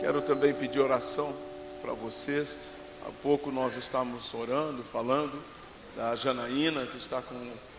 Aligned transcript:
Quero 0.00 0.22
também 0.22 0.54
pedir 0.54 0.78
oração 0.78 1.34
para 1.82 1.92
vocês. 1.92 2.60
Há 3.04 3.10
pouco 3.20 3.50
nós 3.50 3.74
estávamos 3.74 4.32
orando, 4.32 4.84
falando 4.84 5.42
da 5.96 6.14
Janaína, 6.14 6.86
que 6.86 6.96
está 6.96 7.20
com 7.20 7.34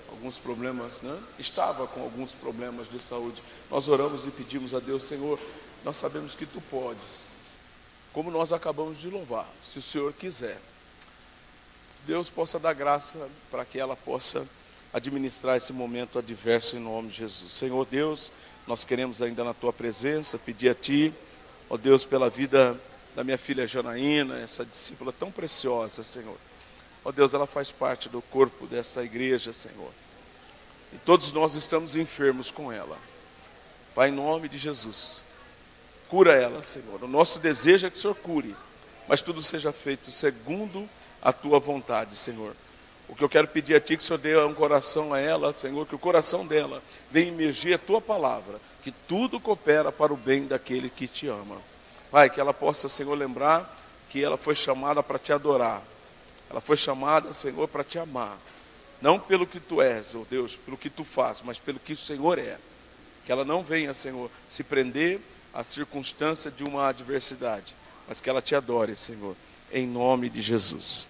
alguns 0.10 0.38
problemas, 0.38 1.02
né? 1.02 1.18
estava 1.38 1.88
com 1.88 2.02
alguns 2.02 2.34
problemas 2.34 2.90
de 2.90 3.02
saúde. 3.02 3.42
Nós 3.71 3.88
oramos 3.88 4.28
e 4.28 4.32
pedimos 4.32 4.76
a 4.76 4.79
Deus, 4.79 5.05
Senhor, 5.05 5.40
nós 5.86 5.96
sabemos 5.96 6.36
que 6.36 6.46
tu 6.46 6.60
podes, 6.70 7.28
como 8.12 8.30
nós 8.30 8.52
acabamos 8.52 9.00
de 9.00 9.10
louvar, 9.10 9.48
se 9.64 9.80
o 9.80 9.82
Senhor 9.82 10.12
quiser. 10.12 10.60
Deus 12.06 12.30
possa 12.30 12.60
dar 12.60 12.74
graça 12.74 13.30
para 13.50 13.64
que 13.64 13.80
ela 13.80 13.96
possa 13.96 14.46
administrar 14.92 15.56
esse 15.56 15.72
momento 15.72 16.20
adverso 16.20 16.76
em 16.76 16.80
nome 16.80 17.08
de 17.08 17.18
Jesus. 17.18 17.54
Senhor 17.54 17.86
Deus, 17.86 18.30
nós 18.68 18.84
queremos 18.84 19.22
ainda 19.22 19.46
na 19.46 19.54
tua 19.54 19.72
presença 19.72 20.38
pedir 20.38 20.70
a 20.70 20.76
ti, 20.76 21.14
ó 21.70 21.78
Deus, 21.78 22.04
pela 22.04 22.30
vida 22.30 22.80
da 23.16 23.23
minha 23.23 23.38
filha 23.38 23.68
Janaína, 23.68 24.40
essa 24.40 24.66
discípula 24.66 25.12
tão 25.12 25.32
preciosa, 25.32 26.04
Senhor. 26.04 26.38
Ó 27.04 27.12
Deus, 27.12 27.34
ela 27.34 27.48
faz 27.48 27.72
parte 27.72 28.10
do 28.10 28.22
corpo 28.22 28.68
desta 28.68 29.04
igreja, 29.04 29.54
Senhor. 29.54 29.91
E 30.94 30.98
todos 30.98 31.32
nós 31.32 31.55
estamos 31.55 31.96
enfermos 31.96 32.52
com 32.52 32.72
ela. 32.72 32.98
Pai, 33.94 34.10
em 34.10 34.13
nome 34.13 34.50
de 34.50 34.58
Jesus, 34.58 35.24
cura 36.08 36.36
ela, 36.36 36.63
Senhor. 36.63 37.04
O 37.04 37.08
nosso 37.08 37.40
desejo 37.40 37.88
é 37.88 37.90
que 37.90 37.98
o 37.98 37.99
Senhor 37.99 38.16
cure, 38.16 38.55
mas 39.08 39.22
tudo 39.22 39.41
seja 39.41 39.72
feito 39.72 40.12
segundo 40.12 40.90
a 41.22 41.32
tua 41.32 41.60
vontade, 41.60 42.16
Senhor. 42.16 42.55
O 43.08 43.16
que 43.16 43.24
eu 43.24 43.30
quero 43.30 43.48
pedir 43.48 43.76
a 43.76 43.80
Ti 43.80 43.98
que 43.98 44.04
o 44.04 44.05
Senhor 44.05 44.20
dê 44.20 44.38
um 44.38 44.54
coração 44.54 45.13
a 45.13 45.20
ela, 45.20 45.52
Senhor, 45.55 45.86
que 45.88 45.96
o 45.96 45.99
coração 45.99 46.46
dela 46.46 46.82
venha 47.10 47.27
emergir 47.27 47.74
a 47.74 47.80
Tua 47.80 47.99
palavra, 47.99 48.60
que 48.82 48.92
tudo 48.92 49.40
coopera 49.40 49.92
para 49.92 50.14
o 50.14 50.18
bem 50.18 50.46
daquele 50.46 50.90
que 50.90 51.08
te 51.08 51.28
ama. 51.28 51.58
Pai, 52.12 52.30
que 52.30 52.40
ela 52.40 52.54
possa, 52.54 52.90
Senhor, 52.90 53.16
lembrar 53.16 53.78
que 54.10 54.24
ela 54.24 54.38
foi 54.38 54.55
chamada 54.55 55.04
para 55.04 55.20
te 55.20 55.32
adorar. 55.32 55.82
Ela 56.49 56.60
foi 56.60 56.76
chamada, 56.76 57.32
Senhor, 57.34 57.68
para 57.68 57.84
te 57.84 57.99
amar. 57.99 58.38
Não 59.02 59.20
pelo 59.20 59.46
que 59.46 59.60
tu 59.60 59.82
és, 59.82 60.16
oh 60.16 60.26
Deus, 60.30 60.55
pelo 60.55 60.77
que 60.77 60.90
tu 60.90 61.04
fazes, 61.04 61.41
mas 61.44 61.60
pelo 61.60 61.80
que 61.80 61.94
o 61.94 61.98
Senhor 61.98 62.40
é. 62.40 62.58
Que 63.26 63.32
ela 63.32 63.46
não 63.46 63.63
venha, 63.63 63.94
Senhor, 63.94 64.30
se 64.47 64.63
prender 64.63 65.22
à 65.53 65.64
circunstância 65.64 66.50
de 66.50 66.64
uma 66.64 66.88
adversidade, 66.88 67.75
mas 68.08 68.19
que 68.19 68.30
ela 68.30 68.41
te 68.41 68.56
adore, 68.56 68.96
Senhor, 68.96 69.36
em 69.72 69.88
nome 69.88 70.30
de 70.30 70.41
Jesus. 70.41 71.08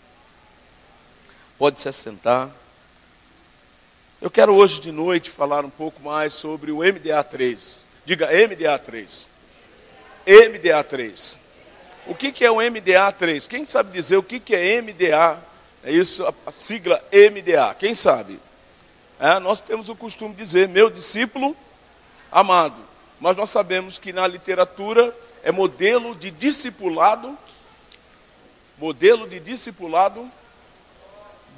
Pode 1.58 1.80
se 1.80 1.89
assentar. 1.89 2.52
Eu 4.22 4.30
quero 4.30 4.53
hoje 4.53 4.81
de 4.81 4.92
noite 4.92 5.30
falar 5.30 5.64
um 5.64 5.70
pouco 5.70 6.03
mais 6.03 6.34
sobre 6.34 6.73
o 6.73 6.80
MDA3. 6.80 7.78
Diga 8.03 8.30
MDA3. 8.30 9.28
MDA3. 10.28 11.38
O 12.06 12.14
que, 12.14 12.30
que 12.34 12.44
é 12.44 12.52
o 12.52 12.58
MDA3? 12.58 13.48
Quem 13.48 13.66
sabe 13.66 13.94
dizer 13.94 14.17
o 14.17 14.23
que, 14.23 14.42
que 14.42 14.53
é 14.53 14.81
MDA? 14.81 15.42
É 15.86 15.92
isso, 15.94 16.28
a 16.45 16.52
sigla 16.52 17.02
MDA. 17.14 17.73
Quem 17.80 17.95
sabe? 17.95 18.42
É, 19.22 19.39
nós 19.39 19.61
temos 19.61 19.88
o 19.88 19.95
costume 19.95 20.36
de 20.36 20.44
dizer, 20.44 20.67
meu 20.67 20.89
discípulo 20.89 21.56
amado. 22.30 22.76
Mas 23.22 23.38
nós 23.38 23.50
sabemos 23.50 23.98
que 23.98 24.11
na 24.11 24.28
literatura 24.28 25.16
é 25.44 25.50
modelo 25.50 26.14
de 26.14 26.30
discipulado, 26.30 27.38
modelo 28.78 29.30
de 29.30 29.39
discipulado 29.39 30.30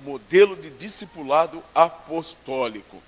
modelo 0.03 0.55
de 0.55 0.69
discipulado 0.69 1.63
apostólico. 1.73 3.01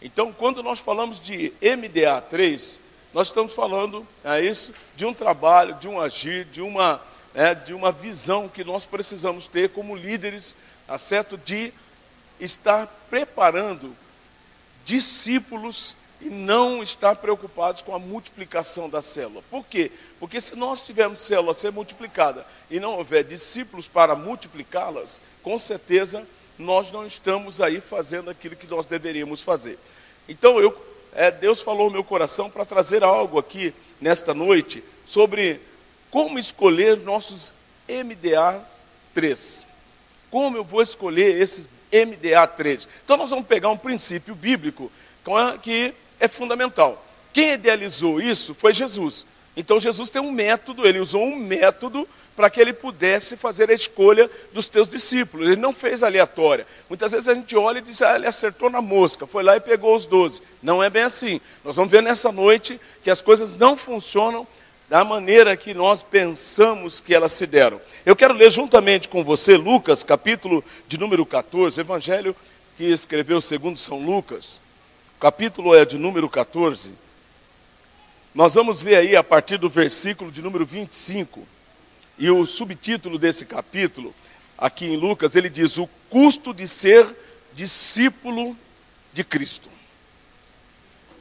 Então, 0.00 0.32
quando 0.32 0.62
nós 0.62 0.78
falamos 0.78 1.20
de 1.20 1.52
MDA 1.60 2.20
3, 2.20 2.80
nós 3.12 3.28
estamos 3.28 3.52
falando 3.52 4.06
é 4.22 4.40
isso, 4.40 4.72
de 4.94 5.04
um 5.04 5.14
trabalho, 5.14 5.74
de 5.74 5.88
um 5.88 6.00
agir, 6.00 6.44
de 6.44 6.60
uma, 6.60 7.00
é, 7.34 7.54
de 7.54 7.74
uma 7.74 7.90
visão 7.90 8.48
que 8.48 8.62
nós 8.62 8.84
precisamos 8.84 9.46
ter 9.46 9.70
como 9.70 9.96
líderes, 9.96 10.56
tá 10.86 10.98
certo? 10.98 11.36
de 11.36 11.72
estar 12.38 12.86
preparando 13.10 13.94
discípulos 14.84 15.96
e 16.20 16.28
não 16.28 16.82
estar 16.82 17.16
preocupados 17.16 17.82
com 17.82 17.94
a 17.94 17.98
multiplicação 17.98 18.88
da 18.88 19.00
célula. 19.00 19.42
Por 19.50 19.64
quê? 19.64 19.90
Porque 20.18 20.40
se 20.40 20.56
nós 20.56 20.80
tivermos 20.80 21.20
célula 21.20 21.54
ser 21.54 21.70
multiplicada 21.70 22.44
e 22.70 22.80
não 22.80 22.96
houver 22.96 23.22
discípulos 23.24 23.86
para 23.86 24.16
multiplicá-las, 24.16 25.20
com 25.42 25.58
certeza 25.58 26.26
nós 26.58 26.90
não 26.90 27.06
estamos 27.06 27.60
aí 27.60 27.80
fazendo 27.80 28.28
aquilo 28.30 28.56
que 28.56 28.66
nós 28.66 28.84
deveríamos 28.84 29.42
fazer. 29.42 29.78
Então 30.28 30.60
eu, 30.60 30.76
é, 31.14 31.30
Deus 31.30 31.62
falou 31.62 31.86
no 31.86 31.92
meu 31.92 32.04
coração 32.04 32.50
para 32.50 32.64
trazer 32.64 33.02
algo 33.04 33.38
aqui 33.38 33.72
nesta 34.00 34.34
noite 34.34 34.82
sobre 35.06 35.60
como 36.10 36.38
escolher 36.38 36.96
nossos 36.98 37.54
MDA 37.88 38.62
3. 39.14 39.66
Como 40.30 40.56
eu 40.56 40.64
vou 40.64 40.82
escolher 40.82 41.40
esses 41.40 41.70
MDA 41.92 42.46
3? 42.46 42.88
Então 43.04 43.16
nós 43.16 43.30
vamos 43.30 43.46
pegar 43.46 43.70
um 43.70 43.76
princípio 43.76 44.34
bíblico 44.34 44.90
que 45.62 45.94
é 46.18 46.28
fundamental. 46.28 47.04
Quem 47.32 47.52
idealizou 47.52 48.20
isso 48.20 48.54
foi 48.54 48.72
Jesus. 48.72 49.26
Então 49.58 49.80
Jesus 49.80 50.08
tem 50.08 50.22
um 50.22 50.30
método, 50.30 50.86
ele 50.86 51.00
usou 51.00 51.20
um 51.20 51.34
método 51.34 52.08
para 52.36 52.48
que 52.48 52.60
ele 52.60 52.72
pudesse 52.72 53.36
fazer 53.36 53.68
a 53.68 53.74
escolha 53.74 54.30
dos 54.52 54.68
teus 54.68 54.88
discípulos. 54.88 55.48
Ele 55.48 55.60
não 55.60 55.72
fez 55.72 56.04
aleatória. 56.04 56.64
Muitas 56.88 57.10
vezes 57.10 57.26
a 57.26 57.34
gente 57.34 57.56
olha 57.56 57.78
e 57.78 57.82
diz, 57.82 58.00
ah, 58.00 58.14
ele 58.14 58.28
acertou 58.28 58.70
na 58.70 58.80
mosca, 58.80 59.26
foi 59.26 59.42
lá 59.42 59.56
e 59.56 59.60
pegou 59.60 59.96
os 59.96 60.06
doze. 60.06 60.40
Não 60.62 60.80
é 60.80 60.88
bem 60.88 61.02
assim. 61.02 61.40
Nós 61.64 61.74
vamos 61.74 61.90
ver 61.90 62.04
nessa 62.04 62.30
noite 62.30 62.80
que 63.02 63.10
as 63.10 63.20
coisas 63.20 63.56
não 63.56 63.76
funcionam 63.76 64.46
da 64.88 65.04
maneira 65.04 65.56
que 65.56 65.74
nós 65.74 66.04
pensamos 66.04 67.00
que 67.00 67.12
elas 67.12 67.32
se 67.32 67.44
deram. 67.44 67.80
Eu 68.06 68.14
quero 68.14 68.34
ler 68.34 68.52
juntamente 68.52 69.08
com 69.08 69.24
você 69.24 69.56
Lucas, 69.56 70.04
capítulo 70.04 70.64
de 70.86 71.00
número 71.00 71.26
14, 71.26 71.80
evangelho 71.80 72.36
que 72.76 72.84
escreveu 72.84 73.40
segundo 73.40 73.76
São 73.76 73.98
Lucas. 73.98 74.60
O 75.16 75.20
capítulo 75.20 75.74
é 75.74 75.84
de 75.84 75.98
número 75.98 76.28
14. 76.30 77.07
Nós 78.34 78.54
vamos 78.54 78.82
ver 78.82 78.96
aí 78.96 79.16
a 79.16 79.24
partir 79.24 79.56
do 79.56 79.68
versículo 79.68 80.30
de 80.30 80.42
número 80.42 80.64
25. 80.66 81.46
E 82.18 82.30
o 82.30 82.44
subtítulo 82.44 83.18
desse 83.18 83.44
capítulo, 83.44 84.14
aqui 84.56 84.86
em 84.86 84.96
Lucas, 84.96 85.34
ele 85.34 85.48
diz: 85.48 85.78
O 85.78 85.88
custo 86.10 86.52
de 86.52 86.68
ser 86.68 87.06
discípulo 87.54 88.56
de 89.12 89.24
Cristo. 89.24 89.68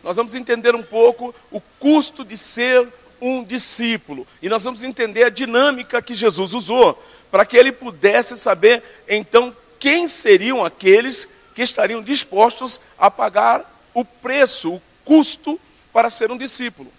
Nós 0.04 0.16
vamos 0.16 0.36
entender 0.36 0.76
um 0.76 0.84
pouco 0.84 1.34
o 1.52 1.60
custo 1.80 2.24
de 2.24 2.38
ser 2.38 2.88
um 3.22 3.44
discípulo. 3.44 4.28
E 4.42 4.50
nós 4.50 4.64
vamos 4.64 4.84
entender 4.84 5.24
a 5.24 5.30
dinâmica 5.30 6.02
que 6.02 6.14
Jesus 6.14 6.54
usou 6.54 7.02
para 7.32 7.46
que 7.46 7.58
ele 7.58 7.72
pudesse 7.72 8.38
saber, 8.38 8.84
então, 9.08 9.56
quem 9.80 10.08
seriam 10.08 10.64
aqueles 10.64 11.28
que 11.56 11.62
estariam 11.62 12.02
dispostos 12.02 12.80
a 12.98 13.10
pagar 13.10 13.66
o 13.94 14.06
preço, 14.06 14.76
o 14.76 14.82
custo 15.04 15.60
para 15.92 16.10
ser 16.10 16.32
um 16.32 16.38
discípulo. 16.38 16.92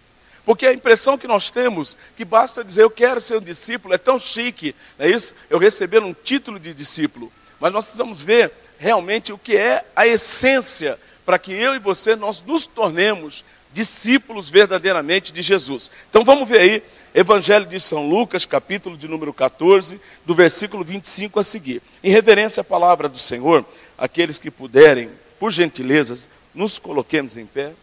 Porque 0.49 0.67
a 0.67 0.73
impressão 0.73 1.19
que 1.19 1.27
nós 1.27 1.51
temos, 1.51 1.99
que 2.17 2.25
basta 2.25 2.65
dizer 2.65 2.83
eu 2.83 2.89
quero 2.89 3.21
ser 3.21 3.37
um 3.37 3.41
discípulo, 3.43 3.93
é 3.93 3.99
tão 3.99 4.19
chique, 4.19 4.75
não 4.99 5.05
é 5.05 5.11
isso? 5.11 5.35
Eu 5.51 5.59
receber 5.59 6.03
um 6.03 6.15
título 6.15 6.59
de 6.59 6.73
discípulo. 6.73 7.31
Mas 7.61 7.71
nós 7.71 7.85
precisamos 7.85 8.23
ver 8.23 8.51
realmente 8.79 9.31
o 9.31 9.37
que 9.37 9.55
é 9.55 9.85
a 9.95 10.07
essência 10.07 10.99
para 11.27 11.39
que 11.39 11.53
eu 11.53 11.75
e 11.75 11.79
você 11.79 12.17
nós 12.17 12.41
nos 12.41 12.65
tornemos 12.65 13.45
discípulos 13.75 14.49
verdadeiramente 14.49 15.35
de 15.35 15.43
Jesus. 15.43 15.91
Então 16.09 16.25
vamos 16.25 16.49
ver 16.49 16.61
aí, 16.61 16.83
Evangelho 17.15 17.67
de 17.67 17.79
São 17.79 18.09
Lucas, 18.09 18.47
capítulo 18.47 18.97
de 18.97 19.07
número 19.07 19.35
14, 19.35 20.01
do 20.25 20.35
versículo 20.35 20.83
25 20.83 21.39
a 21.39 21.45
seguir. 21.45 21.83
Em 22.03 22.11
reverência 22.11 22.63
à 22.63 22.65
palavra 22.65 23.07
do 23.07 23.19
Senhor, 23.19 23.67
aqueles 23.99 24.39
que 24.39 24.51
puderem, 24.51 25.11
por 25.39 25.53
gentileza, 25.53 26.27
nos 26.55 26.79
coloquemos 26.79 27.37
em 27.37 27.45
pé. 27.45 27.75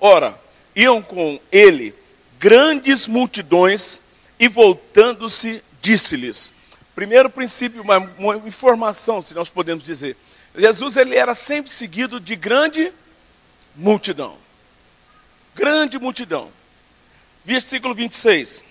Ora, 0.00 0.38
iam 0.74 1.00
com 1.02 1.40
ele 1.50 1.94
grandes 2.38 3.06
multidões 3.06 4.00
e 4.38 4.48
voltando-se, 4.48 5.62
disse-lhes. 5.80 6.52
Primeiro 6.94 7.28
princípio, 7.30 7.82
uma, 7.82 7.98
uma, 8.18 8.36
informação, 8.48 9.22
se 9.22 9.34
nós 9.34 9.48
podemos 9.48 9.84
dizer. 9.84 10.16
Jesus 10.56 10.96
ele 10.96 11.14
era 11.14 11.34
sempre 11.34 11.70
seguido 11.70 12.18
de 12.18 12.34
grande 12.36 12.92
multidão. 13.74 14.36
Grande 15.54 15.98
multidão. 15.98 16.50
Versículo 17.44 17.94
26. 17.94 18.64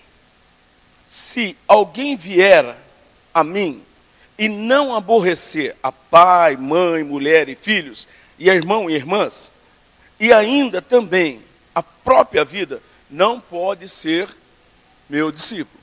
Se 1.06 1.56
alguém 1.66 2.16
vier 2.16 2.76
a 3.32 3.44
mim 3.44 3.82
e 4.38 4.48
não 4.48 4.94
aborrecer 4.94 5.76
a 5.82 5.90
pai, 5.92 6.56
mãe, 6.56 7.04
mulher 7.04 7.48
e 7.48 7.54
filhos, 7.54 8.08
e 8.38 8.48
irmão 8.48 8.90
e 8.90 8.94
irmãs, 8.94 9.52
e 10.18 10.32
ainda 10.32 10.80
também 10.80 11.42
a 11.74 11.82
própria 11.82 12.44
vida, 12.44 12.82
não 13.10 13.38
pode 13.38 13.88
ser 13.88 14.28
meu 15.08 15.30
discípulo. 15.30 15.76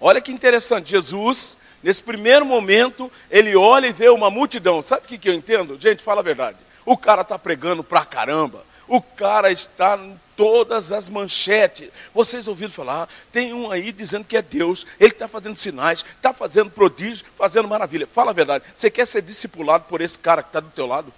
Olha 0.00 0.20
que 0.20 0.32
interessante, 0.32 0.90
Jesus, 0.90 1.56
nesse 1.82 2.02
primeiro 2.02 2.44
momento, 2.44 3.10
ele 3.30 3.56
olha 3.56 3.86
e 3.86 3.92
vê 3.92 4.08
uma 4.08 4.30
multidão. 4.30 4.82
Sabe 4.82 5.04
o 5.04 5.08
que, 5.08 5.18
que 5.18 5.28
eu 5.28 5.34
entendo? 5.34 5.80
Gente, 5.80 6.02
fala 6.02 6.20
a 6.20 6.24
verdade. 6.24 6.58
O 6.84 6.96
cara 6.96 7.22
está 7.22 7.38
pregando 7.38 7.82
pra 7.82 8.04
caramba. 8.04 8.64
O 8.88 9.00
cara 9.00 9.50
está 9.50 9.96
em 9.96 10.18
todas 10.36 10.92
as 10.92 11.08
manchetes. 11.08 11.90
Vocês 12.14 12.46
ouviram 12.46 12.70
falar? 12.70 13.08
Tem 13.32 13.52
um 13.52 13.70
aí 13.70 13.90
dizendo 13.90 14.24
que 14.24 14.36
é 14.36 14.42
Deus. 14.42 14.86
Ele 15.00 15.10
está 15.10 15.26
fazendo 15.26 15.56
sinais, 15.56 16.04
está 16.16 16.32
fazendo 16.32 16.70
prodígio, 16.70 17.26
fazendo 17.36 17.66
maravilha. 17.66 18.06
Fala 18.06 18.30
a 18.30 18.34
verdade. 18.34 18.64
Você 18.76 18.90
quer 18.90 19.06
ser 19.06 19.22
discipulado 19.22 19.84
por 19.88 20.00
esse 20.00 20.18
cara 20.18 20.42
que 20.42 20.50
está 20.50 20.60
do 20.60 20.70
teu 20.70 20.86
lado? 20.86 21.12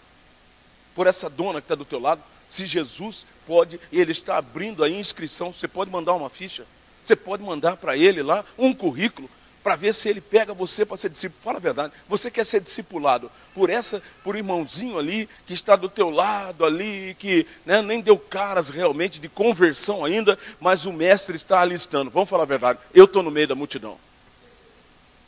Por 0.99 1.07
essa 1.07 1.31
dona 1.31 1.61
que 1.61 1.67
está 1.67 1.77
do 1.77 1.85
teu 1.85 2.01
lado? 2.01 2.21
Se 2.49 2.67
Jesus 2.67 3.25
pode, 3.47 3.81
ele 3.93 4.11
está 4.11 4.37
abrindo 4.37 4.83
a 4.83 4.91
inscrição, 4.91 5.53
você 5.53 5.69
pode 5.69 5.93
mandar 5.93 6.13
uma 6.13 6.29
ficha. 6.29 6.67
Você 7.05 7.15
pode 7.15 7.41
mandar 7.41 7.77
para 7.77 7.97
ele 7.97 8.21
lá 8.21 8.45
um 8.59 8.75
currículo 8.75 9.31
para 9.63 9.77
ver 9.77 9.95
se 9.95 10.09
ele 10.09 10.21
pega 10.21 10.53
você 10.53 10.85
para 10.85 10.97
ser 10.97 11.09
discípulo. 11.11 11.41
Fala 11.41 11.59
a 11.59 11.61
verdade. 11.61 11.93
Você 12.09 12.33
quer 12.33 12.45
ser 12.45 12.61
discipulado 12.61 13.31
por 13.55 13.71
essa, 13.71 14.03
por 14.25 14.35
irmãozinho 14.35 14.99
ali 14.99 15.29
que 15.47 15.55
está 15.55 15.77
do 15.77 15.89
teu 15.89 16.11
lado 16.11 16.65
ali, 16.65 17.15
que 17.17 17.47
né, 17.65 17.81
nem 17.81 18.01
deu 18.01 18.19
caras 18.19 18.69
realmente 18.69 19.21
de 19.21 19.29
conversão 19.29 20.05
ainda, 20.05 20.37
mas 20.59 20.85
o 20.85 20.93
mestre 20.93 21.37
está 21.37 21.61
alistando. 21.61 22.11
Vamos 22.11 22.29
falar 22.29 22.43
a 22.43 22.47
verdade. 22.47 22.81
Eu 22.93 23.05
estou 23.05 23.23
no 23.23 23.31
meio 23.31 23.47
da 23.47 23.55
multidão. 23.55 23.97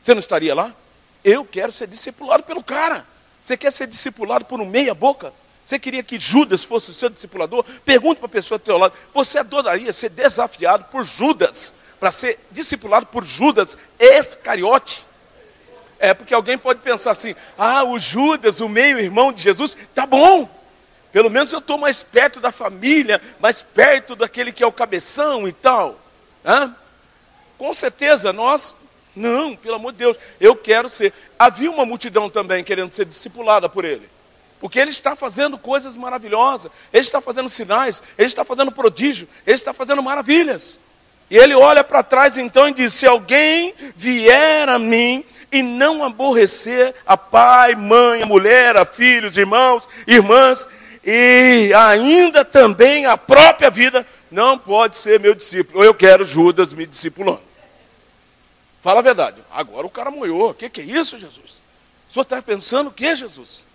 Você 0.02 0.14
não 0.14 0.18
estaria 0.18 0.52
lá? 0.52 0.74
Eu 1.22 1.44
quero 1.44 1.70
ser 1.70 1.86
discipulado 1.86 2.42
pelo 2.42 2.64
cara. 2.64 3.06
Você 3.40 3.56
quer 3.56 3.70
ser 3.70 3.86
discipulado 3.86 4.44
por 4.44 4.60
um 4.60 4.66
meia 4.66 4.94
boca? 4.94 5.32
Você 5.70 5.78
queria 5.78 6.02
que 6.02 6.18
Judas 6.18 6.64
fosse 6.64 6.90
o 6.90 6.94
seu 6.94 7.08
discipulador? 7.08 7.64
Pergunte 7.84 8.16
para 8.16 8.26
a 8.26 8.30
pessoa 8.30 8.58
do 8.58 8.64
teu 8.64 8.76
lado. 8.76 8.92
Você 9.14 9.38
adoraria 9.38 9.92
ser 9.92 10.08
desafiado 10.08 10.86
por 10.90 11.04
Judas? 11.04 11.74
para 12.00 12.10
ser 12.10 12.40
discipulado 12.50 13.06
por 13.06 13.24
Judas 13.24 13.76
Escariote. 13.98 15.06
É 15.98 16.14
porque 16.14 16.32
alguém 16.32 16.56
pode 16.56 16.80
pensar 16.80 17.10
assim: 17.10 17.36
ah, 17.58 17.84
o 17.84 17.98
Judas, 17.98 18.60
o 18.60 18.68
meio-irmão 18.68 19.32
de 19.32 19.42
Jesus, 19.42 19.76
tá 19.94 20.06
bom. 20.06 20.48
Pelo 21.12 21.30
menos 21.30 21.52
eu 21.52 21.58
estou 21.58 21.76
mais 21.76 22.02
perto 22.02 22.40
da 22.40 22.50
família, 22.50 23.20
mais 23.38 23.60
perto 23.62 24.16
daquele 24.16 24.50
que 24.50 24.64
é 24.64 24.66
o 24.66 24.72
cabeção 24.72 25.46
e 25.46 25.52
tal. 25.52 26.00
Hã? 26.44 26.74
Com 27.58 27.72
certeza, 27.74 28.32
nós, 28.32 28.74
não, 29.14 29.54
pelo 29.54 29.74
amor 29.74 29.92
de 29.92 29.98
Deus, 29.98 30.16
eu 30.40 30.56
quero 30.56 30.88
ser. 30.88 31.12
Havia 31.38 31.70
uma 31.70 31.84
multidão 31.84 32.30
também 32.30 32.64
querendo 32.64 32.92
ser 32.92 33.04
discipulada 33.04 33.68
por 33.68 33.84
ele. 33.84 34.08
Porque 34.60 34.78
ele 34.78 34.90
está 34.90 35.16
fazendo 35.16 35.56
coisas 35.56 35.96
maravilhosas, 35.96 36.70
ele 36.92 37.02
está 37.02 37.20
fazendo 37.20 37.48
sinais, 37.48 38.02
ele 38.18 38.26
está 38.26 38.44
fazendo 38.44 38.70
prodígio, 38.70 39.26
ele 39.46 39.56
está 39.56 39.72
fazendo 39.72 40.02
maravilhas. 40.02 40.78
E 41.30 41.38
ele 41.38 41.54
olha 41.54 41.82
para 41.82 42.02
trás 42.02 42.36
então 42.36 42.68
e 42.68 42.74
diz: 42.74 42.92
Se 42.92 43.06
alguém 43.06 43.74
vier 43.96 44.68
a 44.68 44.78
mim 44.78 45.24
e 45.50 45.62
não 45.62 46.04
aborrecer 46.04 46.94
a 47.06 47.16
pai, 47.16 47.74
mãe, 47.74 48.22
a 48.22 48.26
mulher, 48.26 48.76
a 48.76 48.84
filhos, 48.84 49.38
irmãos, 49.38 49.88
irmãs, 50.06 50.68
e 51.02 51.72
ainda 51.74 52.44
também 52.44 53.06
a 53.06 53.16
própria 53.16 53.70
vida, 53.70 54.06
não 54.30 54.58
pode 54.58 54.98
ser 54.98 55.18
meu 55.18 55.34
discípulo. 55.34 55.82
Eu 55.82 55.94
quero 55.94 56.26
Judas 56.26 56.74
me 56.74 56.84
discipulando. 56.84 57.40
Fala 58.82 59.00
a 59.00 59.02
verdade. 59.02 59.42
Agora 59.50 59.86
o 59.86 59.90
cara 59.90 60.10
moiou. 60.10 60.50
O 60.50 60.54
que, 60.54 60.68
que 60.68 60.82
é 60.82 60.84
isso, 60.84 61.18
Jesus? 61.18 61.62
O 62.08 62.12
senhor 62.12 62.24
está 62.24 62.42
pensando 62.42 62.88
o 62.88 62.92
que, 62.92 63.16
Jesus? 63.16 63.69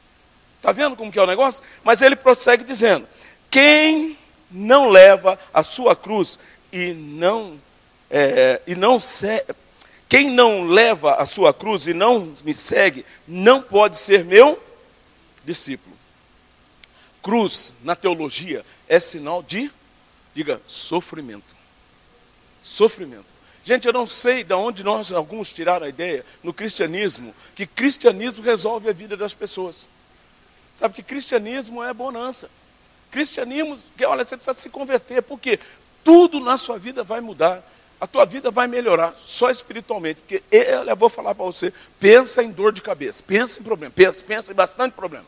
Está 0.66 0.72
vendo 0.72 0.96
como 0.96 1.12
que 1.12 1.20
é 1.20 1.22
o 1.22 1.28
negócio? 1.28 1.64
Mas 1.84 2.02
ele 2.02 2.16
prossegue 2.16 2.64
dizendo: 2.64 3.08
Quem 3.52 4.18
não 4.50 4.90
leva 4.90 5.38
a 5.54 5.62
sua 5.62 5.96
cruz 5.96 6.40
e 6.74 6.92
não 6.92 7.60
é, 8.10 8.60
e 8.66 8.74
não 8.74 9.00
se, 9.00 9.46
quem 10.10 10.32
não 10.32 10.64
leva 10.66 11.18
a 11.18 11.26
sua 11.28 11.54
cruz 11.54 11.86
e 11.86 11.94
não 11.94 12.34
me 12.44 12.52
segue, 12.52 13.06
não 13.28 13.62
pode 13.62 14.00
ser 14.00 14.26
meu 14.26 14.60
discípulo. 15.44 15.96
Cruz, 17.22 17.72
na 17.84 17.96
teologia, 17.96 18.66
é 18.88 19.00
sinal 19.00 19.44
de, 19.44 19.72
diga, 20.34 20.60
sofrimento. 20.68 21.56
Sofrimento. 22.64 23.28
Gente, 23.64 23.86
eu 23.86 23.94
não 23.94 24.08
sei 24.08 24.44
de 24.44 24.54
onde 24.56 24.84
nós, 24.84 25.14
alguns, 25.14 25.54
tiraram 25.54 25.86
a 25.86 25.90
ideia 25.90 26.26
no 26.42 26.52
cristianismo, 26.52 27.36
que 27.54 27.68
cristianismo 27.68 28.44
resolve 28.44 28.90
a 28.90 28.94
vida 28.94 29.16
das 29.16 29.36
pessoas. 29.36 29.88
Sabe 30.76 30.94
que 30.94 31.04
cristianismo 31.04 31.84
é 31.84 31.94
bonança. 31.94 32.50
Cristianismo, 33.12 33.80
olha, 34.06 34.24
você 34.24 34.36
precisa 34.36 34.54
se 34.54 34.70
converter. 34.70 35.22
Por 35.22 35.40
quê? 35.40 35.60
tudo 36.06 36.40
na 36.40 36.56
sua 36.56 36.78
vida 36.78 37.04
vai 37.04 37.20
mudar. 37.20 37.62
A 38.00 38.06
tua 38.06 38.26
vida 38.26 38.52
vai 38.52 38.68
melhorar, 38.68 39.16
só 39.26 39.50
espiritualmente. 39.50 40.22
Porque 40.22 40.44
eu 40.52 40.96
vou 40.96 41.10
falar 41.10 41.34
para 41.34 41.44
você, 41.44 41.74
pensa 42.00 42.44
em 42.44 42.52
dor 42.52 42.72
de 42.72 42.82
cabeça, 42.82 43.24
pensa 43.26 43.60
em 43.60 43.64
problema, 43.64 43.92
pensa, 43.94 44.24
pensa 44.24 44.52
em 44.52 44.56
bastante 44.56 44.94
problema. 44.94 45.26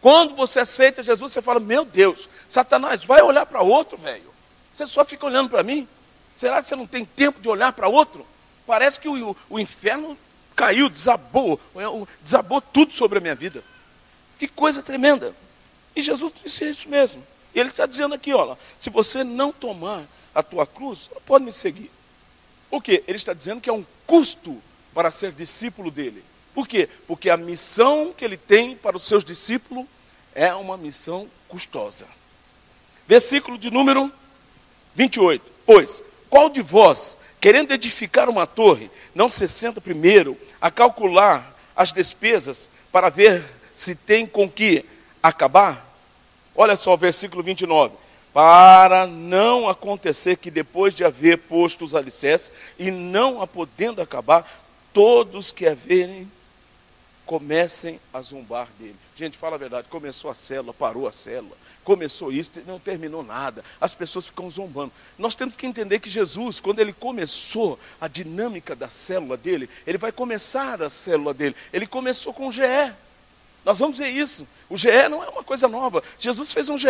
Quando 0.00 0.34
você 0.34 0.60
aceita 0.60 1.02
Jesus, 1.02 1.32
você 1.32 1.40
fala, 1.40 1.58
meu 1.58 1.84
Deus, 1.84 2.28
Satanás, 2.46 3.04
vai 3.04 3.22
olhar 3.22 3.46
para 3.46 3.62
outro, 3.62 3.96
velho. 3.96 4.34
Você 4.74 4.86
só 4.86 5.04
fica 5.04 5.24
olhando 5.24 5.48
para 5.48 5.62
mim? 5.62 5.88
Será 6.36 6.60
que 6.60 6.68
você 6.68 6.76
não 6.76 6.86
tem 6.86 7.04
tempo 7.04 7.40
de 7.40 7.48
olhar 7.48 7.72
para 7.72 7.88
outro? 7.88 8.26
Parece 8.66 9.00
que 9.00 9.08
o, 9.08 9.30
o, 9.30 9.36
o 9.48 9.58
inferno 9.58 10.18
caiu, 10.54 10.90
desabou, 10.90 11.58
desabou 12.20 12.60
tudo 12.60 12.92
sobre 12.92 13.18
a 13.18 13.20
minha 13.22 13.34
vida. 13.34 13.64
Que 14.38 14.48
coisa 14.48 14.82
tremenda. 14.82 15.34
E 15.94 16.02
Jesus 16.02 16.32
disse 16.42 16.68
isso 16.68 16.88
mesmo. 16.88 17.24
Ele 17.54 17.68
está 17.68 17.86
dizendo 17.86 18.14
aqui, 18.14 18.32
olha, 18.32 18.58
se 18.78 18.90
você 18.90 19.22
não 19.22 19.52
tomar 19.52 20.04
a 20.34 20.42
tua 20.42 20.66
cruz, 20.66 21.08
não 21.14 21.20
pode 21.22 21.44
me 21.44 21.52
seguir. 21.52 21.90
Por 22.68 22.82
quê? 22.82 23.04
Ele 23.06 23.16
está 23.16 23.32
dizendo 23.32 23.60
que 23.60 23.70
é 23.70 23.72
um 23.72 23.86
custo 24.06 24.60
para 24.92 25.10
ser 25.10 25.32
discípulo 25.32 25.90
dele. 25.90 26.24
Por 26.52 26.66
quê? 26.66 26.88
Porque 27.06 27.30
a 27.30 27.36
missão 27.36 28.12
que 28.16 28.24
ele 28.24 28.36
tem 28.36 28.76
para 28.76 28.96
os 28.96 29.04
seus 29.04 29.24
discípulos 29.24 29.86
é 30.34 30.52
uma 30.54 30.76
missão 30.76 31.28
custosa. 31.48 32.06
Versículo 33.06 33.56
de 33.56 33.70
número 33.70 34.10
28. 34.94 35.52
Pois, 35.64 36.02
qual 36.28 36.50
de 36.50 36.62
vós, 36.62 37.18
querendo 37.40 37.72
edificar 37.72 38.28
uma 38.28 38.46
torre, 38.46 38.90
não 39.14 39.28
se 39.28 39.46
senta 39.46 39.80
primeiro 39.80 40.36
a 40.60 40.70
calcular 40.70 41.56
as 41.76 41.92
despesas 41.92 42.70
para 42.90 43.08
ver 43.08 43.44
se 43.74 43.94
tem 43.94 44.26
com 44.26 44.48
que 44.48 44.84
acabar? 45.22 45.86
Olha 46.54 46.76
só 46.76 46.94
o 46.94 46.98
versículo 46.98 47.42
29. 47.42 47.94
Para 48.32 49.06
não 49.06 49.68
acontecer 49.68 50.36
que 50.36 50.50
depois 50.50 50.94
de 50.94 51.04
haver 51.04 51.38
posto 51.38 51.84
os 51.84 51.94
alicerces 51.94 52.52
e 52.78 52.90
não 52.90 53.40
a 53.40 53.46
podendo 53.46 54.02
acabar, 54.02 54.44
todos 54.92 55.52
que 55.52 55.66
a 55.66 55.74
verem 55.74 56.30
comecem 57.24 57.98
a 58.12 58.20
zombar 58.20 58.68
dele. 58.78 58.96
Gente, 59.16 59.38
fala 59.38 59.56
a 59.56 59.58
verdade, 59.58 59.88
começou 59.88 60.30
a 60.30 60.34
célula, 60.34 60.74
parou 60.74 61.06
a 61.06 61.12
célula, 61.12 61.56
começou 61.82 62.32
isso, 62.32 62.52
não 62.66 62.78
terminou 62.78 63.22
nada. 63.22 63.64
As 63.80 63.94
pessoas 63.94 64.26
ficam 64.26 64.50
zombando. 64.50 64.92
Nós 65.16 65.34
temos 65.34 65.56
que 65.56 65.66
entender 65.66 66.00
que 66.00 66.10
Jesus, 66.10 66.60
quando 66.60 66.80
ele 66.80 66.92
começou 66.92 67.78
a 68.00 68.08
dinâmica 68.08 68.76
da 68.76 68.88
célula 68.88 69.36
dele, 69.36 69.70
ele 69.86 69.98
vai 69.98 70.12
começar 70.12 70.82
a 70.82 70.90
célula 70.90 71.32
dele. 71.32 71.56
Ele 71.72 71.86
começou 71.86 72.34
com 72.34 72.48
o 72.48 72.52
GE. 72.52 72.62
Nós 73.64 73.78
vamos 73.78 73.98
ver 73.98 74.08
isso. 74.08 74.46
O 74.68 74.76
GE 74.76 75.08
não 75.10 75.22
é 75.22 75.28
uma 75.28 75.42
coisa 75.42 75.66
nova. 75.66 76.02
Jesus 76.18 76.52
fez 76.52 76.68
um 76.68 76.76
GE. 76.76 76.88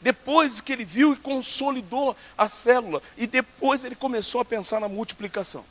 Depois 0.00 0.60
que 0.60 0.72
ele 0.72 0.84
viu 0.84 1.12
e 1.12 1.16
consolidou 1.16 2.14
a 2.36 2.48
célula, 2.48 3.02
e 3.16 3.26
depois 3.26 3.84
ele 3.84 3.94
começou 3.94 4.40
a 4.40 4.44
pensar 4.44 4.80
na 4.80 4.88
multiplicação. 4.88 5.64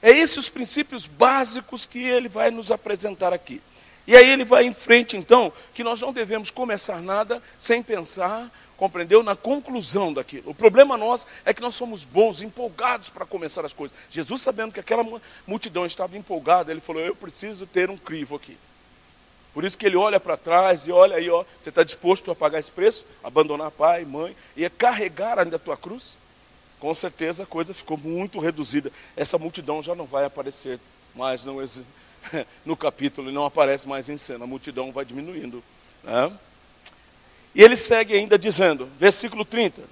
É 0.00 0.10
esses 0.10 0.36
os 0.36 0.48
princípios 0.48 1.06
básicos 1.06 1.86
que 1.86 2.02
ele 2.02 2.28
vai 2.28 2.50
nos 2.50 2.70
apresentar 2.70 3.32
aqui. 3.32 3.62
E 4.06 4.16
aí 4.16 4.28
ele 4.28 4.44
vai 4.44 4.64
em 4.64 4.74
frente, 4.74 5.16
então, 5.16 5.52
que 5.72 5.84
nós 5.84 6.00
não 6.00 6.12
devemos 6.12 6.50
começar 6.50 7.00
nada 7.00 7.42
sem 7.58 7.82
pensar 7.82 8.50
compreendeu? 8.82 9.22
Na 9.22 9.36
conclusão 9.36 10.12
daquilo. 10.12 10.50
O 10.50 10.54
problema 10.54 10.96
nosso 10.96 11.28
é 11.44 11.54
que 11.54 11.62
nós 11.62 11.76
somos 11.76 12.02
bons, 12.02 12.42
empolgados 12.42 13.08
para 13.08 13.24
começar 13.24 13.64
as 13.64 13.72
coisas. 13.72 13.96
Jesus, 14.10 14.42
sabendo 14.42 14.72
que 14.72 14.80
aquela 14.80 15.06
multidão 15.46 15.86
estava 15.86 16.18
empolgada, 16.18 16.72
ele 16.72 16.80
falou: 16.80 17.00
Eu 17.00 17.14
preciso 17.14 17.64
ter 17.64 17.90
um 17.90 17.96
crivo 17.96 18.34
aqui. 18.34 18.58
Por 19.54 19.64
isso 19.64 19.78
que 19.78 19.86
ele 19.86 19.94
olha 19.94 20.18
para 20.18 20.36
trás 20.36 20.88
e 20.88 20.90
olha 20.90 21.14
aí, 21.14 21.30
ó, 21.30 21.44
você 21.60 21.68
está 21.68 21.84
disposto 21.84 22.28
a 22.32 22.34
pagar 22.34 22.58
esse 22.58 22.72
preço? 22.72 23.06
Abandonar 23.22 23.70
pai, 23.70 24.04
mãe 24.04 24.34
e 24.56 24.68
carregar 24.68 25.38
ainda 25.38 25.54
a 25.54 25.60
tua 25.60 25.76
cruz? 25.76 26.16
Com 26.80 26.92
certeza 26.92 27.44
a 27.44 27.46
coisa 27.46 27.72
ficou 27.72 27.96
muito 27.96 28.40
reduzida. 28.40 28.90
Essa 29.16 29.38
multidão 29.38 29.80
já 29.80 29.94
não 29.94 30.06
vai 30.06 30.24
aparecer 30.24 30.80
mais 31.14 31.44
no, 31.44 31.54
no 32.66 32.76
capítulo, 32.76 33.30
não 33.30 33.44
aparece 33.44 33.86
mais 33.86 34.08
em 34.08 34.16
cena. 34.16 34.42
A 34.42 34.48
multidão 34.48 34.90
vai 34.90 35.04
diminuindo. 35.04 35.62
Né? 36.02 36.32
E 37.54 37.62
ele 37.62 37.76
segue 37.76 38.14
ainda 38.14 38.38
dizendo, 38.38 38.88
versículo 38.98 39.44
30, 39.44 39.82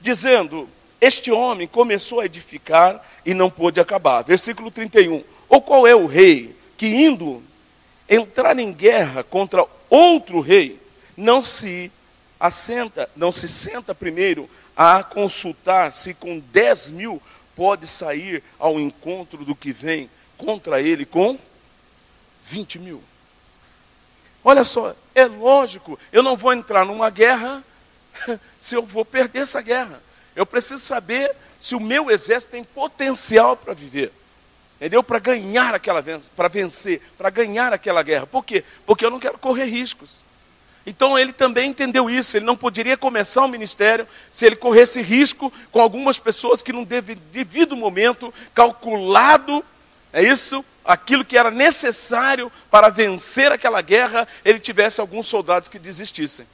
dizendo: 0.00 0.68
Este 1.00 1.30
homem 1.30 1.66
começou 1.66 2.20
a 2.20 2.26
edificar 2.26 3.04
e 3.24 3.32
não 3.32 3.50
pôde 3.50 3.80
acabar. 3.80 4.22
Versículo 4.22 4.70
31. 4.70 5.24
Ou 5.48 5.62
qual 5.62 5.86
é 5.86 5.94
o 5.94 6.06
rei 6.06 6.54
que 6.76 6.86
indo 6.86 7.42
entrar 8.08 8.58
em 8.58 8.72
guerra 8.72 9.22
contra 9.22 9.66
outro 9.90 10.40
rei, 10.40 10.80
não 11.16 11.42
se 11.42 11.90
assenta, 12.38 13.10
não 13.16 13.32
se 13.32 13.48
senta 13.48 13.94
primeiro 13.94 14.48
a 14.76 15.02
consultar 15.02 15.92
se 15.92 16.14
com 16.14 16.38
10 16.38 16.90
mil 16.90 17.20
pode 17.56 17.86
sair 17.86 18.42
ao 18.58 18.78
encontro 18.78 19.44
do 19.44 19.54
que 19.54 19.72
vem 19.72 20.08
contra 20.36 20.80
ele 20.80 21.04
com 21.04 21.36
20 22.44 22.78
mil. 22.78 23.02
Olha 24.48 24.64
só, 24.64 24.96
é 25.14 25.26
lógico, 25.26 25.98
eu 26.10 26.22
não 26.22 26.34
vou 26.34 26.54
entrar 26.54 26.82
numa 26.82 27.10
guerra 27.10 27.62
se 28.58 28.74
eu 28.74 28.80
vou 28.80 29.04
perder 29.04 29.40
essa 29.40 29.60
guerra. 29.60 30.02
Eu 30.34 30.46
preciso 30.46 30.78
saber 30.78 31.36
se 31.60 31.74
o 31.74 31.80
meu 31.80 32.10
exército 32.10 32.52
tem 32.52 32.64
potencial 32.64 33.58
para 33.58 33.74
viver. 33.74 34.10
Entendeu? 34.76 35.02
Para 35.02 35.18
ganhar 35.18 35.74
aquela 35.74 36.02
para 36.34 36.48
vencer, 36.48 37.02
para 37.18 37.28
ganhar 37.28 37.74
aquela 37.74 38.02
guerra. 38.02 38.26
Por 38.26 38.42
quê? 38.42 38.64
Porque 38.86 39.04
eu 39.04 39.10
não 39.10 39.20
quero 39.20 39.36
correr 39.36 39.66
riscos. 39.66 40.24
Então 40.86 41.18
ele 41.18 41.34
também 41.34 41.68
entendeu 41.68 42.08
isso. 42.08 42.34
Ele 42.34 42.46
não 42.46 42.56
poderia 42.56 42.96
começar 42.96 43.44
o 43.44 43.48
ministério 43.48 44.08
se 44.32 44.46
ele 44.46 44.56
corresse 44.56 45.02
risco 45.02 45.52
com 45.70 45.78
algumas 45.78 46.18
pessoas 46.18 46.62
que, 46.62 46.72
num 46.72 46.84
devido 46.84 47.76
momento, 47.76 48.32
calculado, 48.54 49.62
é 50.18 50.22
isso, 50.22 50.64
aquilo 50.84 51.24
que 51.24 51.38
era 51.38 51.48
necessário 51.48 52.50
para 52.68 52.88
vencer 52.88 53.52
aquela 53.52 53.80
guerra, 53.80 54.26
ele 54.44 54.58
tivesse 54.58 55.00
alguns 55.00 55.28
soldados 55.28 55.68
que 55.68 55.78
desistissem. 55.78 56.44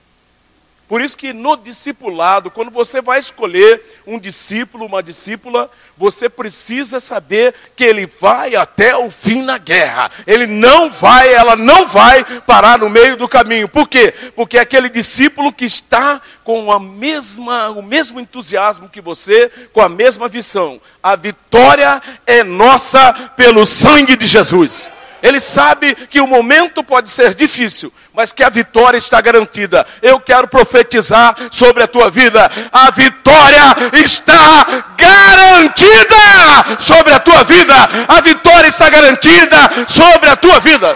Por 0.86 1.00
isso 1.00 1.16
que 1.16 1.32
no 1.32 1.56
discipulado, 1.56 2.50
quando 2.50 2.70
você 2.70 3.00
vai 3.00 3.18
escolher 3.18 3.82
um 4.06 4.18
discípulo, 4.18 4.84
uma 4.84 5.02
discípula, 5.02 5.70
você 5.96 6.28
precisa 6.28 7.00
saber 7.00 7.54
que 7.74 7.82
ele 7.82 8.06
vai 8.06 8.54
até 8.54 8.94
o 8.94 9.10
fim 9.10 9.42
na 9.42 9.56
guerra. 9.56 10.10
Ele 10.26 10.46
não 10.46 10.90
vai, 10.90 11.32
ela 11.32 11.56
não 11.56 11.86
vai 11.86 12.22
parar 12.40 12.78
no 12.78 12.90
meio 12.90 13.16
do 13.16 13.26
caminho. 13.26 13.66
Por 13.66 13.88
quê? 13.88 14.12
Porque 14.36 14.58
é 14.58 14.60
aquele 14.60 14.90
discípulo 14.90 15.52
que 15.52 15.64
está 15.64 16.20
com 16.44 16.70
a 16.70 16.78
mesma, 16.78 17.70
o 17.70 17.82
mesmo 17.82 18.20
entusiasmo 18.20 18.90
que 18.90 19.00
você, 19.00 19.50
com 19.72 19.80
a 19.80 19.88
mesma 19.88 20.28
visão. 20.28 20.78
A 21.02 21.16
vitória 21.16 22.02
é 22.26 22.44
nossa 22.44 23.12
pelo 23.36 23.64
sangue 23.64 24.16
de 24.16 24.26
Jesus. 24.26 24.90
Ele 25.24 25.40
sabe 25.40 25.94
que 25.94 26.20
o 26.20 26.26
momento 26.26 26.84
pode 26.84 27.10
ser 27.10 27.34
difícil, 27.34 27.90
mas 28.12 28.30
que 28.30 28.44
a 28.44 28.50
vitória 28.50 28.98
está 28.98 29.22
garantida. 29.22 29.86
Eu 30.02 30.20
quero 30.20 30.46
profetizar 30.46 31.34
sobre 31.50 31.82
a 31.82 31.88
tua 31.88 32.10
vida. 32.10 32.50
A 32.70 32.90
vitória 32.90 33.74
está 33.94 34.84
garantida 34.98 36.78
sobre 36.78 37.14
a 37.14 37.20
tua 37.20 37.42
vida. 37.42 37.74
A 38.06 38.20
vitória 38.20 38.68
está 38.68 38.90
garantida 38.90 39.70
sobre 39.88 40.28
a 40.28 40.36
tua 40.36 40.60
vida. 40.60 40.94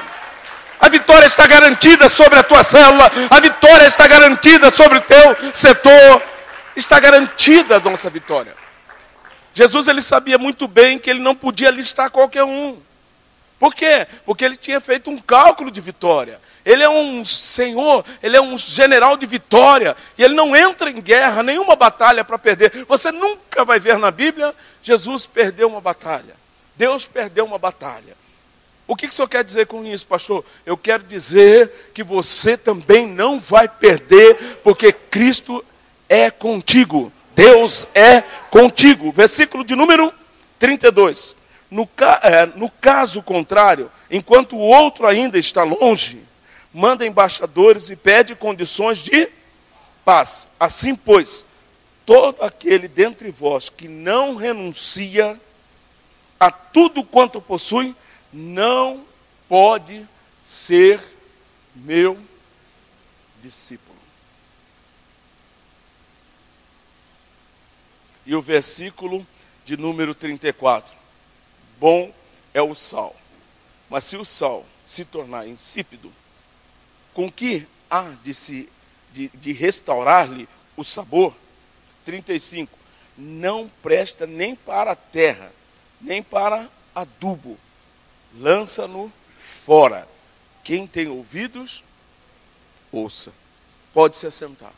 A 0.78 0.90
vitória 0.90 1.24
está 1.24 1.46
garantida 1.46 2.06
sobre 2.10 2.38
a 2.38 2.42
tua 2.42 2.62
célula. 2.62 3.10
A 3.30 3.40
vitória 3.40 3.86
está 3.86 4.06
garantida 4.06 4.70
sobre 4.70 4.98
o 4.98 5.00
teu 5.00 5.36
setor. 5.54 6.22
Está 6.76 7.00
garantida 7.00 7.76
a 7.76 7.80
nossa 7.80 8.10
vitória. 8.10 8.54
Jesus 9.54 9.88
ele 9.88 10.02
sabia 10.02 10.36
muito 10.36 10.68
bem 10.68 10.98
que 10.98 11.08
ele 11.08 11.20
não 11.20 11.34
podia 11.34 11.70
listar 11.70 12.10
qualquer 12.10 12.44
um. 12.44 12.76
Por 13.58 13.74
quê? 13.74 14.06
Porque 14.24 14.44
ele 14.44 14.56
tinha 14.56 14.80
feito 14.80 15.10
um 15.10 15.18
cálculo 15.18 15.70
de 15.70 15.80
vitória. 15.80 16.40
Ele 16.64 16.82
é 16.82 16.88
um 16.88 17.24
senhor, 17.24 18.04
ele 18.22 18.36
é 18.36 18.40
um 18.40 18.56
general 18.56 19.16
de 19.16 19.26
vitória. 19.26 19.96
E 20.16 20.22
ele 20.22 20.34
não 20.34 20.54
entra 20.54 20.90
em 20.90 21.00
guerra, 21.00 21.42
nenhuma 21.42 21.74
batalha 21.74 22.24
para 22.24 22.38
perder. 22.38 22.84
Você 22.86 23.10
nunca 23.10 23.64
vai 23.64 23.80
ver 23.80 23.98
na 23.98 24.10
Bíblia 24.10 24.54
Jesus 24.88 25.26
perdeu 25.26 25.68
uma 25.68 25.80
batalha. 25.80 26.34
Deus 26.76 27.06
perdeu 27.06 27.44
uma 27.44 27.58
batalha. 27.58 28.16
O 28.86 28.96
que, 28.96 29.06
que 29.06 29.12
o 29.12 29.16
senhor 29.16 29.28
quer 29.28 29.44
dizer 29.44 29.66
com 29.66 29.84
isso, 29.84 30.06
pastor? 30.06 30.42
Eu 30.64 30.76
quero 30.76 31.02
dizer 31.02 31.90
que 31.92 32.02
você 32.02 32.56
também 32.56 33.06
não 33.06 33.38
vai 33.38 33.68
perder, 33.68 34.60
porque 34.64 34.92
Cristo 34.92 35.62
é 36.08 36.30
contigo. 36.30 37.12
Deus 37.34 37.86
é 37.94 38.22
contigo. 38.50 39.12
Versículo 39.12 39.62
de 39.62 39.76
número 39.76 40.10
32. 40.58 41.36
No, 41.70 41.88
é, 42.22 42.46
no 42.46 42.70
caso 42.70 43.22
contrário, 43.22 43.90
enquanto 44.10 44.56
o 44.56 44.60
outro 44.60 45.06
ainda 45.06 45.38
está 45.38 45.62
longe, 45.62 46.22
manda 46.72 47.06
embaixadores 47.06 47.90
e 47.90 47.96
pede 47.96 48.34
condições 48.34 48.98
de 48.98 49.28
paz. 50.04 50.48
Assim, 50.58 50.94
pois, 50.94 51.46
todo 52.06 52.42
aquele 52.42 52.88
dentre 52.88 53.30
vós 53.30 53.68
que 53.68 53.86
não 53.86 54.34
renuncia 54.34 55.38
a 56.40 56.50
tudo 56.50 57.04
quanto 57.04 57.40
possui, 57.40 57.94
não 58.32 59.04
pode 59.46 60.06
ser 60.40 61.00
meu 61.74 62.18
discípulo. 63.42 63.98
E 68.24 68.34
o 68.34 68.40
versículo 68.40 69.26
de 69.64 69.76
número 69.76 70.14
34 70.14 70.97
bom 71.78 72.12
é 72.52 72.62
o 72.62 72.74
sal. 72.74 73.14
Mas 73.88 74.04
se 74.04 74.16
o 74.16 74.24
sal 74.24 74.64
se 74.86 75.04
tornar 75.04 75.46
insípido, 75.46 76.12
com 77.14 77.30
que 77.30 77.66
há 77.90 78.02
de, 78.22 78.34
se, 78.34 78.68
de, 79.12 79.28
de 79.28 79.52
restaurar-lhe 79.52 80.48
o 80.76 80.84
sabor? 80.84 81.34
35. 82.04 82.78
Não 83.16 83.70
presta 83.82 84.26
nem 84.26 84.54
para 84.54 84.92
a 84.92 84.96
terra, 84.96 85.52
nem 86.00 86.22
para 86.22 86.68
adubo. 86.94 87.58
Lança-no 88.38 89.12
fora. 89.64 90.08
Quem 90.62 90.86
tem 90.86 91.08
ouvidos, 91.08 91.82
ouça. 92.92 93.32
Pode 93.92 94.16
se 94.16 94.26
assentar. 94.26 94.72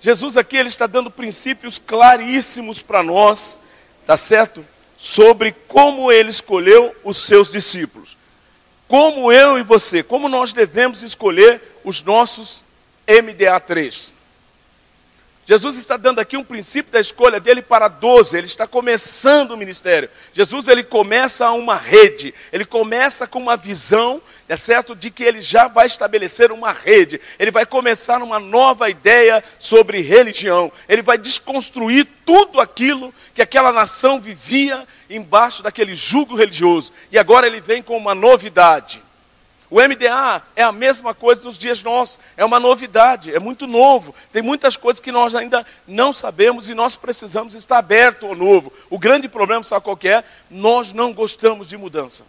Jesus 0.00 0.36
aqui 0.36 0.56
ele 0.56 0.68
está 0.68 0.86
dando 0.86 1.10
princípios 1.10 1.78
claríssimos 1.78 2.82
para 2.82 3.02
nós, 3.02 3.58
tá 4.04 4.16
certo? 4.16 4.66
Sobre 4.96 5.52
como 5.66 6.10
ele 6.10 6.30
escolheu 6.30 6.94
os 7.04 7.18
seus 7.18 7.50
discípulos. 7.50 8.16
Como 8.86 9.32
eu 9.32 9.58
e 9.58 9.62
você, 9.62 10.02
como 10.02 10.28
nós 10.28 10.52
devemos 10.52 11.02
escolher 11.02 11.80
os 11.84 12.02
nossos 12.02 12.64
MDA3. 13.06 14.12
Jesus 15.46 15.76
está 15.76 15.98
dando 15.98 16.20
aqui 16.20 16.38
um 16.38 16.44
princípio 16.44 16.90
da 16.90 16.98
escolha 16.98 17.38
dele 17.38 17.60
para 17.60 17.86
12, 17.86 18.36
ele 18.36 18.46
está 18.46 18.66
começando 18.66 19.50
o 19.50 19.56
ministério. 19.56 20.08
Jesus 20.32 20.68
ele 20.68 20.82
começa 20.82 21.50
uma 21.50 21.76
rede, 21.76 22.34
ele 22.50 22.64
começa 22.64 23.26
com 23.26 23.38
uma 23.38 23.56
visão, 23.56 24.22
é 24.48 24.56
certo, 24.56 24.96
de 24.96 25.10
que 25.10 25.22
ele 25.22 25.42
já 25.42 25.68
vai 25.68 25.86
estabelecer 25.86 26.50
uma 26.50 26.72
rede. 26.72 27.20
Ele 27.38 27.50
vai 27.50 27.66
começar 27.66 28.22
uma 28.22 28.40
nova 28.40 28.88
ideia 28.88 29.44
sobre 29.58 30.00
religião. 30.00 30.72
Ele 30.88 31.02
vai 31.02 31.18
desconstruir 31.18 32.08
tudo 32.24 32.58
aquilo 32.58 33.14
que 33.34 33.42
aquela 33.42 33.70
nação 33.70 34.18
vivia 34.18 34.86
embaixo 35.10 35.62
daquele 35.62 35.94
jugo 35.94 36.34
religioso. 36.34 36.90
E 37.12 37.18
agora 37.18 37.46
ele 37.46 37.60
vem 37.60 37.82
com 37.82 37.98
uma 37.98 38.14
novidade. 38.14 39.03
O 39.74 39.82
MDA 39.82 40.40
é 40.54 40.62
a 40.62 40.70
mesma 40.70 41.12
coisa 41.12 41.42
nos 41.42 41.58
dias 41.58 41.82
nossos, 41.82 42.20
é 42.36 42.44
uma 42.44 42.60
novidade, 42.60 43.34
é 43.34 43.40
muito 43.40 43.66
novo. 43.66 44.14
Tem 44.32 44.40
muitas 44.40 44.76
coisas 44.76 45.00
que 45.00 45.10
nós 45.10 45.34
ainda 45.34 45.66
não 45.84 46.12
sabemos 46.12 46.70
e 46.70 46.74
nós 46.74 46.94
precisamos 46.94 47.56
estar 47.56 47.78
aberto 47.78 48.24
ao 48.24 48.36
novo. 48.36 48.72
O 48.88 49.00
grande 49.00 49.28
problema, 49.28 49.64
sabe 49.64 49.82
qual 49.82 49.98
é? 50.04 50.22
Nós 50.48 50.92
não 50.92 51.12
gostamos 51.12 51.66
de 51.66 51.76
mudança. 51.76 52.24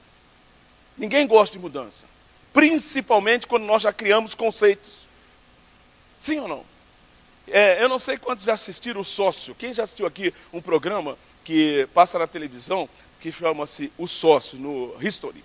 Ninguém 0.98 1.28
gosta 1.28 1.54
de 1.54 1.60
mudança. 1.60 2.08
Principalmente 2.52 3.46
quando 3.46 3.66
nós 3.66 3.84
já 3.84 3.94
criamos 3.94 4.34
conceitos. 4.34 5.08
Sim 6.20 6.40
ou 6.40 6.48
não? 6.48 6.66
É, 7.48 7.80
eu 7.80 7.88
não 7.88 8.00
sei 8.00 8.18
quantos 8.18 8.46
já 8.46 8.56
assistiram 8.56 9.02
o 9.02 9.06
Sócio. 9.06 9.54
Quem 9.54 9.72
já 9.72 9.84
assistiu 9.84 10.08
aqui 10.08 10.34
um 10.52 10.60
programa 10.60 11.16
que 11.44 11.88
passa 11.94 12.18
na 12.18 12.26
televisão 12.26 12.90
que 13.22 13.32
chama-se 13.32 13.92
O 14.00 14.08
Sócio, 14.08 14.58
no 14.58 14.96
History? 15.00 15.44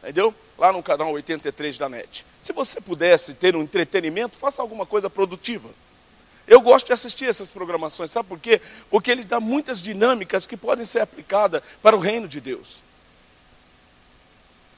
Entendeu? 0.00 0.32
Lá 0.60 0.70
no 0.70 0.82
canal 0.82 1.10
83 1.10 1.78
da 1.78 1.88
NET. 1.88 2.26
Se 2.42 2.52
você 2.52 2.82
pudesse 2.82 3.32
ter 3.32 3.56
um 3.56 3.62
entretenimento, 3.62 4.36
faça 4.36 4.60
alguma 4.60 4.84
coisa 4.84 5.08
produtiva. 5.08 5.70
Eu 6.46 6.60
gosto 6.60 6.88
de 6.88 6.92
assistir 6.92 7.24
essas 7.24 7.48
programações, 7.48 8.10
sabe 8.10 8.28
por 8.28 8.38
quê? 8.38 8.60
Porque 8.90 9.10
ele 9.10 9.24
dá 9.24 9.40
muitas 9.40 9.80
dinâmicas 9.80 10.44
que 10.44 10.58
podem 10.58 10.84
ser 10.84 11.00
aplicadas 11.00 11.62
para 11.80 11.96
o 11.96 11.98
reino 11.98 12.28
de 12.28 12.42
Deus. 12.42 12.82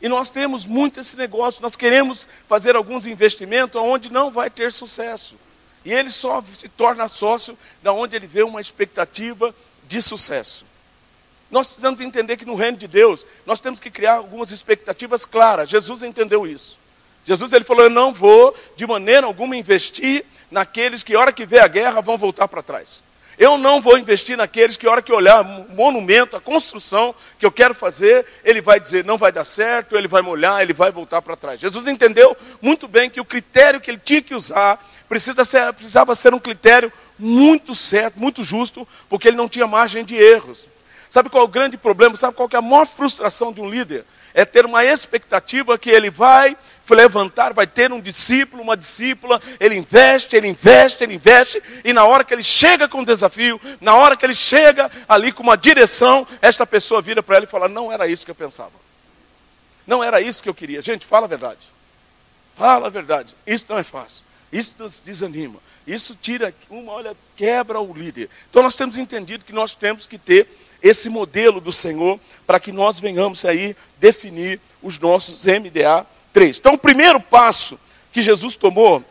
E 0.00 0.08
nós 0.08 0.30
temos 0.30 0.64
muito 0.64 1.00
esse 1.00 1.16
negócio, 1.16 1.60
nós 1.60 1.74
queremos 1.74 2.28
fazer 2.48 2.76
alguns 2.76 3.04
investimentos 3.04 3.80
onde 3.82 4.08
não 4.08 4.30
vai 4.30 4.48
ter 4.48 4.70
sucesso. 4.70 5.34
E 5.84 5.92
ele 5.92 6.10
só 6.10 6.44
se 6.54 6.68
torna 6.68 7.08
sócio 7.08 7.58
da 7.82 7.92
onde 7.92 8.14
ele 8.14 8.28
vê 8.28 8.44
uma 8.44 8.60
expectativa 8.60 9.52
de 9.88 10.00
sucesso. 10.00 10.64
Nós 11.52 11.66
precisamos 11.66 12.00
entender 12.00 12.38
que 12.38 12.46
no 12.46 12.54
reino 12.54 12.78
de 12.78 12.88
Deus, 12.88 13.26
nós 13.44 13.60
temos 13.60 13.78
que 13.78 13.90
criar 13.90 14.14
algumas 14.14 14.50
expectativas 14.50 15.26
claras. 15.26 15.68
Jesus 15.68 16.02
entendeu 16.02 16.46
isso. 16.46 16.78
Jesus 17.26 17.52
ele 17.52 17.62
falou: 17.62 17.84
Eu 17.84 17.90
não 17.90 18.12
vou 18.12 18.56
de 18.74 18.86
maneira 18.86 19.26
alguma 19.26 19.54
investir 19.54 20.24
naqueles 20.50 21.02
que, 21.02 21.14
hora 21.14 21.30
que 21.30 21.44
vê 21.44 21.58
a 21.58 21.68
guerra, 21.68 22.00
vão 22.00 22.16
voltar 22.16 22.48
para 22.48 22.62
trás. 22.62 23.04
Eu 23.38 23.58
não 23.58 23.82
vou 23.82 23.98
investir 23.98 24.36
naqueles 24.36 24.78
que, 24.78 24.86
hora 24.86 25.02
que 25.02 25.12
olhar 25.12 25.42
o 25.42 25.74
monumento, 25.74 26.36
a 26.36 26.40
construção 26.40 27.14
que 27.38 27.44
eu 27.44 27.52
quero 27.52 27.74
fazer, 27.74 28.24
ele 28.44 28.62
vai 28.62 28.80
dizer 28.80 29.04
não 29.04 29.18
vai 29.18 29.30
dar 29.30 29.44
certo, 29.44 29.96
ele 29.96 30.08
vai 30.08 30.22
molhar, 30.22 30.62
ele 30.62 30.72
vai 30.72 30.90
voltar 30.90 31.20
para 31.20 31.36
trás. 31.36 31.60
Jesus 31.60 31.86
entendeu 31.86 32.34
muito 32.62 32.88
bem 32.88 33.10
que 33.10 33.20
o 33.20 33.24
critério 33.26 33.80
que 33.80 33.90
ele 33.90 34.00
tinha 34.02 34.22
que 34.22 34.34
usar 34.34 34.82
precisa 35.06 35.44
ser, 35.44 35.70
precisava 35.74 36.14
ser 36.14 36.32
um 36.32 36.38
critério 36.38 36.90
muito 37.18 37.74
certo, 37.74 38.18
muito 38.18 38.42
justo, 38.42 38.88
porque 39.08 39.28
ele 39.28 39.36
não 39.36 39.48
tinha 39.48 39.66
margem 39.66 40.02
de 40.02 40.14
erros. 40.14 40.71
Sabe 41.12 41.28
qual 41.28 41.42
é 41.42 41.44
o 41.44 41.48
grande 41.48 41.76
problema? 41.76 42.16
Sabe 42.16 42.34
qual 42.34 42.48
é 42.50 42.56
a 42.56 42.62
maior 42.62 42.86
frustração 42.86 43.52
de 43.52 43.60
um 43.60 43.68
líder? 43.68 44.06
É 44.32 44.46
ter 44.46 44.64
uma 44.64 44.82
expectativa 44.82 45.76
que 45.76 45.90
ele 45.90 46.08
vai 46.08 46.56
levantar, 46.88 47.52
vai 47.52 47.66
ter 47.66 47.92
um 47.92 48.00
discípulo, 48.00 48.62
uma 48.62 48.74
discípula, 48.74 49.38
ele 49.60 49.74
investe, 49.74 50.36
ele 50.36 50.48
investe, 50.48 51.04
ele 51.04 51.12
investe, 51.12 51.62
e 51.84 51.92
na 51.92 52.06
hora 52.06 52.24
que 52.24 52.32
ele 52.32 52.42
chega 52.42 52.88
com 52.88 53.02
o 53.02 53.04
desafio, 53.04 53.60
na 53.78 53.94
hora 53.94 54.16
que 54.16 54.24
ele 54.24 54.34
chega 54.34 54.90
ali 55.06 55.32
com 55.32 55.42
uma 55.42 55.54
direção, 55.54 56.26
esta 56.40 56.66
pessoa 56.66 57.02
vira 57.02 57.22
para 57.22 57.36
ela 57.36 57.44
e 57.44 57.48
fala: 57.48 57.68
Não 57.68 57.92
era 57.92 58.06
isso 58.06 58.24
que 58.24 58.30
eu 58.30 58.34
pensava. 58.34 58.72
Não 59.86 60.02
era 60.02 60.18
isso 60.18 60.42
que 60.42 60.48
eu 60.48 60.54
queria. 60.54 60.80
Gente, 60.80 61.04
fala 61.04 61.26
a 61.26 61.28
verdade. 61.28 61.60
Fala 62.56 62.86
a 62.86 62.90
verdade. 62.90 63.36
Isso 63.46 63.66
não 63.68 63.76
é 63.76 63.82
fácil. 63.82 64.24
Isso 64.52 64.76
nos 64.78 65.00
desanima. 65.00 65.58
Isso 65.86 66.16
tira 66.20 66.54
uma, 66.68 66.92
olha, 66.92 67.16
quebra 67.34 67.80
o 67.80 67.92
líder. 67.92 68.28
Então 68.50 68.62
nós 68.62 68.74
temos 68.74 68.98
entendido 68.98 69.44
que 69.44 69.52
nós 69.52 69.74
temos 69.74 70.06
que 70.06 70.18
ter 70.18 70.46
esse 70.82 71.08
modelo 71.08 71.60
do 71.60 71.72
Senhor 71.72 72.20
para 72.46 72.60
que 72.60 72.70
nós 72.70 73.00
venhamos 73.00 73.44
aí 73.44 73.74
definir 73.98 74.60
os 74.82 74.98
nossos 74.98 75.46
MDA 75.46 76.06
3. 76.32 76.58
Então 76.58 76.74
o 76.74 76.78
primeiro 76.78 77.18
passo 77.18 77.78
que 78.12 78.20
Jesus 78.20 78.54
tomou 78.56 79.02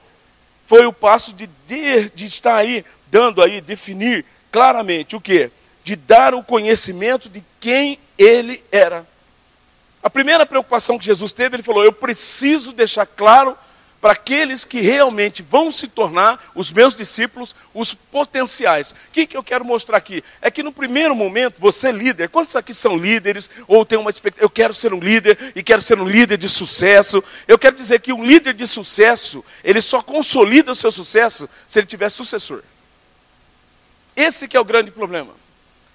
foi 0.68 0.86
o 0.86 0.94
passo 0.94 1.34
de, 1.34 1.50
de, 1.68 2.10
de 2.12 2.26
estar 2.26 2.56
aí 2.56 2.86
dando 3.10 3.42
aí, 3.42 3.60
definir 3.60 4.24
claramente 4.52 5.16
o 5.16 5.22
que? 5.22 5.52
De 5.84 5.96
dar 5.96 6.36
o 6.36 6.44
conhecimento 6.44 7.28
de 7.28 7.44
quem 7.60 7.98
ele 8.18 8.64
era. 8.72 9.08
A 10.04 10.10
primeira 10.10 10.46
preocupação 10.46 10.98
que 10.98 11.06
Jesus 11.06 11.34
teve, 11.34 11.56
ele 11.56 11.64
falou: 11.64 11.84
Eu 11.84 11.92
preciso 11.92 12.72
deixar 12.72 13.06
claro 13.06 13.58
para 14.02 14.14
aqueles 14.14 14.66
que 14.66 14.82
realmente 14.82 15.44
vão 15.44 15.72
se 15.72 15.88
tornar 15.88 16.52
os 16.56 16.72
meus 16.72 16.98
discípulos, 16.98 17.56
os 17.72 17.94
potenciais. 17.94 18.92
O 18.92 18.96
que, 19.14 19.28
que 19.28 19.38
eu 19.38 19.44
quero 19.44 19.64
mostrar 19.64 19.96
aqui? 19.96 20.24
É 20.42 20.50
que 20.50 20.64
no 20.64 20.72
primeiro 20.72 21.16
momento, 21.16 21.62
você 21.62 21.90
é 21.90 21.92
líder. 21.92 22.30
Quantos 22.30 22.56
aqui 22.56 22.74
são 22.74 22.98
líderes? 22.98 23.48
Ou 23.68 23.86
tem 23.86 24.00
uma 24.00 24.10
expectativa? 24.10 24.44
Eu 24.44 24.50
quero 24.50 24.74
ser 24.74 24.92
um 24.92 25.00
líder 25.00 25.54
e 25.56 25.62
quero 25.62 25.84
ser 25.84 26.00
um 26.00 26.08
líder 26.08 26.38
de 26.38 26.50
sucesso. 26.50 27.24
Eu 27.48 27.60
quero 27.60 27.76
dizer 27.76 28.02
que 28.02 28.12
um 28.12 28.26
líder 28.26 28.56
de 28.56 28.66
sucesso, 28.66 29.46
ele 29.64 29.80
só 29.80 30.02
consolida 30.02 30.72
o 30.72 30.76
seu 30.76 30.92
sucesso 30.92 31.48
se 31.68 31.78
ele 31.78 31.86
tiver 31.86 32.10
sucessor. 32.10 32.64
Esse 34.16 34.48
que 34.48 34.58
é 34.58 34.60
o 34.60 34.66
grande 34.66 34.90
problema. 34.90 35.34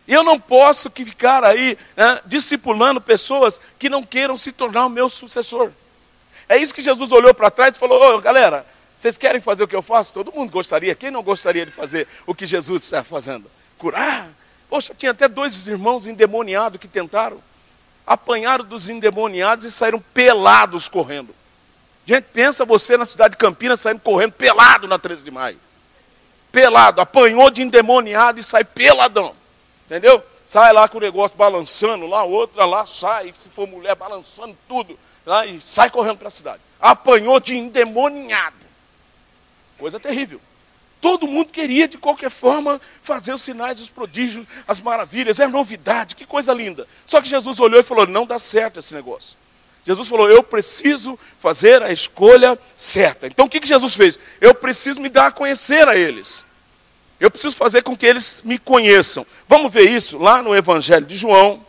Eu 0.07 0.23
não 0.23 0.39
posso 0.39 0.89
ficar 0.91 1.43
aí 1.43 1.77
né, 1.97 2.21
discipulando 2.25 3.01
pessoas 3.01 3.61
que 3.77 3.89
não 3.89 4.05
queiram 4.05 4.37
se 4.37 4.53
tornar 4.53 4.87
o 4.87 4.91
meu 4.91 5.09
sucessor. 5.09 5.73
É 6.49 6.57
isso 6.57 6.75
que 6.75 6.83
Jesus 6.83 7.11
olhou 7.13 7.35
para 7.35 7.51
trás 7.51 7.77
e 7.77 7.79
falou: 7.79 8.21
galera, 8.21 8.65
vocês 8.97 9.19
querem 9.19 9.41
fazer 9.41 9.65
o 9.65 9.69
que 9.69 9.77
eu 9.77 9.83
faço? 9.83 10.13
Todo 10.15 10.33
mundo 10.33 10.51
gostaria. 10.51 10.95
Quem 10.95 11.11
não 11.11 11.23
gostaria 11.23 11.67
de 11.67 11.73
fazer 11.73 12.09
o 12.27 12.35
que 12.35 12.47
Jesus 12.47 12.85
está 12.85 13.05
fazendo? 13.05 13.51
Curar. 13.77 14.29
Poxa, 14.69 14.95
tinha 14.97 15.13
até 15.13 15.29
dois 15.29 15.67
irmãos 15.67 16.07
endemoniados 16.07 16.81
que 16.81 16.89
tentaram. 16.89 17.41
Apanharam 18.07 18.65
dos 18.65 18.89
endemoniados 18.89 19.67
e 19.67 19.71
saíram 19.71 20.01
pelados 20.15 20.89
correndo. 20.89 21.35
Gente, 22.07 22.25
pensa 22.33 22.65
você 22.65 22.97
na 22.97 23.05
cidade 23.05 23.33
de 23.33 23.39
Campinas 23.39 23.81
saindo 23.81 24.01
correndo 24.01 24.33
pelado 24.33 24.87
na 24.87 24.99
13 24.99 25.25
de 25.25 25.31
maio. 25.31 25.59
Pelado, 26.53 27.01
apanhou 27.01 27.51
de 27.51 27.63
endemoniado 27.63 28.39
e 28.39 28.43
sai 28.43 28.65
peladão. 28.65 29.35
Entendeu? 29.87 30.23
Sai 30.45 30.73
lá 30.73 30.89
com 30.89 30.99
o 30.99 31.01
negócio 31.01 31.37
balançando, 31.37 32.07
lá 32.07 32.23
outra 32.23 32.65
lá 32.65 32.87
sai, 32.87 33.35
se 33.37 33.49
for 33.49 33.67
mulher 33.67 33.97
balançando 33.97 34.57
tudo 34.69 34.97
lá 35.27 35.45
e 35.45 35.61
sai 35.61 35.91
correndo 35.91 36.19
para 36.19 36.29
a 36.29 36.31
cidade. 36.31 36.61
Apanhou 36.81 37.41
de 37.41 37.57
endemoniado. 37.57 38.57
Coisa 39.77 39.99
terrível. 39.99 40.41
Todo 41.01 41.29
mundo 41.29 41.53
queria, 41.53 41.87
de 41.87 41.99
qualquer 41.99 42.31
forma, 42.31 42.81
fazer 43.03 43.35
os 43.35 43.43
sinais, 43.43 43.81
os 43.81 43.91
prodígios, 43.91 44.47
as 44.67 44.81
maravilhas, 44.81 45.39
é 45.39 45.47
novidade, 45.47 46.17
que 46.17 46.25
coisa 46.25 46.53
linda. 46.53 46.87
Só 47.05 47.21
que 47.21 47.29
Jesus 47.29 47.61
olhou 47.61 47.79
e 47.79 47.83
falou: 47.83 48.07
não 48.07 48.25
dá 48.25 48.39
certo 48.39 48.81
esse 48.81 48.95
negócio. 48.95 49.37
Jesus 49.85 50.09
falou: 50.09 50.31
eu 50.31 50.43
preciso 50.43 51.19
fazer 51.39 51.83
a 51.83 51.93
escolha 51.93 52.59
certa. 52.77 53.27
Então 53.27 53.47
o 53.47 53.49
que, 53.49 53.61
que 53.61 53.69
Jesus 53.69 53.95
fez? 53.95 54.19
Eu 54.41 54.55
preciso 54.55 55.01
me 55.01 55.09
dar 55.09 55.27
a 55.27 55.33
conhecer 55.33 55.87
a 55.87 55.97
eles. 55.97 56.45
Eu 57.21 57.31
preciso 57.31 57.57
fazer 57.57 57.83
com 57.83 57.97
que 57.97 58.05
eles 58.05 58.43
me 58.45 58.59
conheçam. 58.59 59.27
Vamos 59.49 59.73
ver 59.73 59.91
isso 59.91 60.19
lá 60.19 60.43
no 60.43 60.55
Evangelho 60.55 61.07
de 61.07 61.17
João, 61.17 61.65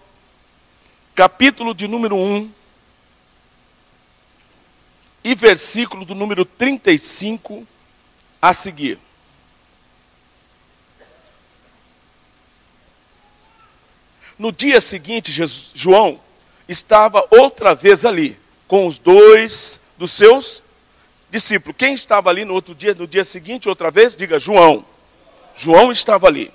capítulo 1.15 1.73
de 1.73 1.87
número 1.87 2.15
1, 2.15 2.51
e 5.27 5.35
versículo 5.35 6.05
do 6.05 6.15
número 6.15 6.45
35 6.45 7.67
a 8.41 8.53
seguir. 8.53 8.97
No 14.39 14.53
dia 14.53 14.79
seguinte, 14.79 15.29
Jesus, 15.29 15.71
João 15.73 16.17
estava 16.65 17.27
outra 17.29 17.75
vez 17.75 18.05
ali, 18.05 18.39
com 18.69 18.87
os 18.87 18.97
dois 18.97 19.81
dos 19.97 20.13
seus 20.13 20.63
discípulos. 21.29 21.75
Quem 21.77 21.93
estava 21.93 22.29
ali 22.29 22.45
no 22.45 22.53
outro 22.53 22.73
dia, 22.73 22.93
no 22.93 23.05
dia 23.05 23.25
seguinte, 23.25 23.67
outra 23.67 23.91
vez? 23.91 24.15
Diga 24.15 24.39
João. 24.39 24.85
João 25.57 25.91
estava 25.91 26.27
ali. 26.27 26.53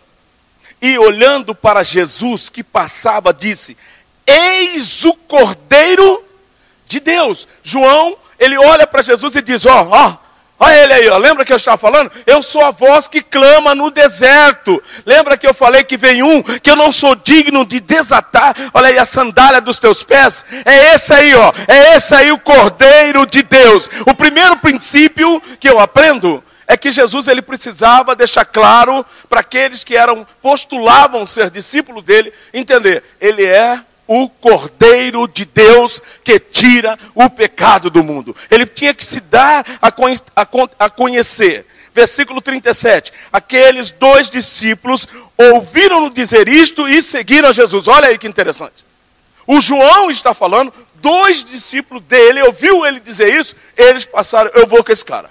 E 0.81 0.99
olhando 0.99 1.55
para 1.55 1.83
Jesus 1.83 2.49
que 2.49 2.65
passava, 2.65 3.35
disse: 3.35 3.77
Eis 4.27 5.05
o 5.05 5.13
Cordeiro 5.13 6.25
de 6.87 7.01
Deus. 7.01 7.47
João 7.63 8.22
ele 8.43 8.59
olha 8.59 8.87
para 8.87 9.03
Jesus 9.03 9.37
e 9.37 9.43
diz: 9.43 9.65
Ó, 9.67 9.89
ó, 9.91 10.17
Olha 10.65 10.77
ele 10.77 10.93
aí, 10.93 11.09
ó. 11.09 11.19
lembra 11.19 11.45
que 11.45 11.53
eu 11.53 11.57
estava 11.57 11.77
falando? 11.77 12.13
Eu 12.25 12.41
sou 12.41 12.65
a 12.65 12.71
voz 12.71 13.09
que 13.09 13.21
clama 13.21 13.75
no 13.75 13.91
deserto. 13.91 14.81
Lembra 15.05 15.37
que 15.37 15.45
eu 15.45 15.53
falei 15.53 15.83
que 15.83 15.97
vem 15.97 16.23
um 16.23 16.41
que 16.41 16.71
eu 16.71 16.77
não 16.77 16.93
sou 16.93 17.17
digno 17.17 17.67
de 17.67 17.81
desatar? 17.81 18.55
Olha 18.73 18.87
aí 18.87 18.97
a 18.97 19.05
sandália 19.05 19.61
dos 19.61 19.81
teus 19.81 20.05
pés. 20.05 20.45
É 20.65 20.95
esse 20.95 21.13
aí, 21.13 21.35
ó. 21.35 21.53
É 21.67 21.97
esse 21.97 22.15
aí 22.15 22.31
o 22.31 22.39
Cordeiro 22.39 23.27
de 23.27 23.43
Deus. 23.43 23.91
O 24.07 24.15
primeiro 24.15 24.57
princípio 24.59 25.43
que 25.59 25.69
eu 25.69 25.81
aprendo 25.81 26.45
é 26.69 26.77
que 26.77 26.93
Jesus 26.93 27.27
ele 27.27 27.43
precisava 27.43 28.15
deixar 28.15 28.45
claro 28.45 29.05
para 29.29 29.41
aqueles 29.41 29.83
que 29.83 29.97
eram 29.97 30.25
postulavam 30.41 31.27
ser 31.27 31.51
discípulos 31.51 32.05
dele, 32.05 32.33
entender, 32.55 33.03
ele 33.21 33.45
é 33.45 33.81
o 34.21 34.29
Cordeiro 34.29 35.27
de 35.27 35.45
Deus 35.45 36.03
que 36.23 36.39
tira 36.39 36.99
o 37.15 37.31
pecado 37.31 37.89
do 37.89 38.03
mundo. 38.03 38.37
Ele 38.51 38.67
tinha 38.67 38.93
que 38.93 39.05
se 39.05 39.21
dar 39.21 39.65
a, 39.81 40.91
conhecer. 40.91 41.67
Versículo 41.95 42.41
37. 42.41 43.13
Aqueles 43.33 43.91
dois 43.91 44.29
discípulos 44.29 45.07
ouviram-no 45.37 46.11
dizer 46.11 46.49
isto 46.49 46.87
e 46.87 47.01
seguiram 47.01 47.53
Jesus. 47.53 47.89
Olha 47.89 48.09
aí 48.09 48.19
que 48.19 48.29
interessante. 48.29 48.85
O 49.47 49.61
João 49.61 50.11
está 50.11 50.35
falando, 50.35 50.73
dois 50.97 51.43
discípulos 51.43 52.03
dele 52.05 52.43
ouviu 52.43 52.87
ele 52.87 53.01
dizer 53.01 53.35
isso, 53.35 53.57
eles 53.77 54.05
passaram, 54.05 54.51
eu 54.55 54.67
vou 54.67 54.85
com 54.85 54.93
esse 54.93 55.05
cara. 55.05 55.31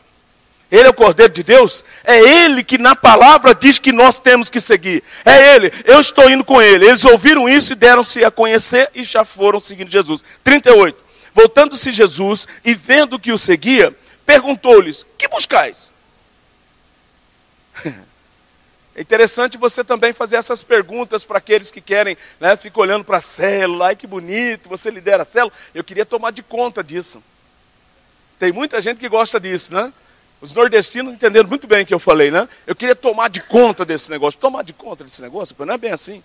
Ele 0.71 0.87
é 0.87 0.89
o 0.89 0.93
Cordeiro 0.93 1.33
de 1.33 1.43
Deus? 1.43 1.83
É 2.01 2.17
Ele 2.17 2.63
que 2.63 2.77
na 2.77 2.95
palavra 2.95 3.53
diz 3.53 3.77
que 3.77 3.91
nós 3.91 4.19
temos 4.19 4.49
que 4.49 4.61
seguir. 4.61 5.03
É 5.25 5.55
Ele, 5.55 5.71
eu 5.83 5.99
estou 5.99 6.29
indo 6.29 6.45
com 6.45 6.61
Ele. 6.61 6.85
Eles 6.85 7.03
ouviram 7.03 7.49
isso 7.49 7.73
e 7.73 7.75
deram-se 7.75 8.23
a 8.23 8.31
conhecer 8.31 8.89
e 8.95 9.03
já 9.03 9.25
foram 9.25 9.59
seguindo 9.59 9.91
Jesus. 9.91 10.23
38. 10.45 10.97
Voltando-se 11.33 11.91
Jesus 11.91 12.47
e 12.63 12.73
vendo 12.73 13.19
que 13.19 13.33
o 13.33 13.37
seguia, 13.37 13.93
perguntou-lhes: 14.25 15.05
Que 15.17 15.27
buscais? 15.27 15.91
É 18.93 18.99
interessante 18.99 19.57
você 19.57 19.85
também 19.85 20.11
fazer 20.11 20.35
essas 20.35 20.61
perguntas 20.61 21.23
para 21.23 21.37
aqueles 21.37 21.71
que 21.71 21.79
querem, 21.79 22.17
né, 22.41 22.57
fica 22.57 22.77
olhando 22.77 23.05
para 23.05 23.19
a 23.19 23.21
célula, 23.21 23.87
ai 23.87 23.95
que 23.95 24.05
bonito, 24.05 24.67
você 24.67 24.91
lidera 24.91 25.23
a 25.23 25.25
célula. 25.25 25.53
Eu 25.73 25.81
queria 25.81 26.05
tomar 26.05 26.31
de 26.31 26.43
conta 26.43 26.83
disso. 26.83 27.23
Tem 28.37 28.51
muita 28.51 28.81
gente 28.81 28.99
que 28.99 29.07
gosta 29.07 29.39
disso, 29.39 29.73
né? 29.73 29.93
Os 30.41 30.53
nordestinos 30.53 31.13
entenderam 31.13 31.47
muito 31.47 31.67
bem 31.67 31.83
o 31.83 31.85
que 31.85 31.93
eu 31.93 31.99
falei, 31.99 32.31
né? 32.31 32.49
Eu 32.65 32.75
queria 32.75 32.95
tomar 32.95 33.29
de 33.29 33.41
conta 33.41 33.85
desse 33.85 34.09
negócio. 34.09 34.39
Tomar 34.39 34.63
de 34.63 34.73
conta 34.73 35.03
desse 35.03 35.21
negócio, 35.21 35.55
não 35.59 35.73
é 35.73 35.77
bem 35.77 35.91
assim. 35.91 36.23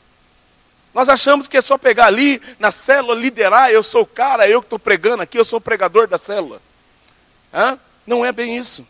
Nós 0.95 1.11
achamos 1.11 1.47
que 1.47 1.59
é 1.59 1.61
só 1.61 1.77
pegar 1.77 2.07
ali 2.07 2.41
na 2.59 2.73
célula, 2.73 3.15
liderar, 3.15 3.71
eu 3.71 3.83
sou 3.83 4.03
o 4.03 4.07
cara, 4.07 4.49
eu 4.49 4.63
que 4.63 4.67
estou 4.67 4.79
pregando 4.79 5.23
aqui, 5.23 5.39
eu 5.39 5.45
sou 5.45 5.59
o 5.59 5.61
pregador 5.61 6.09
da 6.09 6.17
célula. 6.17 6.63
Hã? 7.53 7.79
Não 8.07 8.25
é 8.25 8.33
bem 8.33 8.57
isso. 8.57 8.87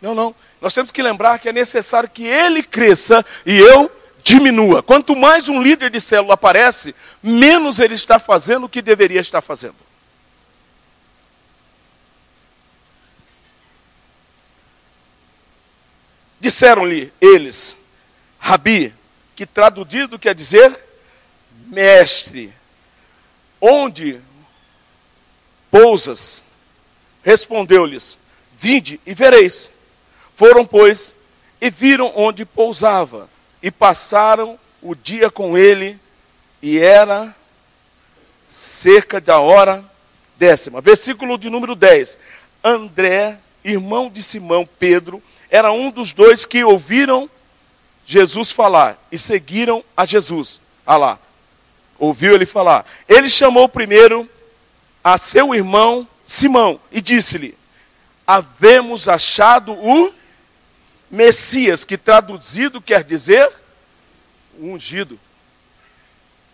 Não, 0.00 0.14
não. 0.14 0.34
Nós 0.62 0.72
temos 0.72 0.90
que 0.90 1.02
lembrar 1.02 1.38
que 1.38 1.50
é 1.50 1.52
necessário 1.52 2.08
que 2.08 2.26
ele 2.26 2.62
cresça 2.62 3.22
e 3.44 3.58
eu 3.58 3.90
diminua. 4.24 4.82
Quanto 4.82 5.14
mais 5.14 5.48
um 5.48 5.62
líder 5.62 5.90
de 5.90 6.00
célula 6.00 6.32
aparece, 6.34 6.94
menos 7.22 7.78
ele 7.80 7.94
está 7.94 8.18
fazendo 8.18 8.64
o 8.64 8.68
que 8.68 8.80
deveria 8.80 9.20
estar 9.20 9.42
fazendo. 9.42 9.85
Disseram-lhe 16.38 17.12
eles, 17.20 17.76
Rabi, 18.38 18.94
que 19.34 19.46
traduzido 19.46 20.18
quer 20.18 20.34
dizer 20.34 20.78
mestre, 21.66 22.52
onde 23.60 24.20
pousas? 25.70 26.44
Respondeu-lhes, 27.22 28.18
vinde 28.56 29.00
e 29.04 29.12
vereis. 29.12 29.72
Foram, 30.34 30.64
pois, 30.64 31.14
e 31.60 31.70
viram 31.70 32.12
onde 32.14 32.44
pousava, 32.44 33.28
e 33.62 33.70
passaram 33.70 34.58
o 34.82 34.94
dia 34.94 35.30
com 35.30 35.56
ele, 35.56 35.98
e 36.62 36.78
era 36.78 37.34
cerca 38.48 39.20
da 39.20 39.40
hora 39.40 39.84
décima. 40.36 40.80
Versículo 40.80 41.36
de 41.38 41.50
número 41.50 41.74
10. 41.74 42.18
André, 42.62 43.38
irmão 43.64 44.08
de 44.08 44.22
Simão, 44.22 44.68
Pedro, 44.78 45.22
era 45.50 45.72
um 45.72 45.90
dos 45.90 46.12
dois 46.12 46.44
que 46.44 46.64
ouviram 46.64 47.30
Jesus 48.04 48.52
falar 48.52 48.98
e 49.10 49.18
seguiram 49.18 49.84
a 49.96 50.04
Jesus. 50.04 50.60
Ah 50.86 50.96
lá, 50.96 51.18
ouviu 51.98 52.34
ele 52.34 52.46
falar. 52.46 52.86
Ele 53.08 53.28
chamou 53.28 53.68
primeiro 53.68 54.28
a 55.02 55.18
seu 55.18 55.54
irmão 55.54 56.06
Simão 56.24 56.80
e 56.90 57.00
disse-lhe: 57.00 57.56
Havemos 58.26 59.08
achado 59.08 59.72
o 59.72 60.12
Messias, 61.10 61.84
que 61.84 61.96
traduzido 61.96 62.80
quer 62.80 63.04
dizer 63.04 63.50
ungido. 64.58 65.18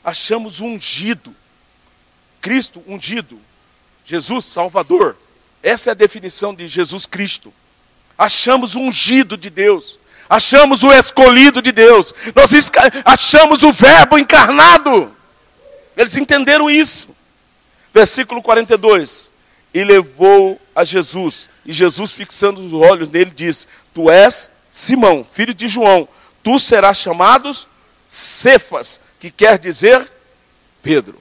Achamos 0.05 0.61
ungido. 0.61 1.35
Cristo 2.41 2.83
ungido. 2.87 3.39
Jesus 4.05 4.45
Salvador. 4.45 5.17
Essa 5.63 5.91
é 5.91 5.93
a 5.93 5.95
definição 5.95 6.55
de 6.55 6.67
Jesus 6.67 7.07
Cristo. 7.07 7.53
Achamos 8.23 8.77
o 8.77 8.81
ungido 8.81 9.37
de 9.37 9.51
Deus. 9.51 9.99
Achamos 10.31 10.85
o 10.85 10.93
escolhido 10.93 11.61
de 11.61 11.73
Deus. 11.73 12.15
Nós 12.37 12.53
achamos 13.05 13.65
o 13.65 13.73
Verbo 13.73 14.17
encarnado. 14.17 15.13
Eles 15.97 16.17
entenderam 16.17 16.71
isso. 16.71 17.09
Versículo 17.93 18.41
42. 18.41 19.29
E 19.75 19.83
levou 19.83 20.61
a 20.73 20.85
Jesus. 20.85 21.49
E 21.67 21.73
Jesus, 21.73 22.13
fixando 22.13 22.65
os 22.65 22.73
olhos 22.73 23.09
nele, 23.09 23.33
disse: 23.35 23.67
Tu 23.93 24.09
és 24.09 24.53
Simão, 24.71 25.25
filho 25.25 25.53
de 25.53 25.67
João. 25.67 26.09
Tu 26.45 26.61
serás 26.61 26.99
chamado 26.99 27.51
Cefas, 28.09 29.01
que 29.19 29.33
quer 29.33 29.59
dizer 29.59 30.09
Pedro. 30.81 31.21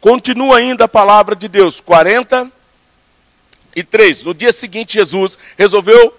Continua 0.00 0.58
ainda 0.58 0.86
a 0.86 0.88
palavra 0.88 1.36
de 1.36 1.46
Deus. 1.46 1.80
43. 3.74 4.22
No 4.22 4.32
dia 4.32 4.52
seguinte, 4.52 4.94
Jesus 4.94 5.38
resolveu 5.58 6.16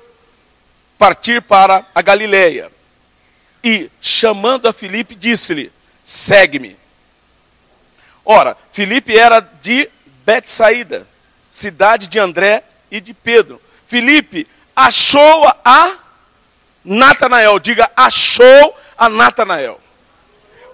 partir 0.97 1.41
para 1.41 1.85
a 1.95 2.01
Galileia. 2.01 2.69
E, 3.63 3.89
chamando 4.01 4.67
a 4.67 4.73
Filipe, 4.73 5.15
disse-lhe: 5.15 5.71
Segue-me. 6.03 6.77
Ora, 8.23 8.57
Filipe 8.71 9.17
era 9.17 9.39
de 9.39 9.89
Betsaída, 10.25 11.07
cidade 11.49 12.07
de 12.07 12.19
André 12.19 12.63
e 12.91 12.99
de 12.99 13.13
Pedro. 13.13 13.61
Filipe 13.87 14.47
achou 14.75 15.47
a 15.63 15.93
Natanael. 16.83 17.59
Diga, 17.59 17.89
achou 17.95 18.77
a 18.97 19.09
Natanael. 19.09 19.79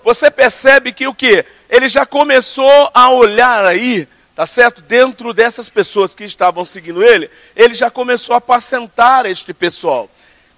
Você 0.04 0.32
percebe 0.32 0.92
que 0.92 1.08
o 1.08 1.14
que? 1.14 1.46
Ele 1.70 1.88
já 1.88 2.06
começou 2.06 2.90
a 2.94 3.10
olhar 3.12 3.66
aí, 3.66 4.08
tá 4.36 4.46
certo? 4.46 4.82
Dentro 4.82 5.34
dessas 5.34 5.70
pessoas 5.70 6.16
que 6.16 6.24
estavam 6.24 6.66
seguindo 6.66 7.04
ele, 7.04 7.30
ele 7.56 7.74
já 7.74 7.90
começou 7.90 8.34
a 8.34 8.38
apacentar 8.38 9.26
este 9.26 9.54
pessoal. 9.54 10.10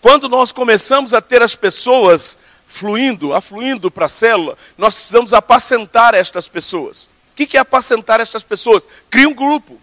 Quando 0.01 0.27
nós 0.27 0.51
começamos 0.51 1.13
a 1.13 1.21
ter 1.21 1.41
as 1.41 1.55
pessoas 1.55 2.37
fluindo, 2.67 3.33
afluindo 3.33 3.89
para 3.91 4.07
a 4.07 4.09
célula, 4.09 4.57
nós 4.77 4.95
precisamos 4.95 5.33
apacentar 5.33 6.13
estas 6.13 6.47
pessoas. 6.47 7.09
O 7.31 7.35
que 7.35 7.57
é 7.57 7.59
apacentar 7.59 8.19
estas 8.19 8.43
pessoas? 8.43 8.87
Crie 9.09 9.25
um 9.25 9.33
grupo. 9.33 9.79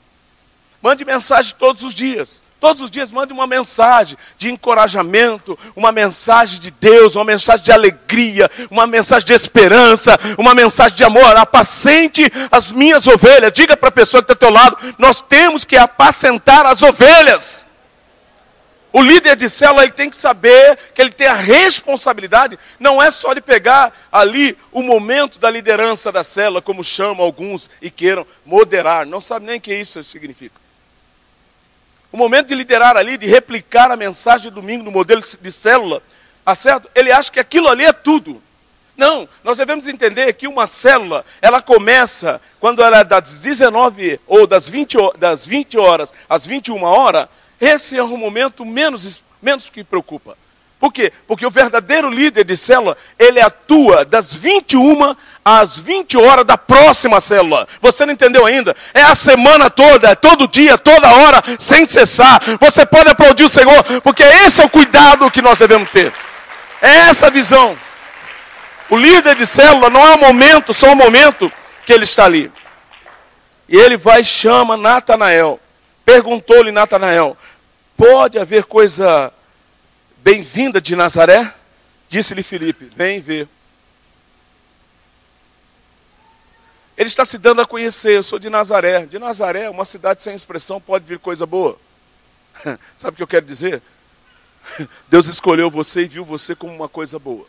Mande 0.83 1.05
mensagem 1.05 1.55
todos 1.59 1.83
os 1.85 1.95
dias. 1.95 2.43
Todos 2.61 2.83
os 2.83 2.91
dias 2.91 3.11
mande 3.11 3.33
uma 3.33 3.47
mensagem 3.47 4.19
de 4.37 4.51
encorajamento, 4.51 5.59
uma 5.75 5.91
mensagem 5.91 6.61
de 6.61 6.71
Deus, 6.71 7.15
uma 7.15 7.25
mensagem 7.25 7.65
de 7.65 7.73
alegria, 7.73 8.51
uma 8.71 8.87
mensagem 8.87 9.27
de 9.27 9.33
esperança, 9.33 10.19
uma 10.37 10.55
mensagem 10.55 10.95
de 10.95 11.03
amor. 11.03 11.35
Apacente 11.39 12.31
as 12.53 12.71
minhas 12.71 13.07
ovelhas. 13.07 13.51
Diga 13.51 13.79
para 13.79 13.89
a 13.89 13.93
pessoa 13.93 14.23
que 14.23 14.31
está 14.31 14.47
ao 14.47 14.53
teu 14.53 14.63
lado: 14.63 14.77
nós 14.99 15.23
temos 15.23 15.65
que 15.65 15.75
apacentar 15.75 16.67
as 16.67 16.83
ovelhas. 16.83 17.65
O 18.93 19.01
líder 19.01 19.37
de 19.37 19.49
célula 19.49 19.85
ele 19.85 19.93
tem 19.93 20.11
que 20.11 20.17
saber 20.17 20.77
que 20.95 21.01
ele 21.01 21.13
tem 21.13 21.29
a 21.29 21.35
responsabilidade, 21.35 22.59
não 22.79 23.01
é 23.01 23.11
só 23.11 23.33
de 23.33 23.41
pegar 23.41 23.93
ali 24.11 24.59
o 24.73 24.83
momento 24.83 25.39
da 25.39 25.49
liderança 25.49 26.11
da 26.11 26.25
célula, 26.25 26.61
como 26.61 26.83
chamam 26.83 27.25
alguns 27.25 27.71
e 27.81 27.89
queiram 27.89 28.27
moderar, 28.45 29.07
não 29.07 29.21
sabe 29.21 29.47
nem 29.47 29.59
o 29.59 29.61
que 29.61 29.73
isso 29.73 30.03
significa. 30.03 30.61
O 32.13 32.17
momento 32.17 32.49
de 32.49 32.55
liderar 32.55 32.97
ali, 32.97 33.17
de 33.17 33.27
replicar 33.27 33.91
a 33.91 33.97
mensagem 33.97 34.49
de 34.49 34.55
domingo 34.55 34.83
no 34.83 34.91
modelo 34.91 35.23
de 35.41 35.53
célula, 35.53 36.03
tá 36.45 36.55
certo? 36.55 36.91
ele 36.95 37.13
acha 37.13 37.31
que 37.31 37.41
aquilo 37.41 37.69
ali 37.69 37.85
é 37.85 37.93
tudo. 37.93 38.43
Não, 38.97 39.29
nós 39.43 39.57
devemos 39.57 39.89
entender 39.89 40.33
que 40.35 40.47
uma 40.47 40.67
célula, 40.67 41.25
ela 41.41 41.63
começa 41.63 42.41
quando 42.59 42.83
ela 42.83 42.99
é 42.99 43.05
das 43.05 43.41
19 43.41 44.21
ou 44.27 44.47
das 44.47 44.69
20, 44.69 44.97
das 45.19 45.47
20 45.47 45.79
horas 45.79 46.13
às 46.29 46.47
21 46.47 46.83
horas, 46.83 47.29
esse 47.61 47.97
é 47.97 48.03
o 48.03 48.17
momento 48.17 48.65
menos, 48.65 49.23
menos 49.41 49.71
que 49.71 49.85
preocupa. 49.85 50.37
Por 50.81 50.91
quê? 50.91 51.13
Porque 51.29 51.45
o 51.45 51.51
verdadeiro 51.51 52.09
líder 52.09 52.43
de 52.43 52.57
célula, 52.57 52.97
ele 53.19 53.39
atua 53.39 54.03
das 54.03 54.35
21 54.35 55.15
às 55.45 55.79
20 55.79 56.17
horas 56.17 56.47
da 56.47 56.57
próxima 56.57 57.21
célula. 57.21 57.69
Você 57.83 58.07
não 58.07 58.15
entendeu 58.15 58.47
ainda? 58.47 58.75
É 58.95 59.03
a 59.03 59.15
semana 59.15 59.69
toda, 59.69 60.09
é 60.09 60.15
todo 60.15 60.49
dia, 60.49 60.79
toda 60.79 61.13
hora, 61.13 61.43
sem 61.59 61.87
cessar. 61.87 62.41
Você 62.59 62.87
pode 62.87 63.11
aplaudir 63.11 63.45
o 63.45 63.49
Senhor, 63.51 63.85
porque 64.03 64.23
esse 64.23 64.63
é 64.63 64.65
o 64.65 64.71
cuidado 64.71 65.31
que 65.31 65.43
nós 65.43 65.59
devemos 65.59 65.91
ter. 65.91 66.15
É 66.81 67.11
essa 67.11 67.27
a 67.27 67.31
visão. 67.31 67.77
O 68.89 68.97
líder 68.97 69.37
de 69.37 69.47
célula 69.47 69.91
não 69.91 70.03
é 70.03 70.15
um 70.15 70.19
momento, 70.19 70.73
só 70.73 70.93
um 70.93 70.97
momento 70.97 71.53
que 71.85 71.93
ele 71.93 72.05
está 72.05 72.25
ali. 72.25 72.51
E 73.69 73.77
ele 73.77 73.99
vai 73.99 74.25
chama 74.25 74.79
Natanael. 74.79 75.61
Perguntou-lhe 76.07 76.73
Natanael: 76.73 77.37
Pode 77.99 78.39
haver 78.39 78.65
coisa 78.65 79.31
bem-vinda 80.23 80.81
de 80.81 80.95
Nazaré? 80.95 81.53
Disse-lhe 82.09 82.43
Filipe: 82.43 82.87
Vem 82.97 83.21
ver. 83.21 83.49
Ele 86.97 87.09
está 87.09 87.25
se 87.25 87.39
dando 87.39 87.63
a 87.63 87.67
conhecer. 87.67 88.17
Eu 88.17 88.23
sou 88.23 88.39
de 88.39 88.51
Nazaré. 88.51 89.07
De 89.07 89.19
Nazaré, 89.19 89.71
uma 89.71 89.85
cidade 89.85 90.23
sem 90.23 90.35
expressão, 90.35 90.81
pode 90.81 91.05
vir 91.05 91.19
coisa 91.19 91.47
boa. 91.47 91.79
Sabe 92.97 93.15
o 93.15 93.17
que 93.17 93.23
eu 93.23 93.27
quero 93.27 93.47
dizer? 93.47 93.81
Deus 95.09 95.27
escolheu 95.27 95.71
você 95.71 96.03
e 96.03 96.09
viu 96.09 96.25
você 96.25 96.55
como 96.55 96.75
uma 96.75 96.89
coisa 96.89 97.19
boa. 97.19 97.47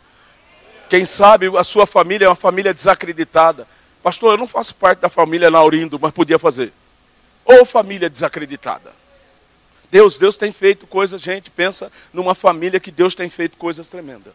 Quem 0.88 1.06
sabe 1.06 1.46
a 1.56 1.64
sua 1.64 1.86
família 1.86 2.26
é 2.26 2.28
uma 2.28 2.36
família 2.36 2.74
desacreditada. 2.74 3.66
Pastor, 4.02 4.34
eu 4.34 4.36
não 4.36 4.46
faço 4.46 4.74
parte 4.74 4.98
da 4.98 5.08
família 5.08 5.50
Laurindo, 5.50 5.98
mas 5.98 6.12
podia 6.12 6.38
fazer. 6.38 6.70
Ou 7.46 7.64
família 7.64 8.10
desacreditada. 8.10 8.92
Deus, 9.92 10.16
Deus 10.16 10.38
tem 10.38 10.50
feito 10.50 10.86
coisas, 10.86 11.20
gente, 11.20 11.50
pensa 11.50 11.92
numa 12.14 12.34
família 12.34 12.80
que 12.80 12.90
Deus 12.90 13.14
tem 13.14 13.28
feito 13.28 13.58
coisas 13.58 13.90
tremendas. 13.90 14.32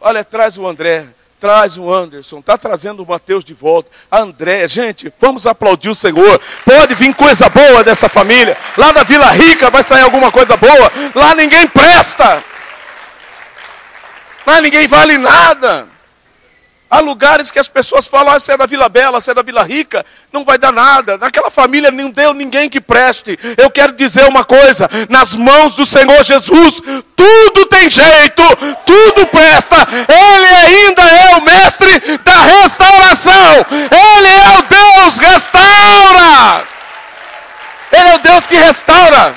Olha, 0.00 0.24
traz 0.24 0.58
o 0.58 0.66
André, 0.66 1.06
traz 1.38 1.78
o 1.78 1.94
Anderson, 1.94 2.40
está 2.40 2.58
trazendo 2.58 3.04
o 3.04 3.06
Mateus 3.06 3.44
de 3.44 3.54
volta, 3.54 3.88
a 4.10 4.18
André, 4.18 4.66
gente, 4.66 5.12
vamos 5.20 5.46
aplaudir 5.46 5.90
o 5.90 5.94
Senhor. 5.94 6.40
Pode 6.64 6.92
vir 6.96 7.14
coisa 7.14 7.48
boa 7.48 7.84
dessa 7.84 8.08
família. 8.08 8.58
Lá 8.76 8.90
da 8.90 9.04
Vila 9.04 9.30
Rica 9.30 9.70
vai 9.70 9.84
sair 9.84 10.02
alguma 10.02 10.32
coisa 10.32 10.56
boa. 10.56 10.90
Lá 11.14 11.36
ninguém 11.36 11.68
presta. 11.68 12.42
Lá 14.44 14.60
ninguém 14.60 14.88
vale 14.88 15.18
nada. 15.18 15.91
Há 16.92 17.00
lugares 17.00 17.50
que 17.50 17.58
as 17.58 17.68
pessoas 17.68 18.06
falam, 18.06 18.34
ah, 18.34 18.38
você 18.38 18.52
é 18.52 18.56
da 18.58 18.66
Vila 18.66 18.86
Bela, 18.86 19.18
você 19.18 19.30
é 19.30 19.34
da 19.34 19.40
Vila 19.40 19.62
Rica, 19.62 20.04
não 20.30 20.44
vai 20.44 20.58
dar 20.58 20.70
nada. 20.70 21.16
Naquela 21.16 21.50
família 21.50 21.90
não 21.90 22.10
deu 22.10 22.34
ninguém 22.34 22.68
que 22.68 22.82
preste. 22.82 23.38
Eu 23.56 23.70
quero 23.70 23.94
dizer 23.94 24.28
uma 24.28 24.44
coisa: 24.44 24.90
nas 25.08 25.32
mãos 25.32 25.74
do 25.74 25.86
Senhor 25.86 26.22
Jesus, 26.22 26.82
tudo 27.16 27.64
tem 27.70 27.88
jeito, 27.88 28.42
tudo 28.84 29.26
presta. 29.28 29.76
Ele 30.06 30.46
ainda 30.46 31.02
é 31.02 31.36
o 31.36 31.40
mestre 31.40 32.18
da 32.18 32.38
restauração. 32.42 33.66
Ele 33.90 34.28
é 34.28 34.58
o 34.58 34.62
Deus 34.68 35.16
restaura. 35.16 36.66
Ele 37.90 38.08
é 38.10 38.14
o 38.16 38.18
Deus 38.18 38.46
que 38.46 38.56
restaura. 38.56 39.34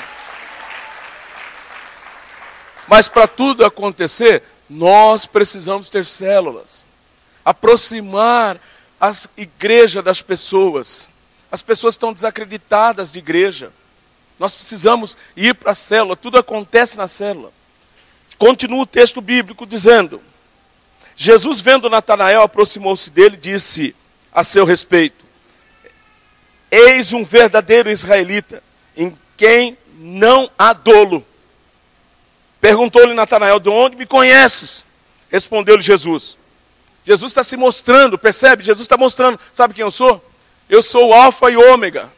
Mas 2.85 3.07
para 3.07 3.27
tudo 3.27 3.63
acontecer, 3.63 4.43
nós 4.69 5.25
precisamos 5.25 5.87
ter 5.87 6.05
células 6.05 6.84
aproximar 7.45 8.59
as 8.99 9.29
igrejas 9.37 10.03
das 10.03 10.21
pessoas. 10.21 11.07
As 11.51 11.61
pessoas 11.61 11.93
estão 11.93 12.11
desacreditadas 12.11 13.11
de 13.11 13.19
igreja. 13.19 13.71
Nós 14.39 14.55
precisamos 14.55 15.15
ir 15.37 15.53
para 15.53 15.71
a 15.71 15.75
célula, 15.75 16.17
tudo 16.17 16.39
acontece 16.39 16.97
na 16.97 17.07
célula. 17.07 17.53
Continua 18.37 18.81
o 18.81 18.87
texto 18.87 19.21
bíblico 19.21 19.65
dizendo: 19.65 20.21
Jesus, 21.15 21.61
vendo 21.61 21.89
Natanael, 21.89 22.41
aproximou-se 22.41 23.09
dele 23.09 23.35
e 23.35 23.39
disse 23.39 23.95
a 24.33 24.43
seu 24.43 24.65
respeito: 24.65 25.23
Eis 26.69 27.13
um 27.13 27.23
verdadeiro 27.23 27.89
israelita, 27.89 28.61
em 28.97 29.17
quem 29.37 29.77
não 29.97 30.49
há 30.57 30.73
dolo. 30.73 31.25
Perguntou-lhe 32.59 33.13
Natanael: 33.13 33.59
De 33.59 33.69
onde 33.69 33.95
me 33.95 34.05
conheces? 34.05 34.83
Respondeu-lhe 35.31 35.81
Jesus: 35.81 36.37
Jesus 37.05 37.31
está 37.31 37.43
se 37.43 37.55
mostrando, 37.55 38.17
percebe? 38.17 38.63
Jesus 38.63 38.83
está 38.83 38.97
mostrando, 38.97 39.39
sabe 39.53 39.73
quem 39.73 39.83
eu 39.83 39.91
sou? 39.91 40.23
Eu 40.67 40.81
sou 40.81 41.09
o 41.09 41.13
Alfa 41.13 41.51
e 41.51 41.55
Ômega. 41.55 42.11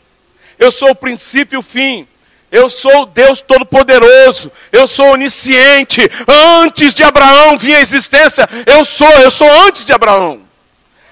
Eu 0.58 0.71
sou 0.71 0.91
o 0.91 0.95
princípio 0.95 1.58
e 1.58 1.60
o 1.60 1.63
fim. 1.63 2.08
Eu 2.50 2.69
sou 2.69 3.06
Deus 3.06 3.41
Todo-Poderoso, 3.41 4.50
eu 4.71 4.88
sou 4.88 5.12
onisciente. 5.12 6.10
Antes 6.63 6.93
de 6.93 7.04
Abraão 7.04 7.58
vinha 7.58 7.78
a 7.78 7.82
existência, 7.82 8.47
eu 8.65 8.86
sou, 8.86 9.10
eu 9.19 9.30
sou 9.30 9.52
antes 9.65 9.84
de 9.84 9.91
Abraão. 9.91 10.41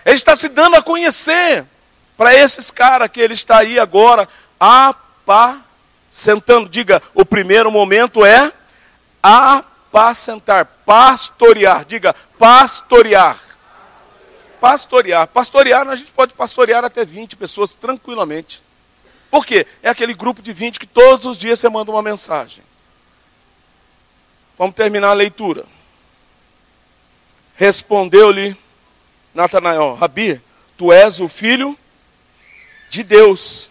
Ele 0.06 0.16
está 0.16 0.34
se 0.36 0.48
dando 0.48 0.78
a 0.78 0.82
conhecer 0.82 1.66
para 2.16 2.34
esses 2.34 2.72
caras 2.72 3.10
que 3.12 3.20
ele 3.20 3.34
está 3.34 3.58
aí 3.58 3.78
agora 3.78 4.30
apacentando. 4.58 6.70
Diga, 6.70 7.02
o 7.14 7.26
primeiro 7.26 7.70
momento 7.70 8.24
é 8.24 8.54
apacentar, 9.22 10.66
pastorear. 10.86 11.84
Diga, 11.84 12.16
pastorear. 12.40 13.45
Pastorear. 14.66 15.28
Pastorear, 15.28 15.88
a 15.88 15.96
gente 15.96 16.12
pode 16.12 16.34
pastorear 16.34 16.84
até 16.84 17.06
20 17.06 17.36
pessoas 17.36 17.70
tranquilamente. 17.76 18.64
Por 19.30 19.46
quê? 19.46 19.68
É 19.84 19.90
aquele 19.90 20.16
grupo 20.16 20.42
de 20.42 20.52
20 20.52 20.80
que 20.80 20.88
todos 20.88 21.28
os 21.28 21.38
dias 21.38 21.60
você 21.60 21.70
manda 21.70 21.92
uma 21.92 22.02
mensagem. 22.02 22.64
Vamos 24.58 24.76
terminar 24.76 25.10
a 25.10 25.14
leitura. 25.14 25.66
Respondeu-lhe 27.56 28.58
Natanael: 29.36 29.94
Rabi, 29.94 30.42
tu 30.76 30.92
és 30.92 31.20
o 31.20 31.28
filho 31.28 31.78
de 32.90 33.04
Deus, 33.04 33.70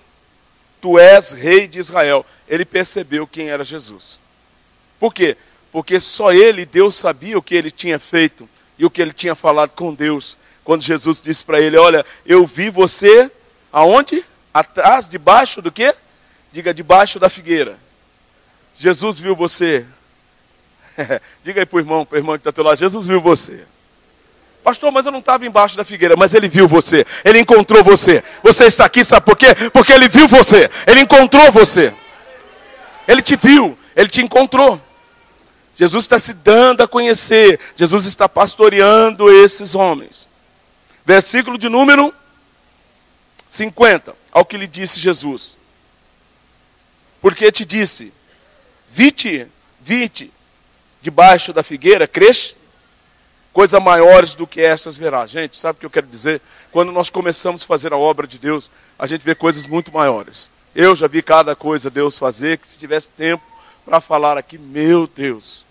tu 0.80 0.96
és 0.96 1.33
rei 1.33 1.66
de 1.66 1.80
Israel. 1.80 2.24
Ele 2.46 2.64
percebeu 2.64 3.26
quem 3.26 3.48
era 3.50 3.64
Jesus. 3.64 4.20
Por 5.00 5.12
quê? 5.12 5.37
Porque 5.72 5.98
só 5.98 6.33
ele, 6.33 6.64
Deus, 6.64 6.94
sabia 6.94 7.37
o 7.37 7.42
que 7.42 7.57
ele 7.57 7.72
tinha 7.72 7.98
feito 7.98 8.48
e 8.78 8.87
o 8.87 8.90
que 8.90 9.02
ele 9.02 9.12
tinha 9.12 9.35
falado 9.35 9.72
com 9.72 9.92
Deus. 9.92 10.38
Quando 10.64 10.83
Jesus 10.83 11.20
disse 11.20 11.44
para 11.44 11.61
ele: 11.61 11.77
Olha, 11.77 12.05
eu 12.24 12.46
vi 12.46 12.70
você 12.70 13.31
aonde? 13.72 14.24
Atrás, 14.53 15.09
debaixo 15.09 15.61
do 15.61 15.70
quê? 15.70 15.94
Diga, 16.50 16.72
debaixo 16.72 17.18
da 17.18 17.29
figueira. 17.29 17.77
Jesus 18.77 19.20
viu 19.20 19.37
você. 19.37 19.85
Diga 21.42 21.61
aí 21.61 21.66
para 21.66 21.77
o 21.77 21.81
irmão, 21.81 22.07
para 22.07 22.20
que 22.20 22.31
está 22.37 22.53
teu 22.53 22.64
lado, 22.64 22.79
Jesus 22.79 23.07
viu 23.07 23.20
você. 23.20 23.64
Pastor, 24.62 24.90
mas 24.90 25.05
eu 25.05 25.12
não 25.12 25.18
estava 25.18 25.44
embaixo 25.44 25.77
da 25.77 25.85
figueira, 25.85 26.16
mas 26.16 26.33
ele 26.33 26.48
viu 26.48 26.66
você, 26.66 27.05
ele 27.22 27.38
encontrou 27.38 27.85
você. 27.85 28.24
Você 28.42 28.64
está 28.64 28.87
aqui, 28.87 29.05
sabe 29.05 29.27
por 29.27 29.37
quê? 29.37 29.48
Porque 29.72 29.92
ele 29.92 30.09
viu 30.09 30.27
você, 30.27 30.70
ele 30.87 31.00
encontrou 31.00 31.53
você. 31.53 31.92
Ele 33.07 33.20
te 33.20 33.37
viu, 33.37 33.77
ele 33.94 34.09
te 34.09 34.22
encontrou. 34.22 34.81
Jesus 35.77 36.05
está 36.05 36.18
se 36.18 36.33
dando 36.33 36.83
a 36.83 36.88
conhecer, 36.88 37.61
Jesus 37.77 38.07
está 38.07 38.27
pastoreando 38.27 39.31
esses 39.31 39.74
homens. 39.74 40.27
Versículo 41.05 41.59
de 41.59 41.69
número 41.69 42.14
50 43.49 44.17
ao 44.33 44.45
que 44.45 44.57
lhe 44.57 44.67
disse 44.67 44.99
Jesus. 44.99 45.57
Porque 47.21 47.51
te 47.53 47.64
disse: 47.64 48.12
Vite, 48.90 49.47
vite, 49.81 50.33
debaixo 51.01 51.53
da 51.53 51.62
figueira, 51.62 52.07
cresce, 52.07 52.57
coisas 53.53 53.83
maiores 53.83 54.35
do 54.35 54.47
que 54.47 54.61
essas 54.61 54.97
verá. 54.97 55.27
Gente, 55.27 55.59
sabe 55.59 55.77
o 55.77 55.81
que 55.81 55.87
eu 55.87 55.90
quero 55.90 56.07
dizer? 56.07 56.40
Quando 56.73 56.90
nós 56.90 57.11
começamos 57.11 57.62
a 57.62 57.67
fazer 57.67 57.93
a 57.93 57.97
obra 57.97 58.27
de 58.27 58.38
Deus, 58.38 58.71
a 58.99 59.07
gente 59.07 59.25
vê 59.25 59.35
coisas 59.35 59.67
muito 59.67 59.93
maiores. 59.93 60.51
Eu 60.75 60.97
já 60.97 61.07
vi 61.07 61.23
cada 61.23 61.55
coisa 61.55 61.88
Deus 61.88 62.19
fazer, 62.19 62.59
que 62.59 62.69
se 62.69 62.79
tivesse 62.79 63.09
tempo 63.11 63.45
para 63.85 64.01
falar 64.01 64.37
aqui, 64.37 64.59
meu 64.59 65.07
Deus. 65.07 65.64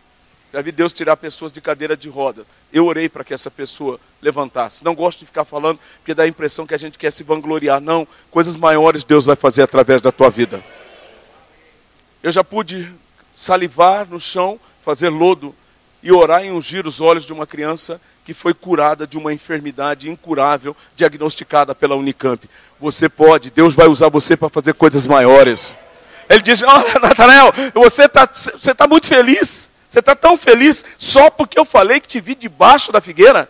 Já 0.53 0.61
vi 0.61 0.71
Deus 0.71 0.93
tirar 0.93 1.17
pessoas 1.17 1.51
de 1.51 1.59
cadeira 1.59 1.97
de 1.97 2.07
roda. 2.07 2.45
Eu 2.71 2.85
orei 2.85 3.09
para 3.09 3.23
que 3.23 3.33
essa 3.33 3.49
pessoa 3.49 3.99
levantasse. 4.21 4.85
Não 4.85 4.93
gosto 4.93 5.21
de 5.21 5.25
ficar 5.25 5.45
falando, 5.45 5.79
porque 5.97 6.13
dá 6.13 6.23
a 6.23 6.27
impressão 6.27 6.67
que 6.67 6.75
a 6.75 6.77
gente 6.77 6.95
quer 6.95 7.11
se 7.11 7.23
vangloriar. 7.23 7.81
Não, 7.81 8.07
coisas 8.29 8.55
maiores 8.55 9.03
Deus 9.03 9.25
vai 9.25 9.35
fazer 9.35 9.63
através 9.63 9.99
da 9.99 10.11
tua 10.11 10.29
vida. 10.29 10.63
Eu 12.21 12.31
já 12.31 12.43
pude 12.43 12.93
salivar 13.35 14.07
no 14.07 14.19
chão, 14.19 14.59
fazer 14.85 15.09
lodo 15.09 15.55
e 16.03 16.11
orar 16.11 16.45
e 16.45 16.51
ungir 16.51 16.85
os 16.85 17.01
olhos 17.01 17.25
de 17.25 17.33
uma 17.33 17.47
criança 17.47 17.99
que 18.23 18.33
foi 18.33 18.53
curada 18.53 19.07
de 19.07 19.17
uma 19.17 19.33
enfermidade 19.33 20.07
incurável, 20.07 20.77
diagnosticada 20.95 21.73
pela 21.73 21.95
Unicamp. 21.95 22.47
Você 22.79 23.09
pode, 23.09 23.49
Deus 23.49 23.73
vai 23.73 23.87
usar 23.87 24.09
você 24.09 24.37
para 24.37 24.49
fazer 24.49 24.75
coisas 24.75 25.07
maiores. 25.07 25.75
Ele 26.29 26.43
diz: 26.43 26.61
Olha, 26.61 26.99
Natanael, 27.01 27.51
você 27.73 28.03
está 28.03 28.29
você 28.31 28.75
tá 28.75 28.87
muito 28.87 29.07
feliz. 29.07 29.72
Você 29.93 29.99
está 29.99 30.15
tão 30.15 30.35
feliz 30.35 30.83
só 30.97 31.29
porque 31.29 31.59
eu 31.59 31.63
falei 31.63 31.99
que 31.99 32.07
te 32.07 32.19
vi 32.19 32.33
debaixo 32.33 32.91
da 32.91 32.99
figueira? 32.99 33.47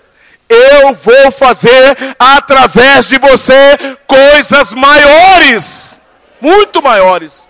Eu 0.49 0.93
vou 0.93 1.31
fazer 1.31 1.95
através 2.19 3.07
de 3.07 3.17
você 3.17 3.77
coisas 4.05 4.73
maiores, 4.73 5.97
muito 6.41 6.83
maiores. 6.83 7.47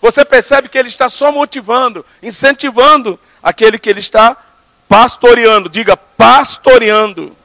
Você 0.00 0.24
percebe 0.24 0.68
que 0.68 0.76
ele 0.76 0.88
está 0.88 1.08
só 1.08 1.30
motivando, 1.30 2.04
incentivando 2.20 3.16
aquele 3.40 3.78
que 3.78 3.88
ele 3.88 4.00
está 4.00 4.36
pastoreando. 4.88 5.68
Diga, 5.68 5.96
pastoreando. 5.96 7.36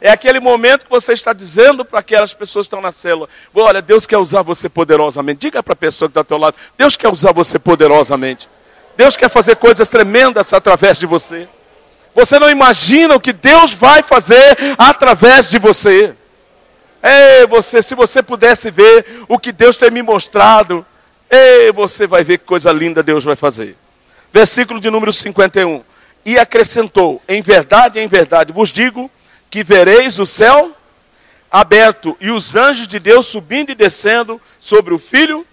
É 0.00 0.10
aquele 0.10 0.40
momento 0.40 0.84
que 0.84 0.90
você 0.90 1.12
está 1.12 1.34
dizendo 1.34 1.84
para 1.84 2.00
aquelas 2.00 2.32
pessoas 2.32 2.64
que 2.64 2.68
estão 2.68 2.80
na 2.80 2.92
célula: 2.92 3.28
Olha, 3.54 3.82
Deus 3.82 4.06
quer 4.06 4.16
usar 4.16 4.40
você 4.40 4.70
poderosamente. 4.70 5.40
Diga 5.40 5.62
para 5.62 5.74
a 5.74 5.76
pessoa 5.76 6.08
que 6.08 6.12
está 6.12 6.20
ao 6.20 6.24
teu 6.24 6.38
lado: 6.38 6.56
Deus 6.78 6.96
quer 6.96 7.12
usar 7.12 7.32
você 7.32 7.58
poderosamente. 7.58 8.48
Deus 8.96 9.16
quer 9.16 9.28
fazer 9.28 9.56
coisas 9.56 9.88
tremendas 9.88 10.52
através 10.52 10.98
de 10.98 11.06
você. 11.06 11.48
Você 12.14 12.38
não 12.38 12.50
imagina 12.50 13.14
o 13.14 13.20
que 13.20 13.32
Deus 13.32 13.72
vai 13.72 14.02
fazer 14.02 14.56
através 14.76 15.48
de 15.48 15.58
você. 15.58 16.14
Ei, 17.02 17.46
você, 17.46 17.82
se 17.82 17.94
você 17.94 18.22
pudesse 18.22 18.70
ver 18.70 19.24
o 19.28 19.38
que 19.38 19.50
Deus 19.50 19.76
tem 19.76 19.90
me 19.90 20.02
mostrado, 20.02 20.84
ei, 21.30 21.72
você 21.72 22.06
vai 22.06 22.22
ver 22.22 22.38
que 22.38 22.44
coisa 22.44 22.70
linda 22.70 23.02
Deus 23.02 23.24
vai 23.24 23.34
fazer. 23.34 23.76
Versículo 24.32 24.78
de 24.78 24.90
número 24.90 25.12
51. 25.12 25.82
E 26.24 26.38
acrescentou: 26.38 27.20
Em 27.28 27.42
verdade, 27.42 27.98
em 27.98 28.06
verdade, 28.06 28.52
vos 28.52 28.70
digo 28.70 29.10
que 29.50 29.64
vereis 29.64 30.18
o 30.18 30.26
céu 30.26 30.76
aberto 31.50 32.16
e 32.20 32.30
os 32.30 32.56
anjos 32.56 32.88
de 32.88 32.98
Deus 32.98 33.26
subindo 33.26 33.70
e 33.70 33.74
descendo 33.74 34.40
sobre 34.60 34.94
o 34.94 34.98
filho 34.98 35.46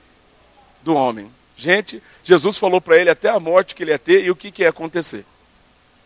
do 0.82 0.94
homem. 0.94 1.30
Gente, 1.60 2.02
Jesus 2.24 2.58
falou 2.58 2.80
para 2.80 2.98
ele 2.98 3.10
até 3.10 3.28
a 3.28 3.38
morte 3.38 3.76
que 3.76 3.84
ele 3.84 3.92
ia 3.92 4.00
ter 4.00 4.24
e 4.24 4.32
o 4.32 4.36
que, 4.36 4.50
que 4.50 4.62
ia 4.62 4.70
acontecer. 4.70 5.26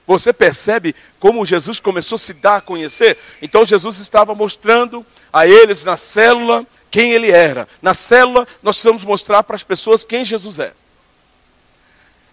Você 0.08 0.34
percebe 0.34 0.96
como 1.20 1.46
Jesus 1.46 1.80
começou 1.80 2.16
a 2.16 2.20
se 2.20 2.34
dar 2.34 2.56
a 2.56 2.62
conhecer? 2.62 3.20
Então 3.40 3.64
Jesus 3.64 4.00
estava 4.00 4.34
mostrando 4.34 5.06
a 5.32 5.46
eles 5.46 5.84
na 5.84 5.96
célula 5.96 6.66
quem 6.90 7.12
ele 7.12 7.30
era. 7.30 7.68
Na 7.84 7.94
célula 7.94 8.48
nós 8.64 8.78
precisamos 8.78 9.04
mostrar 9.04 9.44
para 9.44 9.56
as 9.56 9.62
pessoas 9.62 10.04
quem 10.04 10.26
Jesus 10.26 10.58
é. 10.58 10.74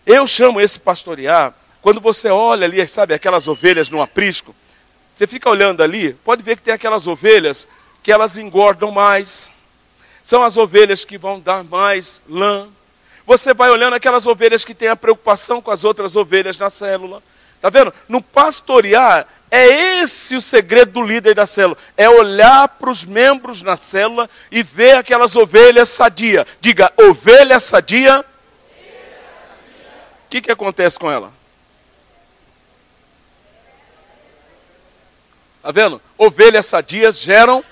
Eu 0.06 0.26
chamo 0.26 0.58
esse 0.58 0.78
pastorear, 0.78 1.52
quando 1.82 2.00
você 2.00 2.30
olha 2.30 2.64
ali, 2.64 2.88
sabe, 2.88 3.12
aquelas 3.12 3.46
ovelhas 3.46 3.90
no 3.90 4.00
aprisco, 4.00 4.56
você 5.14 5.26
fica 5.26 5.50
olhando 5.50 5.82
ali, 5.82 6.14
pode 6.24 6.42
ver 6.42 6.56
que 6.56 6.62
tem 6.62 6.72
aquelas 6.72 7.06
ovelhas 7.06 7.68
que 8.02 8.10
elas 8.10 8.38
engordam 8.38 8.90
mais. 8.90 9.52
São 10.24 10.42
as 10.42 10.56
ovelhas 10.56 11.04
que 11.04 11.18
vão 11.18 11.38
dar 11.38 11.62
mais 11.62 12.22
lã, 12.26 12.70
você 13.26 13.54
vai 13.54 13.70
olhando 13.70 13.94
aquelas 13.94 14.26
ovelhas 14.26 14.64
que 14.64 14.74
têm 14.74 14.88
a 14.88 14.96
preocupação 14.96 15.60
com 15.60 15.70
as 15.70 15.84
outras 15.84 16.16
ovelhas 16.16 16.58
na 16.58 16.70
célula. 16.70 17.22
Está 17.56 17.68
vendo? 17.68 17.92
No 18.08 18.22
pastorear, 18.22 19.26
é 19.50 19.66
esse 20.00 20.36
o 20.36 20.40
segredo 20.40 20.92
do 20.92 21.02
líder 21.02 21.34
da 21.34 21.44
célula. 21.44 21.76
É 21.96 22.08
olhar 22.08 22.68
para 22.68 22.90
os 22.90 23.04
membros 23.04 23.62
na 23.62 23.76
célula 23.76 24.30
e 24.50 24.62
ver 24.62 24.96
aquelas 24.96 25.36
ovelhas 25.36 25.88
sadia. 25.88 26.46
Diga, 26.60 26.92
ovelha 26.96 27.58
sadia. 27.58 28.20
O 28.20 28.24
que, 30.30 30.40
que 30.40 30.52
acontece 30.52 30.98
com 30.98 31.10
ela? 31.10 31.32
Está 35.56 35.72
vendo? 35.72 36.00
Ovelhas 36.16 36.66
sadias 36.66 37.18
geram 37.18 37.62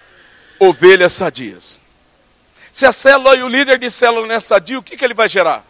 ovelhas 0.58 1.14
sadias. 1.14 1.80
Se 2.72 2.86
a 2.86 2.92
célula 2.92 3.34
e 3.34 3.42
o 3.42 3.48
líder 3.48 3.78
de 3.78 3.90
célula 3.90 4.26
não 4.26 4.34
é 4.34 4.40
sadio, 4.40 4.80
o 4.80 4.82
que, 4.82 4.96
que 4.96 5.04
ele 5.04 5.14
vai 5.14 5.28
gerar? 5.28 5.64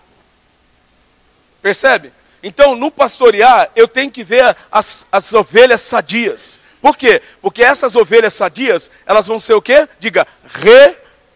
Percebe? 1.63 2.13
Então, 2.43 2.77
no 2.77 2.91
pastorear, 2.91 3.71
eu 3.75 3.89
tenho 3.89 4.11
que 4.11 4.23
ver 4.23 4.57
as, 4.71 5.07
as 5.11 5.33
ovelhas 5.33 5.81
sadias. 5.81 6.61
Por 6.81 6.97
quê? 6.97 7.21
Porque 7.43 7.63
essas 7.63 7.97
ovelhas 7.97 8.35
sadias, 8.35 8.91
elas 9.05 9.27
vão 9.27 9.41
ser 9.41 9.55
o 9.55 9.63
quê? 9.63 9.89
Diga, 9.99 10.27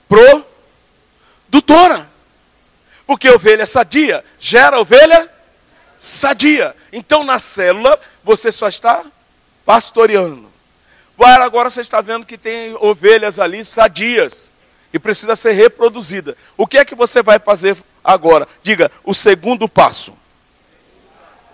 reprodutora. 0.09 0.46
Porque 3.05 3.29
ovelha 3.29 3.66
sadia 3.66 4.25
gera 4.38 4.79
ovelha 4.79 5.29
sadia. 5.98 6.77
Então, 6.92 7.25
na 7.25 7.40
célula, 7.40 7.98
você 8.22 8.53
só 8.53 8.68
está 8.68 9.05
pastoreando. 9.64 10.53
Agora 11.18 11.70
você 11.70 11.81
está 11.81 12.01
vendo 12.01 12.27
que 12.27 12.38
tem 12.38 12.77
ovelhas 12.81 13.38
ali 13.38 13.64
sadias 13.64 14.51
e 14.92 14.98
precisa 14.98 15.35
ser 15.35 15.52
reproduzida. 15.52 16.37
O 16.57 16.66
que 16.66 16.78
é 16.78 16.85
que 16.85 16.94
você 16.94 17.22
vai 17.22 17.38
fazer 17.38 17.76
agora? 18.05 18.46
Diga, 18.62 18.90
o 19.05 19.14
segundo 19.14 19.68
passo. 19.68 20.14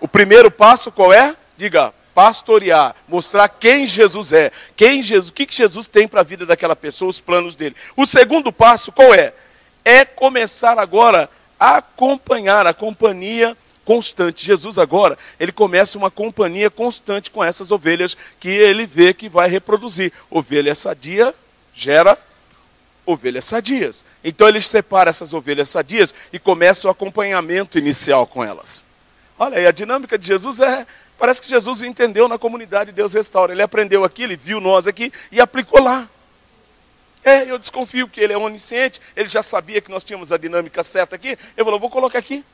O 0.01 0.07
primeiro 0.07 0.49
passo 0.49 0.91
qual 0.91 1.13
é? 1.13 1.35
Diga, 1.57 1.93
pastorear, 2.13 2.95
mostrar 3.07 3.47
quem 3.47 3.87
Jesus 3.87 4.33
é, 4.33 4.51
quem 4.75 5.01
Jesus, 5.01 5.29
o 5.29 5.33
que 5.33 5.47
Jesus 5.49 5.87
tem 5.87 6.07
para 6.07 6.21
a 6.21 6.23
vida 6.23 6.45
daquela 6.45 6.75
pessoa, 6.75 7.09
os 7.09 7.19
planos 7.19 7.55
dele. 7.55 7.75
O 7.95 8.05
segundo 8.05 8.51
passo 8.51 8.91
qual 8.91 9.13
é? 9.13 9.33
É 9.85 10.03
começar 10.03 10.77
agora 10.77 11.29
a 11.59 11.77
acompanhar 11.77 12.67
a 12.67 12.73
companhia 12.73 13.55
constante. 13.85 14.45
Jesus 14.45 14.77
agora, 14.77 15.17
ele 15.39 15.51
começa 15.51 15.97
uma 15.97 16.11
companhia 16.11 16.69
constante 16.69 17.31
com 17.31 17.43
essas 17.43 17.71
ovelhas 17.71 18.15
que 18.39 18.49
ele 18.49 18.85
vê 18.85 19.13
que 19.13 19.27
vai 19.27 19.49
reproduzir. 19.49 20.13
Ovelha 20.29 20.75
sadia 20.75 21.33
gera 21.73 22.17
ovelhas 23.11 23.45
sadias. 23.45 24.05
Então 24.23 24.47
ele 24.47 24.61
separa 24.61 25.09
essas 25.09 25.33
ovelhas 25.33 25.69
sadias 25.69 26.13
e 26.31 26.39
começa 26.39 26.87
o 26.87 26.91
acompanhamento 26.91 27.77
inicial 27.77 28.27
com 28.27 28.43
elas. 28.43 28.85
Olha 29.37 29.57
aí, 29.57 29.65
a 29.65 29.71
dinâmica 29.71 30.17
de 30.17 30.27
Jesus 30.27 30.59
é. 30.59 30.85
Parece 31.17 31.41
que 31.41 31.49
Jesus 31.49 31.81
entendeu 31.81 32.27
na 32.27 32.37
comunidade 32.37 32.91
Deus 32.91 33.13
Restaura. 33.13 33.51
Ele 33.51 33.61
aprendeu 33.61 34.03
aqui, 34.03 34.23
ele 34.23 34.35
viu 34.35 34.61
nós 34.61 34.87
aqui 34.87 35.11
e 35.31 35.41
aplicou 35.41 35.81
lá. 35.81 36.07
É, 37.23 37.49
eu 37.49 37.59
desconfio 37.59 38.07
que 38.07 38.21
ele 38.21 38.31
é 38.31 38.37
onisciente, 38.37 39.01
ele 39.15 39.27
já 39.27 39.43
sabia 39.43 39.81
que 39.81 39.91
nós 39.91 40.03
tínhamos 40.03 40.31
a 40.31 40.37
dinâmica 40.37 40.83
certa 40.83 41.15
aqui. 41.15 41.37
Eu 41.57 41.65
falou, 41.65 41.79
vou 41.79 41.89
colocar 41.89 42.19
aqui. 42.19 42.45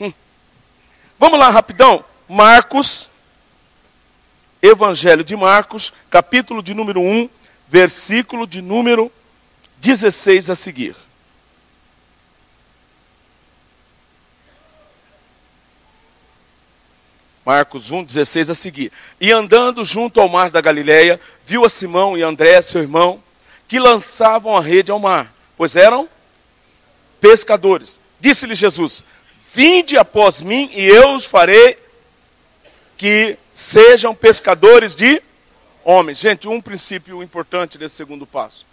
Hum. 0.00 0.12
Vamos 1.18 1.38
lá, 1.38 1.50
rapidão. 1.50 2.04
Marcos, 2.26 3.10
Evangelho 4.62 5.22
de 5.22 5.36
Marcos, 5.36 5.92
capítulo 6.08 6.62
de 6.62 6.72
número 6.72 7.00
1, 7.00 7.28
versículo 7.68 8.46
de 8.46 8.62
número 8.62 9.12
16 9.84 10.48
a 10.48 10.56
seguir. 10.56 10.96
Marcos 17.44 17.90
1, 17.90 18.04
16 18.04 18.48
a 18.48 18.54
seguir. 18.54 18.90
E 19.20 19.30
andando 19.30 19.84
junto 19.84 20.22
ao 20.22 20.28
mar 20.28 20.50
da 20.50 20.62
Galileia, 20.62 21.20
viu 21.44 21.66
a 21.66 21.68
Simão 21.68 22.16
e 22.16 22.22
André, 22.22 22.62
seu 22.62 22.80
irmão, 22.80 23.22
que 23.68 23.78
lançavam 23.78 24.56
a 24.56 24.60
rede 24.62 24.90
ao 24.90 24.98
mar, 24.98 25.30
pois 25.54 25.76
eram 25.76 26.08
pescadores. 27.20 28.00
Disse-lhe 28.18 28.54
Jesus: 28.54 29.04
Vinde 29.54 29.98
após 29.98 30.40
mim 30.40 30.70
e 30.72 30.82
eu 30.82 31.14
os 31.14 31.26
farei 31.26 31.76
que 32.96 33.36
sejam 33.52 34.14
pescadores 34.14 34.94
de 34.94 35.22
homens. 35.84 36.16
Gente, 36.16 36.48
um 36.48 36.58
princípio 36.58 37.22
importante 37.22 37.76
desse 37.76 37.96
segundo 37.96 38.26
passo. 38.26 38.64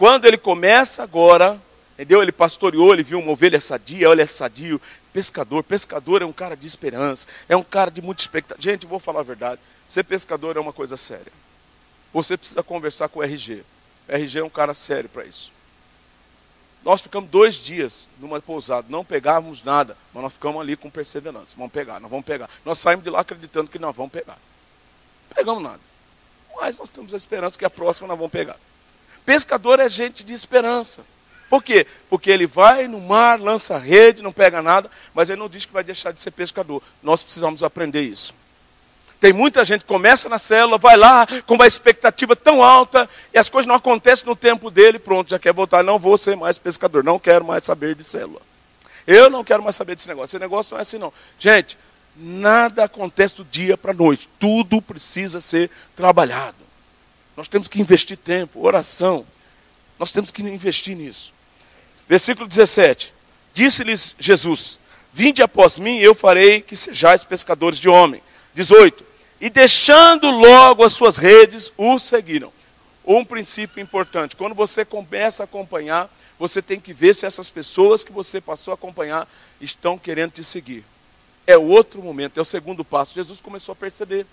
Quando 0.00 0.24
ele 0.24 0.38
começa 0.38 1.02
agora, 1.02 1.60
entendeu? 1.92 2.22
Ele 2.22 2.32
pastoreou, 2.32 2.94
ele 2.94 3.02
viu 3.02 3.18
uma 3.18 3.32
ovelha 3.32 3.60
sadia, 3.60 4.08
olha, 4.08 4.22
é 4.22 4.26
sadio. 4.26 4.80
Pescador, 5.12 5.62
pescador 5.62 6.22
é 6.22 6.24
um 6.24 6.32
cara 6.32 6.56
de 6.56 6.66
esperança, 6.66 7.26
é 7.46 7.54
um 7.54 7.62
cara 7.62 7.90
de 7.90 8.00
muita 8.00 8.22
expectativa. 8.22 8.62
Gente, 8.62 8.86
vou 8.86 8.98
falar 8.98 9.20
a 9.20 9.24
verdade, 9.24 9.60
ser 9.86 10.02
pescador 10.04 10.56
é 10.56 10.60
uma 10.60 10.72
coisa 10.72 10.96
séria. 10.96 11.30
Você 12.14 12.34
precisa 12.34 12.62
conversar 12.62 13.10
com 13.10 13.20
o 13.20 13.22
RG. 13.22 13.62
O 14.08 14.12
RG 14.12 14.38
é 14.38 14.42
um 14.42 14.48
cara 14.48 14.72
sério 14.72 15.06
para 15.06 15.26
isso. 15.26 15.52
Nós 16.82 17.02
ficamos 17.02 17.28
dois 17.28 17.56
dias 17.56 18.08
numa 18.18 18.40
pousada, 18.40 18.86
não 18.88 19.04
pegávamos 19.04 19.62
nada, 19.62 19.98
mas 20.14 20.22
nós 20.22 20.32
ficamos 20.32 20.62
ali 20.62 20.76
com 20.78 20.88
perseverança. 20.88 21.54
Vamos 21.58 21.72
pegar, 21.72 22.00
nós 22.00 22.10
vamos 22.10 22.24
pegar. 22.24 22.48
Nós 22.64 22.78
saímos 22.78 23.04
de 23.04 23.10
lá 23.10 23.20
acreditando 23.20 23.68
que 23.68 23.78
nós 23.78 23.94
vamos 23.94 24.12
pegar. 24.12 24.38
Não 25.28 25.36
pegamos 25.36 25.62
nada. 25.62 25.80
Mas 26.56 26.78
nós 26.78 26.88
temos 26.88 27.12
a 27.12 27.18
esperança 27.18 27.58
que 27.58 27.66
a 27.66 27.70
próxima 27.70 28.08
nós 28.08 28.16
vamos 28.16 28.32
pegar. 28.32 28.56
Pescador 29.24 29.80
é 29.80 29.88
gente 29.88 30.24
de 30.24 30.32
esperança. 30.32 31.02
Por 31.48 31.64
quê? 31.64 31.86
Porque 32.08 32.30
ele 32.30 32.46
vai 32.46 32.86
no 32.86 33.00
mar, 33.00 33.40
lança 33.40 33.76
rede, 33.76 34.22
não 34.22 34.32
pega 34.32 34.62
nada, 34.62 34.88
mas 35.12 35.30
ele 35.30 35.40
não 35.40 35.48
diz 35.48 35.64
que 35.64 35.72
vai 35.72 35.82
deixar 35.82 36.12
de 36.12 36.20
ser 36.20 36.30
pescador. 36.30 36.80
Nós 37.02 37.22
precisamos 37.22 37.64
aprender 37.64 38.02
isso. 38.02 38.32
Tem 39.20 39.32
muita 39.32 39.64
gente 39.64 39.80
que 39.82 39.86
começa 39.86 40.28
na 40.28 40.38
célula, 40.38 40.78
vai 40.78 40.96
lá 40.96 41.26
com 41.46 41.54
uma 41.54 41.66
expectativa 41.66 42.34
tão 42.34 42.62
alta 42.62 43.08
e 43.34 43.38
as 43.38 43.50
coisas 43.50 43.66
não 43.66 43.74
acontecem 43.74 44.24
no 44.24 44.34
tempo 44.34 44.70
dele, 44.70 44.98
pronto, 44.98 45.28
já 45.28 45.38
quer 45.38 45.52
voltar. 45.52 45.84
Não 45.84 45.98
vou 45.98 46.16
ser 46.16 46.36
mais 46.36 46.56
pescador, 46.56 47.04
não 47.04 47.18
quero 47.18 47.44
mais 47.44 47.64
saber 47.64 47.94
de 47.94 48.04
célula. 48.04 48.40
Eu 49.06 49.28
não 49.28 49.44
quero 49.44 49.62
mais 49.62 49.76
saber 49.76 49.96
desse 49.96 50.08
negócio. 50.08 50.36
Esse 50.36 50.38
negócio 50.38 50.72
não 50.72 50.78
é 50.78 50.82
assim, 50.82 50.98
não. 50.98 51.12
Gente, 51.38 51.76
nada 52.16 52.84
acontece 52.84 53.36
do 53.36 53.44
dia 53.44 53.76
para 53.76 53.90
a 53.90 53.94
noite. 53.94 54.28
Tudo 54.38 54.80
precisa 54.80 55.40
ser 55.40 55.70
trabalhado. 55.96 56.59
Nós 57.36 57.48
temos 57.48 57.68
que 57.68 57.80
investir 57.80 58.16
tempo, 58.16 58.64
oração. 58.64 59.26
Nós 59.98 60.12
temos 60.12 60.30
que 60.30 60.42
investir 60.42 60.96
nisso. 60.96 61.32
Versículo 62.08 62.48
17. 62.48 63.14
Disse-lhes 63.52 64.14
Jesus: 64.18 64.78
Vinde 65.12 65.42
após 65.42 65.78
mim, 65.78 65.98
eu 65.98 66.14
farei 66.14 66.60
que 66.60 66.76
sejais 66.76 67.24
pescadores 67.24 67.78
de 67.78 67.88
homem. 67.88 68.22
18. 68.54 69.04
E 69.40 69.48
deixando 69.48 70.30
logo 70.30 70.84
as 70.84 70.92
suas 70.92 71.16
redes, 71.16 71.72
o 71.76 71.98
seguiram. 71.98 72.52
Um 73.04 73.24
princípio 73.24 73.82
importante: 73.82 74.36
quando 74.36 74.54
você 74.54 74.84
começa 74.84 75.42
a 75.42 75.44
acompanhar, 75.44 76.10
você 76.38 76.62
tem 76.62 76.78
que 76.80 76.92
ver 76.92 77.14
se 77.14 77.26
essas 77.26 77.50
pessoas 77.50 78.04
que 78.04 78.12
você 78.12 78.40
passou 78.40 78.72
a 78.72 78.74
acompanhar 78.74 79.28
estão 79.60 79.98
querendo 79.98 80.32
te 80.32 80.44
seguir. 80.44 80.84
É 81.46 81.56
outro 81.56 82.02
momento, 82.02 82.38
é 82.38 82.40
o 82.40 82.44
segundo 82.44 82.84
passo. 82.84 83.14
Jesus 83.14 83.40
começou 83.40 83.72
a 83.72 83.76
perceber. 83.76 84.26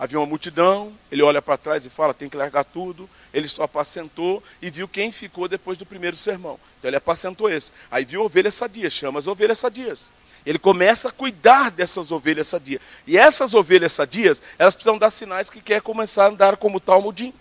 Havia 0.00 0.18
uma 0.18 0.24
multidão, 0.24 0.94
ele 1.12 1.22
olha 1.22 1.42
para 1.42 1.58
trás 1.58 1.84
e 1.84 1.90
fala: 1.90 2.14
tem 2.14 2.26
que 2.26 2.36
largar 2.36 2.64
tudo. 2.64 3.08
Ele 3.34 3.46
só 3.46 3.64
apacentou 3.64 4.42
e 4.62 4.70
viu 4.70 4.88
quem 4.88 5.12
ficou 5.12 5.46
depois 5.46 5.76
do 5.76 5.84
primeiro 5.84 6.16
sermão. 6.16 6.58
Então 6.78 6.88
ele 6.88 6.96
apacentou 6.96 7.50
esse. 7.50 7.70
Aí 7.90 8.02
viu 8.02 8.24
ovelhas 8.24 8.54
sadias, 8.54 8.94
chama 8.94 9.18
as 9.18 9.26
ovelhas 9.26 9.58
sadias. 9.58 10.10
Ele 10.46 10.58
começa 10.58 11.10
a 11.10 11.12
cuidar 11.12 11.70
dessas 11.70 12.10
ovelhas 12.10 12.48
sadias. 12.48 12.80
E 13.06 13.18
essas 13.18 13.52
ovelhas 13.52 13.92
sadias, 13.92 14.40
elas 14.58 14.74
precisam 14.74 14.96
dar 14.96 15.10
sinais 15.10 15.50
que 15.50 15.60
quer 15.60 15.82
começar 15.82 16.24
a 16.24 16.28
andar 16.28 16.56
como 16.56 16.80
Talmudim. 16.80 17.34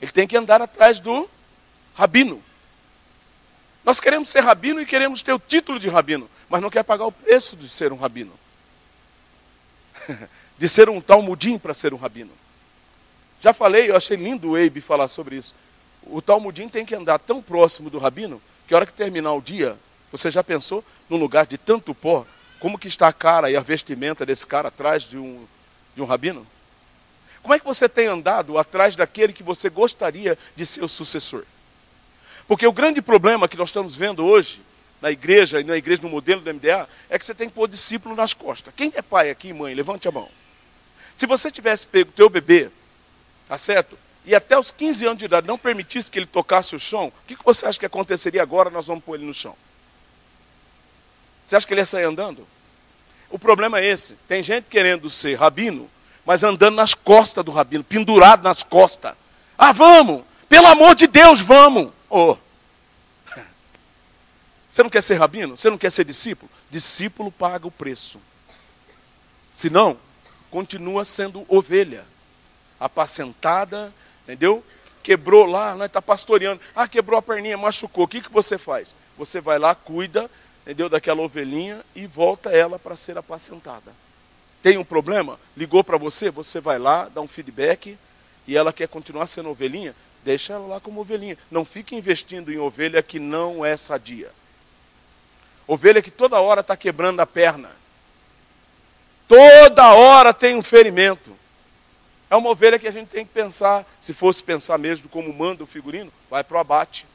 Ele 0.00 0.10
tem 0.10 0.26
que 0.26 0.34
andar 0.34 0.62
atrás 0.62 0.98
do 0.98 1.28
rabino. 1.94 2.42
Nós 3.84 4.00
queremos 4.00 4.30
ser 4.30 4.40
rabino 4.40 4.80
e 4.80 4.86
queremos 4.86 5.20
ter 5.20 5.34
o 5.34 5.38
título 5.38 5.78
de 5.78 5.90
rabino, 5.90 6.26
mas 6.48 6.62
não 6.62 6.70
quer 6.70 6.84
pagar 6.84 7.04
o 7.04 7.12
preço 7.12 7.54
de 7.54 7.68
ser 7.68 7.92
um 7.92 7.96
rabino. 7.96 8.32
de 10.58 10.68
ser 10.68 10.88
um 10.88 11.00
talmudim 11.00 11.58
para 11.58 11.74
ser 11.74 11.92
um 11.92 11.96
rabino. 11.96 12.30
Já 13.40 13.52
falei, 13.52 13.90
eu 13.90 13.96
achei 13.96 14.16
lindo 14.16 14.50
o 14.50 14.58
Eibe 14.58 14.80
falar 14.80 15.08
sobre 15.08 15.36
isso. 15.36 15.54
O 16.04 16.22
talmudim 16.22 16.68
tem 16.68 16.84
que 16.84 16.94
andar 16.94 17.18
tão 17.18 17.42
próximo 17.42 17.90
do 17.90 17.98
rabino 17.98 18.40
que 18.66 18.74
a 18.74 18.78
hora 18.78 18.86
que 18.86 18.92
terminar 18.92 19.32
o 19.34 19.40
dia, 19.40 19.76
você 20.10 20.30
já 20.30 20.42
pensou 20.42 20.84
num 21.08 21.16
lugar 21.16 21.46
de 21.46 21.58
tanto 21.58 21.94
pó, 21.94 22.26
como 22.58 22.78
que 22.78 22.88
está 22.88 23.08
a 23.08 23.12
cara 23.12 23.50
e 23.50 23.56
a 23.56 23.60
vestimenta 23.60 24.24
desse 24.24 24.46
cara 24.46 24.68
atrás 24.68 25.02
de 25.02 25.18
um, 25.18 25.46
de 25.94 26.02
um 26.02 26.04
rabino? 26.04 26.46
Como 27.42 27.54
é 27.54 27.58
que 27.58 27.64
você 27.64 27.88
tem 27.88 28.06
andado 28.06 28.58
atrás 28.58 28.96
daquele 28.96 29.32
que 29.32 29.42
você 29.42 29.68
gostaria 29.68 30.36
de 30.56 30.66
ser 30.66 30.82
o 30.82 30.88
sucessor? 30.88 31.44
Porque 32.48 32.66
o 32.66 32.72
grande 32.72 33.02
problema 33.02 33.46
que 33.46 33.56
nós 33.56 33.68
estamos 33.68 33.94
vendo 33.94 34.24
hoje 34.24 34.62
na 35.00 35.10
igreja 35.10 35.60
e 35.60 35.64
na 35.64 35.76
igreja 35.76 36.02
no 36.02 36.08
modelo 36.08 36.40
do 36.40 36.52
MDA 36.52 36.88
é 37.10 37.18
que 37.18 37.26
você 37.26 37.34
tem 37.34 37.48
que 37.48 37.54
pôr 37.54 37.68
discípulo 37.68 38.14
nas 38.14 38.32
costas. 38.32 38.72
Quem 38.74 38.92
é 38.94 39.02
pai 39.02 39.30
aqui, 39.30 39.52
mãe? 39.52 39.74
Levante 39.74 40.08
a 40.08 40.10
mão. 40.10 40.28
Se 41.16 41.26
você 41.26 41.50
tivesse 41.50 41.86
pego 41.86 42.10
o 42.10 42.12
teu 42.12 42.28
bebê, 42.28 42.70
tá 43.48 43.56
certo? 43.56 43.98
E 44.26 44.34
até 44.34 44.58
os 44.58 44.70
15 44.70 45.06
anos 45.06 45.18
de 45.18 45.24
idade 45.24 45.46
não 45.46 45.56
permitisse 45.56 46.10
que 46.10 46.18
ele 46.18 46.26
tocasse 46.26 46.76
o 46.76 46.78
chão, 46.78 47.06
o 47.06 47.26
que, 47.26 47.34
que 47.34 47.44
você 47.44 47.64
acha 47.64 47.78
que 47.78 47.86
aconteceria 47.86 48.42
agora? 48.42 48.68
Nós 48.68 48.86
vamos 48.86 49.02
pôr 49.02 49.14
ele 49.14 49.24
no 49.24 49.32
chão. 49.32 49.56
Você 51.44 51.56
acha 51.56 51.66
que 51.66 51.72
ele 51.72 51.80
ia 51.80 51.86
sair 51.86 52.04
andando? 52.04 52.46
O 53.30 53.38
problema 53.38 53.78
é 53.78 53.86
esse. 53.86 54.14
Tem 54.28 54.42
gente 54.42 54.64
querendo 54.64 55.08
ser 55.08 55.36
rabino, 55.36 55.90
mas 56.24 56.44
andando 56.44 56.74
nas 56.74 56.92
costas 56.92 57.44
do 57.44 57.50
rabino, 57.50 57.82
pendurado 57.82 58.42
nas 58.42 58.62
costas. 58.62 59.14
Ah, 59.56 59.72
vamos! 59.72 60.22
Pelo 60.48 60.66
amor 60.66 60.94
de 60.94 61.06
Deus, 61.06 61.40
vamos! 61.40 61.92
Oh. 62.10 62.36
Você 64.70 64.82
não 64.82 64.90
quer 64.90 65.02
ser 65.02 65.14
rabino? 65.14 65.56
Você 65.56 65.70
não 65.70 65.78
quer 65.78 65.90
ser 65.90 66.04
discípulo? 66.04 66.50
Discípulo 66.70 67.32
paga 67.32 67.66
o 67.66 67.70
preço. 67.70 68.20
Se 69.54 69.70
não, 69.70 69.96
continua 70.56 71.04
sendo 71.04 71.44
ovelha, 71.50 72.02
apacentada, 72.80 73.92
entendeu? 74.22 74.64
Quebrou 75.02 75.44
lá, 75.44 75.72
está 75.84 76.00
né, 76.00 76.04
pastoreando. 76.06 76.62
Ah, 76.74 76.88
quebrou 76.88 77.18
a 77.18 77.20
perninha, 77.20 77.58
machucou. 77.58 78.04
O 78.04 78.08
que, 78.08 78.22
que 78.22 78.32
você 78.32 78.56
faz? 78.56 78.94
Você 79.18 79.38
vai 79.38 79.58
lá, 79.58 79.74
cuida, 79.74 80.30
entendeu? 80.62 80.88
Daquela 80.88 81.20
ovelhinha 81.20 81.84
e 81.94 82.06
volta 82.06 82.48
ela 82.48 82.78
para 82.78 82.96
ser 82.96 83.18
apacentada. 83.18 83.92
Tem 84.62 84.78
um 84.78 84.84
problema? 84.84 85.38
Ligou 85.54 85.84
para 85.84 85.98
você, 85.98 86.30
você 86.30 86.58
vai 86.58 86.78
lá, 86.78 87.06
dá 87.10 87.20
um 87.20 87.28
feedback 87.28 87.98
e 88.46 88.56
ela 88.56 88.72
quer 88.72 88.88
continuar 88.88 89.26
sendo 89.26 89.50
ovelhinha, 89.50 89.94
deixa 90.24 90.54
ela 90.54 90.66
lá 90.66 90.80
como 90.80 91.02
ovelhinha. 91.02 91.36
Não 91.50 91.66
fique 91.66 91.94
investindo 91.94 92.50
em 92.50 92.56
ovelha 92.56 93.02
que 93.02 93.18
não 93.18 93.62
é 93.62 93.76
sadia. 93.76 94.30
Ovelha 95.68 96.00
que 96.00 96.10
toda 96.10 96.40
hora 96.40 96.62
está 96.62 96.74
quebrando 96.78 97.20
a 97.20 97.26
perna. 97.26 97.70
Toda 99.28 99.94
hora 99.94 100.32
tem 100.32 100.56
um 100.56 100.62
ferimento. 100.62 101.36
É 102.28 102.36
uma 102.36 102.50
ovelha 102.50 102.78
que 102.78 102.88
a 102.88 102.92
gente 102.92 103.08
tem 103.08 103.24
que 103.24 103.32
pensar, 103.32 103.84
se 104.00 104.12
fosse 104.12 104.42
pensar 104.42 104.78
mesmo 104.78 105.08
como 105.08 105.32
manda 105.32 105.62
o 105.62 105.66
figurino, 105.66 106.12
vai 106.28 106.42
para 106.42 106.56
o 106.56 106.60
abate. 106.60 107.06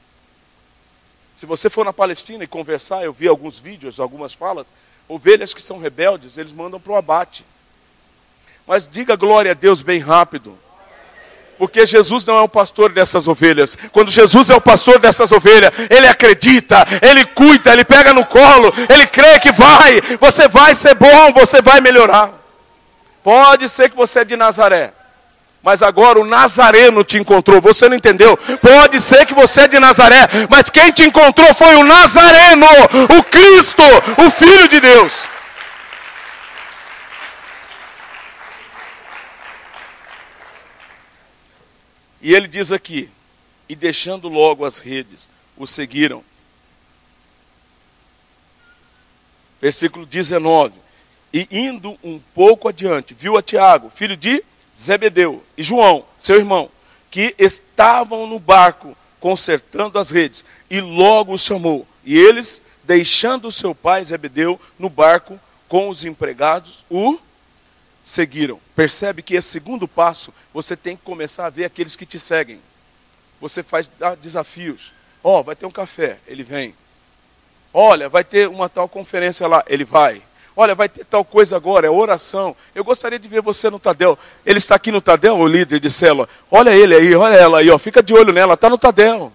Se 1.36 1.46
você 1.46 1.70
for 1.70 1.84
na 1.84 1.92
Palestina 1.92 2.44
e 2.44 2.48
conversar, 2.48 3.04
eu 3.04 3.12
vi 3.12 3.28
alguns 3.28 3.58
vídeos, 3.58 4.00
algumas 4.00 4.34
falas, 4.34 4.74
ovelhas 5.08 5.54
que 5.54 5.62
são 5.62 5.80
rebeldes, 5.80 6.38
eles 6.38 6.54
mandam 6.54 6.80
para 6.80 6.94
o 6.94 6.96
abate. 6.96 7.46
Mas 8.66 8.88
diga 8.88 9.16
glória 9.16 9.52
a 9.52 9.56
Deus 9.56 9.82
bem 9.82 10.00
rápido. 10.00 10.58
Porque 11.62 11.86
Jesus 11.86 12.26
não 12.26 12.40
é 12.40 12.42
o 12.42 12.50
pastor 12.50 12.92
dessas 12.92 13.28
ovelhas. 13.28 13.78
Quando 13.92 14.10
Jesus 14.10 14.50
é 14.50 14.56
o 14.56 14.60
pastor 14.60 14.98
dessas 14.98 15.32
ovelhas, 15.32 15.72
ele 15.92 16.08
acredita, 16.08 16.88
ele 17.04 17.24
cuida, 17.24 17.72
ele 17.72 17.86
pega 17.86 18.16
no 18.16 18.26
colo, 18.26 18.74
ele 18.90 19.06
crê 19.06 19.40
que 19.40 19.52
vai, 19.52 20.02
você 20.20 20.48
vai 20.48 20.74
ser 20.74 20.96
bom, 20.96 21.32
você 21.32 21.62
vai 21.62 21.80
melhorar. 21.80 22.32
Pode 23.24 23.70
ser 23.70 23.92
que 23.92 23.96
você 23.96 24.22
é 24.22 24.26
de 24.26 24.36
Nazaré, 24.36 24.92
mas 25.62 25.84
agora 25.84 26.20
o 26.20 26.26
Nazareno 26.26 27.04
te 27.04 27.20
encontrou, 27.20 27.62
você 27.62 27.88
não 27.88 27.96
entendeu? 27.96 28.36
Pode 28.60 29.00
ser 29.00 29.28
que 29.28 29.36
você 29.36 29.62
é 29.62 29.68
de 29.68 29.80
Nazaré, 29.80 30.28
mas 30.50 30.72
quem 30.72 30.92
te 30.92 31.04
encontrou 31.04 31.54
foi 31.54 31.76
o 31.76 31.84
Nazareno, 31.84 32.66
o 33.20 33.22
Cristo, 33.22 33.84
o 34.18 34.32
Filho 34.32 34.68
de 34.68 34.80
Deus. 34.80 35.30
E 42.22 42.34
ele 42.34 42.48
diz 42.48 42.72
aqui: 42.72 43.10
e 43.68 43.76
deixando 43.76 44.28
logo 44.28 44.66
as 44.66 44.80
redes, 44.80 45.30
o 45.58 45.66
seguiram. 45.66 46.24
Versículo 49.62 50.06
19. 50.06 50.74
E 51.34 51.48
indo 51.50 51.98
um 52.04 52.20
pouco 52.34 52.68
adiante, 52.68 53.14
viu 53.14 53.38
a 53.38 53.42
Tiago, 53.42 53.90
filho 53.90 54.18
de 54.18 54.44
Zebedeu, 54.78 55.42
e 55.58 55.64
João, 55.64 56.06
seu 56.20 56.38
irmão, 56.38 56.70
que 57.10 57.34
estavam 57.38 58.28
no 58.28 58.40
barco 58.40 58.98
consertando 59.20 59.98
as 59.98 60.12
redes, 60.12 60.44
e 60.70 60.82
logo 60.82 61.34
os 61.34 61.44
chamou. 61.44 61.88
E 62.04 62.18
eles, 62.18 62.62
deixando 62.84 63.52
seu 63.52 63.74
pai 63.74 64.04
Zebedeu 64.04 64.60
no 64.78 64.90
barco 64.90 65.40
com 65.70 65.88
os 65.88 66.04
empregados, 66.04 66.84
o 66.90 67.18
seguiram. 68.04 68.60
Percebe 68.76 69.22
que 69.22 69.36
esse 69.36 69.50
segundo 69.50 69.88
passo, 69.88 70.34
você 70.54 70.76
tem 70.76 70.96
que 70.96 71.04
começar 71.04 71.46
a 71.46 71.50
ver 71.50 71.66
aqueles 71.66 71.96
que 71.96 72.06
te 72.06 72.20
seguem. 72.20 72.60
Você 73.40 73.64
faz 73.64 73.90
desafios. 74.22 74.94
Ó, 75.24 75.40
oh, 75.40 75.44
vai 75.44 75.56
ter 75.56 75.66
um 75.66 75.72
café, 75.72 76.18
ele 76.28 76.44
vem. 76.44 76.76
Olha, 77.74 78.10
vai 78.10 78.24
ter 78.24 78.48
uma 78.48 78.68
tal 78.68 78.90
conferência 78.90 79.48
lá, 79.48 79.64
ele 79.68 79.86
vai. 79.86 80.22
Olha, 80.56 80.76
vai 80.76 80.90
ter 80.90 81.06
tal 81.06 81.24
coisa 81.24 81.56
agora, 81.56 81.88
é 81.88 81.90
oração. 81.90 82.56
Eu 82.76 82.84
gostaria 82.84 83.18
de 83.18 83.28
ver 83.28 83.42
você 83.42 83.70
no 83.70 83.80
Tadel. 83.80 84.20
Ele 84.46 84.58
está 84.58 84.76
aqui 84.76 84.92
no 84.92 85.00
Tadel, 85.00 85.38
o 85.38 85.48
líder 85.48 85.80
de 85.80 85.90
célula. 85.90 86.28
Olha 86.50 86.72
ele 86.72 86.94
aí, 86.94 87.16
olha 87.16 87.36
ela 87.36 87.60
aí, 87.60 87.70
ó. 87.70 87.78
fica 87.78 88.04
de 88.04 88.14
olho 88.14 88.34
nela, 88.34 88.56
está 88.56 88.70
no 88.70 88.78
Tadel. 88.78 89.32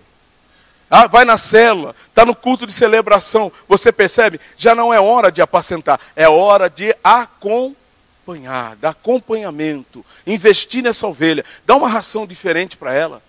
Ah, 0.91 1.07
vai 1.07 1.25
na 1.25 1.37
célula, 1.37 1.97
está 2.09 2.25
no 2.25 2.35
culto 2.35 2.67
de 2.67 2.73
celebração. 2.73 3.51
Você 3.67 3.91
percebe? 3.91 4.39
Já 4.57 4.75
não 4.75 4.93
é 4.93 5.01
hora 5.01 5.33
de 5.33 5.41
apacentar, 5.41 5.99
é 6.14 6.29
hora 6.29 6.69
de 6.69 6.95
acompanhar 7.03 7.86
acompanhar, 8.27 8.77
dar 8.77 8.91
acompanhamento, 8.91 10.05
investir 10.27 10.83
nessa 10.83 11.07
ovelha, 11.07 11.45
dar 11.64 11.77
uma 11.77 11.89
ração 11.89 12.27
diferente 12.27 12.77
para 12.77 12.93
ela, 12.93 13.22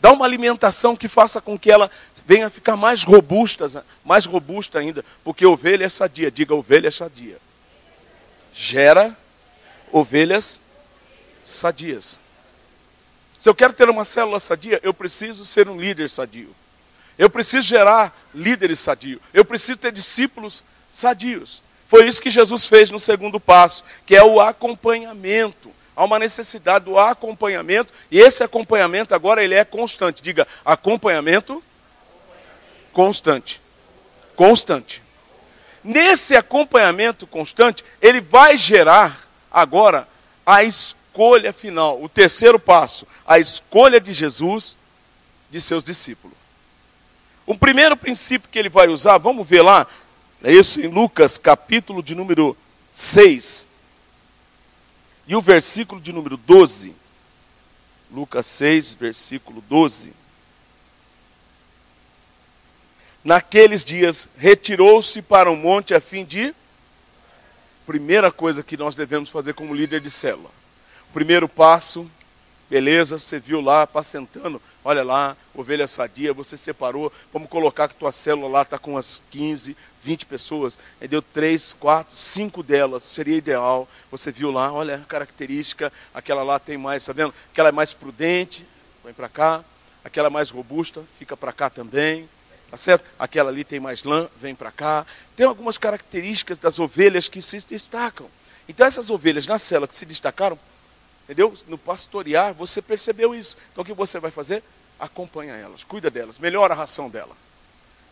dar 0.00 0.12
uma 0.12 0.24
alimentação 0.24 0.96
que 0.96 1.08
faça 1.08 1.40
com 1.40 1.58
que 1.58 1.70
ela 1.70 1.90
venha 2.26 2.48
ficar 2.48 2.76
mais 2.76 3.04
robusta, 3.04 3.84
mais 4.04 4.24
robusta 4.24 4.78
ainda, 4.78 5.04
porque 5.22 5.44
ovelha 5.44 5.84
é 5.84 5.88
sadia, 5.88 6.30
diga 6.30 6.54
ovelha 6.54 6.88
é 6.88 6.90
sadia. 6.90 7.36
Gera 8.54 9.16
ovelhas 9.92 10.60
sadias. 11.44 12.18
Se 13.38 13.48
eu 13.48 13.54
quero 13.54 13.72
ter 13.72 13.88
uma 13.88 14.04
célula 14.04 14.40
sadia, 14.40 14.80
eu 14.82 14.92
preciso 14.92 15.44
ser 15.44 15.68
um 15.68 15.80
líder 15.80 16.10
sadio. 16.10 16.54
Eu 17.16 17.30
preciso 17.30 17.66
gerar 17.66 18.16
líderes 18.34 18.78
sadios. 18.80 19.20
Eu 19.32 19.44
preciso 19.44 19.78
ter 19.78 19.92
discípulos 19.92 20.64
sadios. 20.90 21.62
Foi 21.88 22.06
isso 22.06 22.20
que 22.20 22.30
Jesus 22.30 22.66
fez 22.66 22.90
no 22.90 22.98
segundo 22.98 23.40
passo, 23.40 23.82
que 24.04 24.14
é 24.14 24.22
o 24.22 24.40
acompanhamento. 24.40 25.72
Há 25.96 26.04
uma 26.04 26.18
necessidade 26.18 26.84
do 26.84 26.98
acompanhamento, 26.98 27.92
e 28.10 28.20
esse 28.20 28.44
acompanhamento 28.44 29.14
agora 29.14 29.42
ele 29.42 29.54
é 29.54 29.64
constante. 29.64 30.22
Diga, 30.22 30.46
acompanhamento 30.64 31.64
constante. 32.92 33.60
Constante. 34.36 35.02
Nesse 35.82 36.36
acompanhamento 36.36 37.26
constante, 37.26 37.82
ele 38.02 38.20
vai 38.20 38.56
gerar 38.58 39.26
agora 39.50 40.06
a 40.44 40.62
escolha 40.62 41.54
final, 41.54 42.02
o 42.02 42.08
terceiro 42.08 42.58
passo, 42.58 43.06
a 43.26 43.38
escolha 43.38 43.98
de 43.98 44.12
Jesus 44.12 44.76
de 45.50 45.58
seus 45.58 45.82
discípulos. 45.82 46.36
O 47.46 47.56
primeiro 47.56 47.96
princípio 47.96 48.48
que 48.50 48.58
ele 48.58 48.68
vai 48.68 48.88
usar, 48.88 49.16
vamos 49.16 49.48
ver 49.48 49.62
lá, 49.62 49.86
é 50.42 50.52
isso 50.52 50.80
em 50.80 50.86
Lucas, 50.86 51.36
capítulo 51.36 52.02
de 52.02 52.14
número 52.14 52.56
6. 52.92 53.68
E 55.26 55.34
o 55.34 55.40
versículo 55.40 56.00
de 56.00 56.12
número 56.12 56.36
12. 56.36 56.94
Lucas 58.10 58.46
6, 58.46 58.94
versículo 58.94 59.62
12. 59.68 60.12
Naqueles 63.24 63.84
dias, 63.84 64.28
retirou-se 64.38 65.20
para 65.20 65.50
um 65.50 65.56
monte 65.56 65.92
a 65.92 66.00
fim 66.00 66.24
de. 66.24 66.54
Primeira 67.84 68.30
coisa 68.30 68.62
que 68.62 68.76
nós 68.76 68.94
devemos 68.94 69.30
fazer 69.30 69.54
como 69.54 69.74
líder 69.74 70.00
de 70.00 70.10
célula. 70.10 70.50
Primeiro 71.12 71.48
passo, 71.48 72.08
beleza, 72.68 73.18
você 73.18 73.38
viu 73.38 73.60
lá, 73.60 73.82
apacentando 73.82 74.60
olha 74.88 75.04
lá, 75.04 75.36
ovelha 75.54 75.86
sadia, 75.86 76.32
você 76.32 76.56
separou, 76.56 77.12
vamos 77.30 77.50
colocar 77.50 77.88
que 77.88 77.94
tua 77.94 78.10
célula 78.10 78.48
lá 78.48 78.62
está 78.62 78.78
com 78.78 78.92
umas 78.92 79.20
15, 79.30 79.76
20 80.02 80.24
pessoas, 80.24 80.78
deu 81.10 81.20
3, 81.20 81.74
4, 81.74 82.16
5 82.16 82.62
delas, 82.62 83.04
seria 83.04 83.36
ideal, 83.36 83.86
você 84.10 84.32
viu 84.32 84.50
lá, 84.50 84.72
olha 84.72 84.94
a 84.94 85.00
característica, 85.00 85.92
aquela 86.14 86.42
lá 86.42 86.58
tem 86.58 86.78
mais, 86.78 87.02
está 87.02 87.12
vendo? 87.12 87.34
Aquela 87.52 87.68
é 87.68 87.72
mais 87.72 87.92
prudente, 87.92 88.66
vem 89.04 89.12
para 89.12 89.28
cá, 89.28 89.62
aquela 90.02 90.30
mais 90.30 90.48
robusta, 90.48 91.04
fica 91.18 91.36
para 91.36 91.52
cá 91.52 91.68
também, 91.68 92.26
tá 92.70 92.78
certo? 92.78 93.04
Aquela 93.18 93.50
ali 93.50 93.64
tem 93.64 93.78
mais 93.78 94.04
lã, 94.04 94.26
vem 94.40 94.54
para 94.54 94.70
cá. 94.70 95.04
Tem 95.36 95.44
algumas 95.44 95.76
características 95.76 96.56
das 96.56 96.78
ovelhas 96.78 97.28
que 97.28 97.42
se 97.42 97.58
destacam. 97.66 98.26
Então 98.66 98.86
essas 98.86 99.10
ovelhas 99.10 99.46
na 99.46 99.58
célula 99.58 99.86
que 99.86 99.94
se 99.94 100.06
destacaram, 100.06 100.58
entendeu? 101.28 101.54
No 101.66 101.76
pastorear, 101.76 102.54
você 102.54 102.80
percebeu 102.80 103.34
isso. 103.34 103.56
Então 103.72 103.82
o 103.82 103.84
que 103.84 103.92
você 103.92 104.18
vai 104.18 104.30
fazer? 104.30 104.62
acompanha 104.98 105.54
elas, 105.54 105.84
cuida 105.84 106.10
delas, 106.10 106.38
melhora 106.38 106.74
a 106.74 106.76
ração 106.76 107.08
dela. 107.08 107.36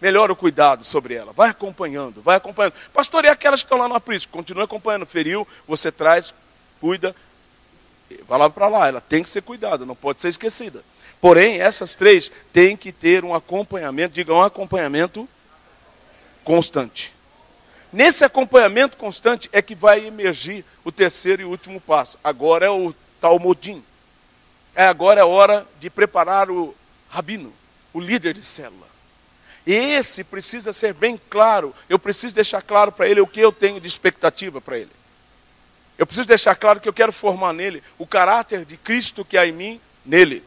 Melhora 0.01 0.31
o 0.31 0.37
cuidado 0.37 0.85
sobre 0.85 1.15
ela. 1.15 1.33
Vai 1.33 1.49
acompanhando, 1.49 2.21
vai 2.21 2.37
acompanhando. 2.37 2.75
Pastoreia 2.93 3.33
aquelas 3.33 3.61
que 3.61 3.65
estão 3.65 3.79
lá 3.79 3.89
no 3.89 3.95
aprisco. 3.95 4.31
Continua 4.31 4.65
acompanhando. 4.65 5.07
Feriu, 5.07 5.49
você 5.67 5.91
traz, 5.91 6.35
cuida. 6.79 7.17
Vai 8.29 8.39
lá 8.39 8.51
para 8.51 8.69
lá. 8.69 8.87
Ela 8.87 9.01
tem 9.01 9.23
que 9.23 9.31
ser 9.31 9.41
cuidada, 9.41 9.87
não 9.87 9.97
pode 9.97 10.21
ser 10.21 10.29
esquecida. 10.29 10.85
Porém, 11.19 11.63
essas 11.63 11.95
três 11.95 12.31
têm 12.53 12.77
que 12.77 12.93
ter 12.93 13.25
um 13.25 13.35
acompanhamento, 13.35 14.15
diga 14.15 14.35
um 14.35 14.43
acompanhamento 14.43 15.27
constante. 16.45 17.15
Nesse 17.91 18.23
acompanhamento 18.23 18.99
constante 18.99 19.49
é 19.51 19.63
que 19.63 19.75
vai 19.75 20.05
emergir 20.05 20.63
o 20.85 20.93
terceiro 20.93 21.41
e 21.41 21.47
último 21.47 21.81
passo. 21.81 22.19
Agora 22.23 22.67
é 22.67 22.71
o 22.71 22.93
tal 23.27 23.41
modim 23.41 23.83
é 24.73 24.87
agora 24.87 25.21
é 25.21 25.25
hora 25.25 25.67
de 25.81 25.91
preparar 25.91 26.49
o 26.49 26.73
rabino, 27.09 27.53
o 27.93 27.99
líder 27.99 28.35
de 28.35 28.45
célula. 28.45 28.87
Esse 29.67 30.23
precisa 30.23 30.73
ser 30.73 30.95
bem 30.95 31.21
claro. 31.29 31.75
Eu 31.89 31.99
preciso 31.99 32.35
deixar 32.35 32.63
claro 32.63 32.93
para 32.93 33.09
ele 33.09 33.21
o 33.21 33.27
que 33.27 33.41
eu 33.41 33.51
tenho 33.51 33.81
de 33.81 33.89
expectativa 33.89 34.61
para 34.61 34.79
ele. 34.79 34.91
Eu 35.99 36.07
preciso 36.07 36.29
deixar 36.29 36.55
claro 36.55 36.79
que 36.79 36.89
eu 36.89 36.93
quero 36.93 37.11
formar 37.11 37.53
nele 37.53 37.83
o 37.99 38.07
caráter 38.07 38.65
de 38.65 38.77
Cristo 38.77 39.25
que 39.25 39.37
há 39.37 39.45
em 39.45 39.53
mim, 39.53 39.81
nele. 40.05 40.45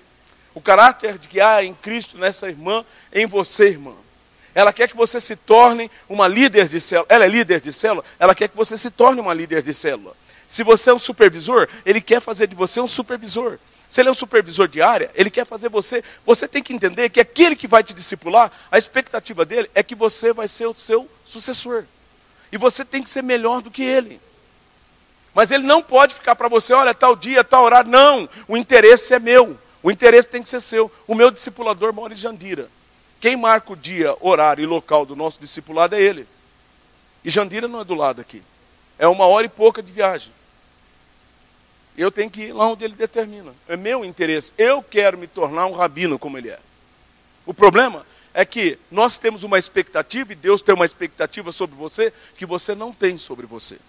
O 0.53 0.61
caráter 0.61 1.17
de 1.17 1.27
que 1.27 1.41
há 1.41 1.61
em 1.61 1.73
Cristo 1.73 2.17
nessa 2.17 2.47
irmã, 2.47 2.85
em 3.11 3.25
você, 3.25 3.69
irmã. 3.69 3.93
Ela 4.55 4.71
quer 4.71 4.87
que 4.87 4.95
você 4.95 5.19
se 5.19 5.35
torne 5.35 5.91
uma 6.07 6.27
líder 6.27 6.69
de 6.69 6.79
célula. 6.79 7.07
Ela 7.09 7.25
é 7.25 7.27
líder 7.27 7.59
de 7.59 7.73
célula, 7.73 8.05
ela 8.17 8.33
quer 8.33 8.47
que 8.47 8.55
você 8.55 8.77
se 8.77 8.89
torne 8.89 9.19
uma 9.19 9.33
líder 9.33 9.63
de 9.63 9.73
célula. 9.73 10.15
Se 10.49 10.63
você 10.63 10.89
é 10.89 10.93
um 10.93 10.99
supervisor, 10.99 11.69
ele 11.85 12.01
quer 12.01 12.19
fazer 12.19 12.47
de 12.47 12.55
você 12.55 12.81
um 12.81 12.87
supervisor. 12.87 13.59
Se 13.87 14.01
ele 14.01 14.09
é 14.09 14.11
um 14.11 14.15
supervisor 14.15 14.67
de 14.67 14.81
área, 14.81 15.11
ele 15.13 15.29
quer 15.29 15.45
fazer 15.45 15.69
você. 15.69 16.03
Você 16.25 16.47
tem 16.47 16.61
que 16.61 16.73
entender 16.73 17.09
que 17.09 17.19
aquele 17.19 17.55
que 17.55 17.67
vai 17.67 17.83
te 17.83 17.93
discipular, 17.93 18.51
a 18.71 18.77
expectativa 18.77 19.45
dele 19.45 19.69
é 19.75 19.83
que 19.83 19.95
você 19.95 20.33
vai 20.33 20.47
ser 20.47 20.65
o 20.65 20.73
seu 20.73 21.07
sucessor. 21.23 21.85
E 22.51 22.57
você 22.57 22.83
tem 22.83 23.03
que 23.03 23.09
ser 23.09 23.21
melhor 23.21 23.61
do 23.61 23.69
que 23.69 23.83
ele. 23.83 24.19
Mas 25.35 25.51
ele 25.51 25.63
não 25.63 25.81
pode 25.81 26.15
ficar 26.15 26.35
para 26.35 26.47
você, 26.47 26.73
olha, 26.73 26.93
tal 26.93 27.15
dia, 27.15 27.43
tal 27.43 27.63
horário. 27.63 27.89
Não, 27.89 28.27
o 28.47 28.57
interesse 28.57 29.13
é 29.13 29.19
meu. 29.19 29.57
O 29.81 29.91
interesse 29.91 30.27
tem 30.27 30.41
que 30.41 30.49
ser 30.49 30.61
seu. 30.61 30.91
O 31.07 31.13
meu 31.13 31.29
discipulador 31.29 31.93
mora 31.93 32.13
em 32.13 32.17
Jandira. 32.17 32.69
Quem 33.19 33.35
marca 33.35 33.73
o 33.73 33.75
dia, 33.75 34.15
horário 34.19 34.63
e 34.63 34.67
local 34.67 35.05
do 35.05 35.15
nosso 35.15 35.39
discipulado 35.39 35.95
é 35.95 36.01
ele. 36.01 36.27
E 37.23 37.29
Jandira 37.29 37.67
não 37.67 37.81
é 37.81 37.83
do 37.83 37.93
lado 37.93 38.19
aqui. 38.19 38.41
É 38.99 39.07
uma 39.07 39.25
hora 39.25 39.47
e 39.47 39.49
pouca 39.49 39.81
de 39.81 39.91
viagem. 39.91 40.31
Eu 41.97 42.11
tenho 42.11 42.29
que 42.29 42.43
ir 42.43 42.53
lá 42.53 42.67
onde 42.67 42.85
ele 42.85 42.95
determina. 42.95 43.53
É 43.67 43.75
meu 43.75 44.05
interesse. 44.05 44.53
Eu 44.57 44.83
quero 44.83 45.17
me 45.17 45.25
tornar 45.25 45.65
um 45.65 45.73
rabino 45.73 46.19
como 46.19 46.37
ele 46.37 46.49
é. 46.49 46.59
O 47.45 47.53
problema 47.53 48.05
é 48.33 48.45
que 48.45 48.77
nós 48.91 49.17
temos 49.17 49.43
uma 49.43 49.57
expectativa, 49.57 50.31
e 50.31 50.35
Deus 50.35 50.61
tem 50.61 50.75
uma 50.75 50.85
expectativa 50.85 51.51
sobre 51.51 51.75
você, 51.75 52.13
que 52.37 52.45
você 52.45 52.75
não 52.75 52.93
tem 52.93 53.17
sobre 53.17 53.47
você. 53.47 53.79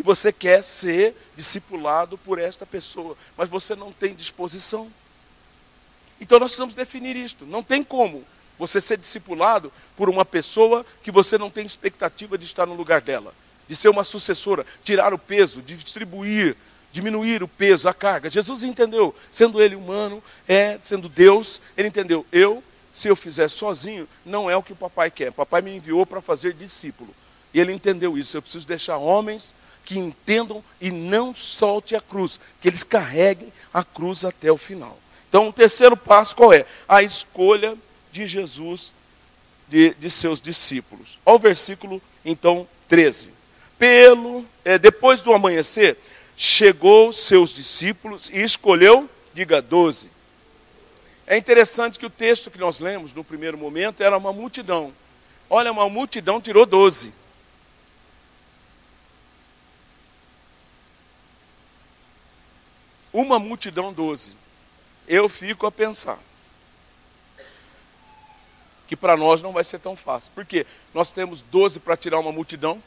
e 0.00 0.02
você 0.02 0.32
quer 0.32 0.62
ser 0.62 1.14
discipulado 1.36 2.16
por 2.16 2.38
esta 2.38 2.64
pessoa, 2.64 3.14
mas 3.36 3.50
você 3.50 3.76
não 3.76 3.92
tem 3.92 4.14
disposição. 4.14 4.90
Então 6.18 6.38
nós 6.38 6.52
precisamos 6.52 6.74
definir 6.74 7.16
isto. 7.16 7.44
Não 7.44 7.62
tem 7.62 7.84
como 7.84 8.24
você 8.58 8.80
ser 8.80 8.96
discipulado 8.96 9.70
por 9.98 10.08
uma 10.08 10.24
pessoa 10.24 10.86
que 11.02 11.10
você 11.10 11.36
não 11.36 11.50
tem 11.50 11.66
expectativa 11.66 12.38
de 12.38 12.46
estar 12.46 12.64
no 12.64 12.74
lugar 12.74 13.02
dela, 13.02 13.34
de 13.70 13.76
ser 13.76 13.88
uma 13.88 14.02
sucessora, 14.02 14.66
tirar 14.82 15.14
o 15.14 15.18
peso, 15.18 15.62
distribuir, 15.62 16.56
diminuir 16.90 17.40
o 17.40 17.46
peso, 17.46 17.88
a 17.88 17.94
carga. 17.94 18.28
Jesus 18.28 18.64
entendeu, 18.64 19.14
sendo 19.30 19.62
ele 19.62 19.76
humano, 19.76 20.20
é 20.48 20.76
sendo 20.82 21.08
Deus, 21.08 21.62
ele 21.76 21.86
entendeu, 21.86 22.26
eu 22.32 22.64
se 22.92 23.06
eu 23.06 23.14
fizer 23.14 23.48
sozinho, 23.48 24.08
não 24.26 24.50
é 24.50 24.56
o 24.56 24.62
que 24.62 24.72
o 24.72 24.76
papai 24.76 25.08
quer. 25.08 25.30
Papai 25.30 25.62
me 25.62 25.76
enviou 25.76 26.04
para 26.04 26.20
fazer 26.20 26.52
discípulo. 26.52 27.14
E 27.54 27.60
ele 27.60 27.72
entendeu 27.72 28.18
isso. 28.18 28.36
Eu 28.36 28.42
preciso 28.42 28.66
deixar 28.66 28.96
homens 28.96 29.54
que 29.84 29.96
entendam 29.96 30.64
e 30.80 30.90
não 30.90 31.32
solte 31.32 31.94
a 31.94 32.00
cruz, 32.00 32.40
que 32.60 32.66
eles 32.66 32.82
carreguem 32.82 33.52
a 33.72 33.84
cruz 33.84 34.24
até 34.24 34.50
o 34.50 34.58
final. 34.58 34.98
Então, 35.28 35.48
o 35.48 35.52
terceiro 35.52 35.96
passo 35.96 36.34
qual 36.34 36.52
é? 36.52 36.66
A 36.88 37.04
escolha 37.04 37.78
de 38.10 38.26
Jesus 38.26 38.92
de, 39.68 39.94
de 39.94 40.10
seus 40.10 40.40
discípulos. 40.40 41.20
Ao 41.24 41.38
versículo, 41.38 42.02
então, 42.24 42.66
13. 42.88 43.38
Pelo, 43.80 44.44
é, 44.62 44.78
depois 44.78 45.22
do 45.22 45.32
amanhecer, 45.32 45.96
chegou 46.36 47.14
seus 47.14 47.48
discípulos 47.48 48.28
e 48.28 48.40
escolheu, 48.42 49.08
diga, 49.32 49.62
doze. 49.62 50.10
É 51.26 51.34
interessante 51.34 51.98
que 51.98 52.04
o 52.04 52.10
texto 52.10 52.50
que 52.50 52.58
nós 52.58 52.78
lemos 52.78 53.14
no 53.14 53.24
primeiro 53.24 53.56
momento 53.56 54.02
era 54.02 54.18
uma 54.18 54.34
multidão. 54.34 54.92
Olha, 55.48 55.72
uma 55.72 55.88
multidão 55.88 56.42
tirou 56.42 56.66
doze. 56.66 57.14
Uma 63.10 63.38
multidão 63.38 63.94
doze. 63.94 64.36
Eu 65.08 65.26
fico 65.26 65.66
a 65.66 65.72
pensar 65.72 66.18
que 68.86 68.94
para 68.94 69.16
nós 69.16 69.40
não 69.40 69.52
vai 69.52 69.64
ser 69.64 69.78
tão 69.78 69.96
fácil. 69.96 70.30
Porque 70.34 70.66
nós 70.92 71.10
temos 71.10 71.40
doze 71.40 71.80
para 71.80 71.96
tirar 71.96 72.18
uma 72.18 72.30
multidão. 72.30 72.82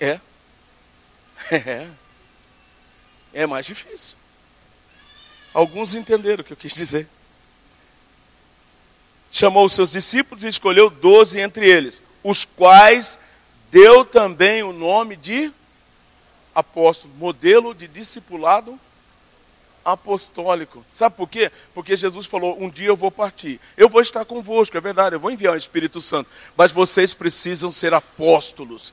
É. 0.00 0.20
É. 1.50 1.90
É 3.36 3.48
mais 3.48 3.66
difícil. 3.66 4.16
Alguns 5.52 5.96
entenderam 5.96 6.42
o 6.42 6.44
que 6.44 6.52
eu 6.52 6.56
quis 6.56 6.72
dizer. 6.72 7.08
Chamou 9.28 9.64
os 9.64 9.72
seus 9.72 9.90
discípulos 9.90 10.44
e 10.44 10.48
escolheu 10.48 10.88
doze 10.88 11.40
entre 11.40 11.68
eles, 11.68 12.00
os 12.22 12.44
quais 12.44 13.18
deu 13.72 14.04
também 14.04 14.62
o 14.62 14.72
nome 14.72 15.16
de 15.16 15.52
apóstolo, 16.54 17.12
modelo 17.14 17.74
de 17.74 17.88
discipulado 17.88 18.78
apostólico. 19.84 20.84
Sabe 20.92 21.16
por 21.16 21.28
quê? 21.28 21.50
Porque 21.74 21.96
Jesus 21.96 22.26
falou: 22.26 22.56
um 22.60 22.70
dia 22.70 22.86
eu 22.88 22.96
vou 22.96 23.10
partir. 23.10 23.60
Eu 23.76 23.88
vou 23.88 24.00
estar 24.00 24.24
convosco, 24.24 24.76
é 24.76 24.80
verdade, 24.80 25.16
eu 25.16 25.20
vou 25.20 25.30
enviar 25.30 25.54
o 25.54 25.58
Espírito 25.58 26.00
Santo. 26.00 26.30
Mas 26.56 26.72
vocês 26.72 27.12
precisam 27.12 27.70
ser 27.70 27.92
apóstolos. 27.92 28.92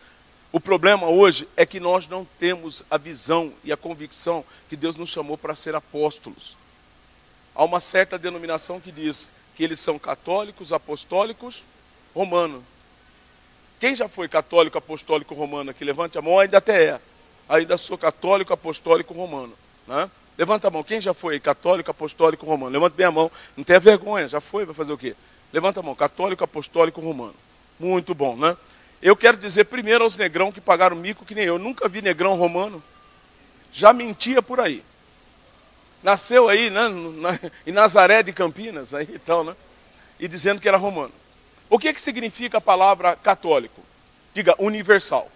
O 0.52 0.60
problema 0.60 1.08
hoje 1.08 1.47
é 1.56 1.66
que 1.66 1.80
nós 1.80 2.08
não 2.08 2.26
temos 2.38 2.84
a 2.91 2.97
visão 2.97 3.54
e 3.64 3.72
a 3.72 3.78
convicção 3.78 4.43
que 4.68 4.76
Deus 4.76 4.97
nos 4.97 5.10
chamou 5.10 5.38
para 5.38 5.56
ser 5.56 5.74
apóstolos. 5.76 6.58
Há 7.56 7.64
uma 7.64 7.80
certa 7.80 8.20
denominação 8.20 8.80
que 8.80 8.91
diz 8.91 9.30
que 9.56 9.64
eles 9.64 9.80
são 9.80 9.97
católicos, 9.97 10.74
apostólicos, 10.74 11.64
romanos. 12.14 12.64
Quem 13.80 13.95
já 13.95 14.10
foi 14.10 14.28
católico, 14.28 14.78
apostólico, 14.78 15.34
romano 15.34 15.72
aqui? 15.72 15.86
Levante 15.86 16.18
a 16.18 16.22
mão, 16.22 16.38
ainda 16.38 16.58
até 16.58 16.84
é. 16.84 17.02
Ainda 17.47 17.78
sou 17.78 17.97
católico, 17.97 18.54
apostólico, 18.54 19.14
romano. 19.14 19.54
Né? 19.88 20.10
Levanta 20.38 20.68
a 20.68 20.72
mão. 20.72 20.84
Quem 20.84 20.99
já 20.99 21.14
foi 21.14 21.39
católico, 21.39 21.89
apostólico, 21.89 22.45
romano? 22.45 22.72
Levanta 22.72 22.95
bem 22.95 23.06
a 23.06 23.12
mão. 23.12 23.32
Não 23.56 23.64
tenha 23.64 23.80
vergonha, 23.80 24.28
já 24.28 24.41
foi, 24.41 24.66
vai 24.66 24.76
fazer 24.76 24.91
o 24.91 24.97
quê? 24.97 25.16
Levanta 25.54 25.80
a 25.80 25.84
mão. 25.84 25.95
Católico, 25.95 26.43
apostólico, 26.43 26.99
romano. 26.99 27.36
Muito 27.80 28.14
bom, 28.14 28.36
né? 28.36 28.56
Eu 29.02 29.16
quero 29.16 29.36
dizer 29.36 29.66
primeiro 29.66 30.04
aos 30.04 30.16
negrão 30.16 30.52
que 30.52 30.62
pagaram 30.62 30.95
mico 30.95 31.26
que 31.26 31.34
nem 31.34 31.45
eu. 31.45 31.58
Nunca 31.58 31.89
vi 31.89 32.02
negrão 32.02 32.36
romano. 32.36 32.84
Já 33.74 33.91
mentia 33.91 34.41
por 34.41 34.60
aí. 34.60 34.84
Nasceu 36.04 36.47
aí, 36.47 36.70
né, 36.70 36.88
na, 36.88 37.39
em 37.66 37.72
Nazaré 37.72 38.22
de 38.22 38.32
Campinas, 38.32 38.93
aí 38.93 39.08
e 39.10 39.43
né? 39.43 39.56
E 40.20 40.28
dizendo 40.28 40.62
que 40.62 40.68
era 40.68 40.78
romano. 40.78 41.14
O 41.70 41.80
que, 41.80 41.93
que 41.93 42.02
significa 42.02 42.60
a 42.60 42.62
palavra 42.62 43.16
católico? 43.16 43.82
Diga, 44.34 44.56
universal. 44.60 45.32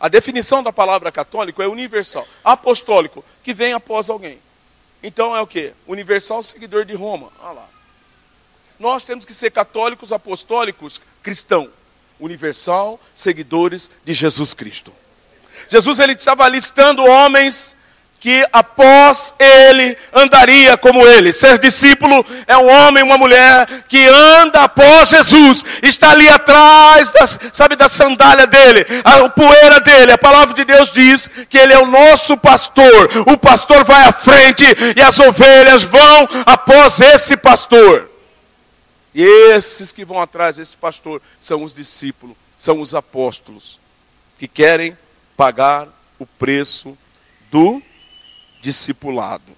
A 0.00 0.08
definição 0.08 0.62
da 0.62 0.72
palavra 0.72 1.12
católico 1.12 1.62
é 1.62 1.66
universal. 1.66 2.26
Apostólico, 2.42 3.24
que 3.42 3.52
vem 3.52 3.72
após 3.72 4.08
alguém. 4.08 4.38
Então 5.02 5.36
é 5.36 5.40
o 5.40 5.46
que? 5.46 5.72
Universal 5.86 6.42
seguidor 6.42 6.84
de 6.84 6.94
Roma. 6.94 7.30
Lá. 7.42 7.68
Nós 8.78 9.02
temos 9.02 9.24
que 9.24 9.34
ser 9.34 9.50
católicos 9.50 10.12
apostólicos 10.12 11.00
cristãos 11.22 11.77
universal, 12.20 13.00
seguidores 13.14 13.90
de 14.04 14.12
Jesus 14.12 14.54
Cristo. 14.54 14.92
Jesus 15.68 15.98
ele 15.98 16.12
estava 16.12 16.48
listando 16.48 17.04
homens 17.04 17.76
que 18.20 18.44
após 18.52 19.32
ele 19.38 19.96
andaria 20.12 20.76
como 20.76 21.06
ele. 21.06 21.32
Ser 21.32 21.58
discípulo 21.58 22.24
é 22.46 22.56
um 22.56 22.68
homem, 22.68 23.04
uma 23.04 23.16
mulher 23.16 23.66
que 23.88 24.06
anda 24.08 24.64
após 24.64 25.08
Jesus, 25.08 25.64
está 25.82 26.10
ali 26.10 26.28
atrás, 26.28 27.10
das, 27.10 27.38
sabe, 27.52 27.76
da 27.76 27.88
sandália 27.88 28.46
dele, 28.46 28.84
a 29.04 29.28
poeira 29.28 29.80
dele. 29.80 30.12
A 30.12 30.18
palavra 30.18 30.54
de 30.54 30.64
Deus 30.64 30.90
diz 30.92 31.30
que 31.48 31.58
ele 31.58 31.72
é 31.72 31.78
o 31.78 31.86
nosso 31.86 32.36
pastor. 32.36 33.08
O 33.32 33.38
pastor 33.38 33.84
vai 33.84 34.04
à 34.04 34.12
frente 34.12 34.64
e 34.96 35.00
as 35.00 35.18
ovelhas 35.20 35.84
vão 35.84 36.28
após 36.44 37.00
esse 37.00 37.36
pastor. 37.36 38.07
E 39.18 39.52
esses 39.52 39.90
que 39.90 40.04
vão 40.04 40.20
atrás 40.20 40.58
desse 40.58 40.76
pastor 40.76 41.20
são 41.40 41.64
os 41.64 41.74
discípulos, 41.74 42.36
são 42.56 42.80
os 42.80 42.94
apóstolos, 42.94 43.80
que 44.38 44.46
querem 44.46 44.96
pagar 45.36 45.88
o 46.20 46.24
preço 46.24 46.96
do 47.50 47.82
discipulado. 48.62 49.52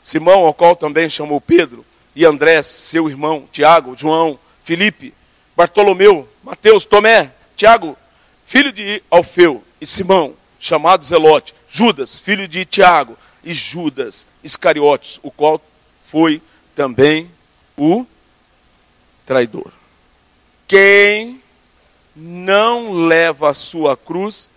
Simão, 0.00 0.46
ao 0.46 0.54
qual 0.54 0.76
também 0.76 1.10
chamou 1.10 1.40
Pedro, 1.40 1.84
e 2.14 2.24
André, 2.24 2.62
seu 2.62 3.08
irmão, 3.08 3.48
Tiago, 3.50 3.96
João, 3.98 4.38
Felipe, 4.62 5.12
Bartolomeu, 5.56 6.28
Mateus, 6.44 6.84
Tomé, 6.84 7.32
Tiago, 7.56 7.96
filho 8.44 8.70
de 8.70 9.02
Alfeu, 9.10 9.64
e 9.80 9.86
Simão, 9.86 10.36
chamado 10.60 11.04
Zelote, 11.04 11.56
Judas, 11.68 12.20
filho 12.20 12.46
de 12.46 12.64
Tiago, 12.64 13.18
e 13.42 13.52
Judas 13.52 14.28
Iscariotes, 14.44 15.18
o 15.24 15.30
qual 15.32 15.60
foi 16.06 16.40
também 16.74 17.30
o 17.76 18.06
traidor. 19.26 19.72
Quem 20.66 21.42
não 22.14 22.92
leva 22.92 23.50
a 23.50 23.54
sua 23.54 23.96
cruz 23.96 24.48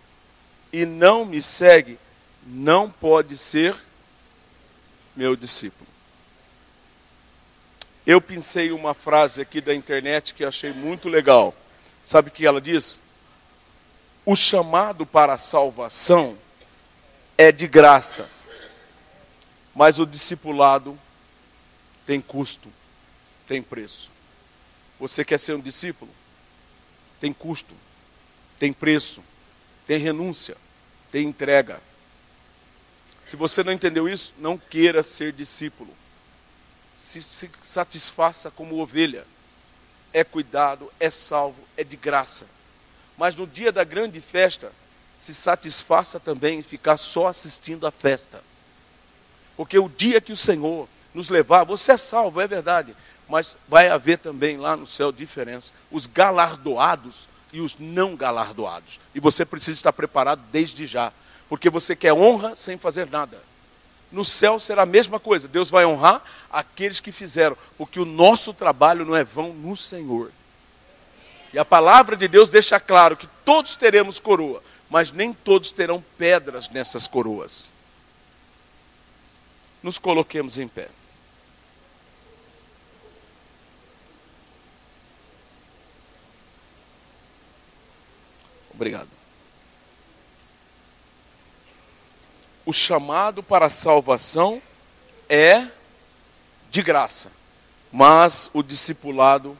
e 0.71 0.85
não 0.85 1.25
me 1.25 1.41
segue, 1.41 1.97
não 2.45 2.89
pode 2.89 3.37
ser 3.37 3.75
meu 5.15 5.35
discípulo. 5.35 5.87
Eu 8.05 8.21
pensei 8.21 8.71
uma 8.71 8.93
frase 8.93 9.41
aqui 9.41 9.59
da 9.59 9.73
internet 9.73 10.33
que 10.33 10.45
achei 10.45 10.71
muito 10.71 11.09
legal. 11.09 11.55
Sabe 12.03 12.29
o 12.29 12.31
que 12.31 12.45
ela 12.45 12.61
diz? 12.61 12.99
O 14.25 14.35
chamado 14.35 15.05
para 15.05 15.33
a 15.33 15.37
salvação 15.37 16.37
é 17.37 17.51
de 17.51 17.67
graça, 17.67 18.29
mas 19.73 19.99
o 19.99 20.05
discipulado 20.05 20.97
tem 22.05 22.21
custo, 22.21 22.71
tem 23.47 23.61
preço. 23.61 24.11
Você 24.99 25.25
quer 25.25 25.39
ser 25.39 25.55
um 25.55 25.59
discípulo? 25.59 26.11
Tem 27.19 27.33
custo, 27.33 27.75
tem 28.59 28.71
preço, 28.71 29.23
tem 29.87 29.97
renúncia, 29.97 30.55
tem 31.11 31.27
entrega. 31.27 31.81
Se 33.25 33.35
você 33.35 33.63
não 33.63 33.73
entendeu 33.73 34.07
isso, 34.07 34.33
não 34.37 34.57
queira 34.57 35.01
ser 35.01 35.33
discípulo. 35.33 35.91
Se, 36.93 37.21
se 37.21 37.49
satisfaça 37.63 38.51
como 38.51 38.79
ovelha. 38.79 39.25
É 40.13 40.23
cuidado, 40.23 40.91
é 40.99 41.09
salvo, 41.09 41.61
é 41.75 41.83
de 41.83 41.97
graça. 41.97 42.47
Mas 43.17 43.35
no 43.35 43.45
dia 43.45 43.71
da 43.71 43.83
grande 43.83 44.21
festa, 44.21 44.71
se 45.17 45.33
satisfaça 45.33 46.19
também 46.19 46.59
em 46.59 46.63
ficar 46.63 46.97
só 46.97 47.27
assistindo 47.27 47.87
a 47.87 47.91
festa. 47.91 48.43
Porque 49.57 49.77
o 49.79 49.89
dia 49.89 50.21
que 50.21 50.31
o 50.31 50.37
Senhor 50.37 50.87
nos 51.15 51.29
levar. 51.29 51.63
Você 51.63 51.93
é 51.93 51.97
salvo, 51.97 52.41
é 52.41 52.47
verdade. 52.47 52.95
Mas 53.27 53.57
vai 53.67 53.89
haver 53.89 54.19
também 54.19 54.57
lá 54.57 54.75
no 54.75 54.85
céu 54.85 55.11
diferença. 55.11 55.73
Os 55.89 56.05
galardoados 56.05 57.27
e 57.51 57.61
os 57.61 57.75
não 57.79 58.15
galardoados. 58.15 58.99
E 59.15 59.19
você 59.19 59.45
precisa 59.45 59.77
estar 59.77 59.93
preparado 59.93 60.41
desde 60.51 60.85
já. 60.85 61.11
Porque 61.47 61.69
você 61.69 61.95
quer 61.95 62.13
honra 62.13 62.55
sem 62.55 62.77
fazer 62.77 63.09
nada. 63.09 63.41
No 64.11 64.23
céu 64.23 64.59
será 64.59 64.83
a 64.83 64.85
mesma 64.85 65.19
coisa. 65.19 65.47
Deus 65.47 65.69
vai 65.69 65.85
honrar 65.85 66.21
aqueles 66.51 66.99
que 66.99 67.11
fizeram, 67.11 67.57
porque 67.77 67.99
o 67.99 68.05
nosso 68.05 68.53
trabalho 68.53 69.05
não 69.05 69.15
é 69.15 69.23
vão 69.23 69.53
no 69.53 69.75
Senhor. 69.75 70.31
E 71.53 71.57
a 71.57 71.65
palavra 71.65 72.15
de 72.15 72.27
Deus 72.27 72.49
deixa 72.49 72.79
claro 72.79 73.17
que 73.17 73.27
todos 73.43 73.75
teremos 73.75 74.19
coroa, 74.19 74.61
mas 74.89 75.11
nem 75.11 75.33
todos 75.33 75.71
terão 75.71 76.03
pedras 76.17 76.69
nessas 76.69 77.07
coroas. 77.07 77.73
Nos 79.81 79.97
coloquemos 79.97 80.57
em 80.57 80.67
pé. 80.67 80.89
Obrigado. 88.75 89.07
O 92.65 92.73
chamado 92.73 93.41
para 93.41 93.67
a 93.67 93.69
salvação 93.69 94.61
é 95.29 95.65
de 96.69 96.81
graça, 96.81 97.31
mas 97.91 98.49
o 98.53 98.61
discipulado 98.61 99.57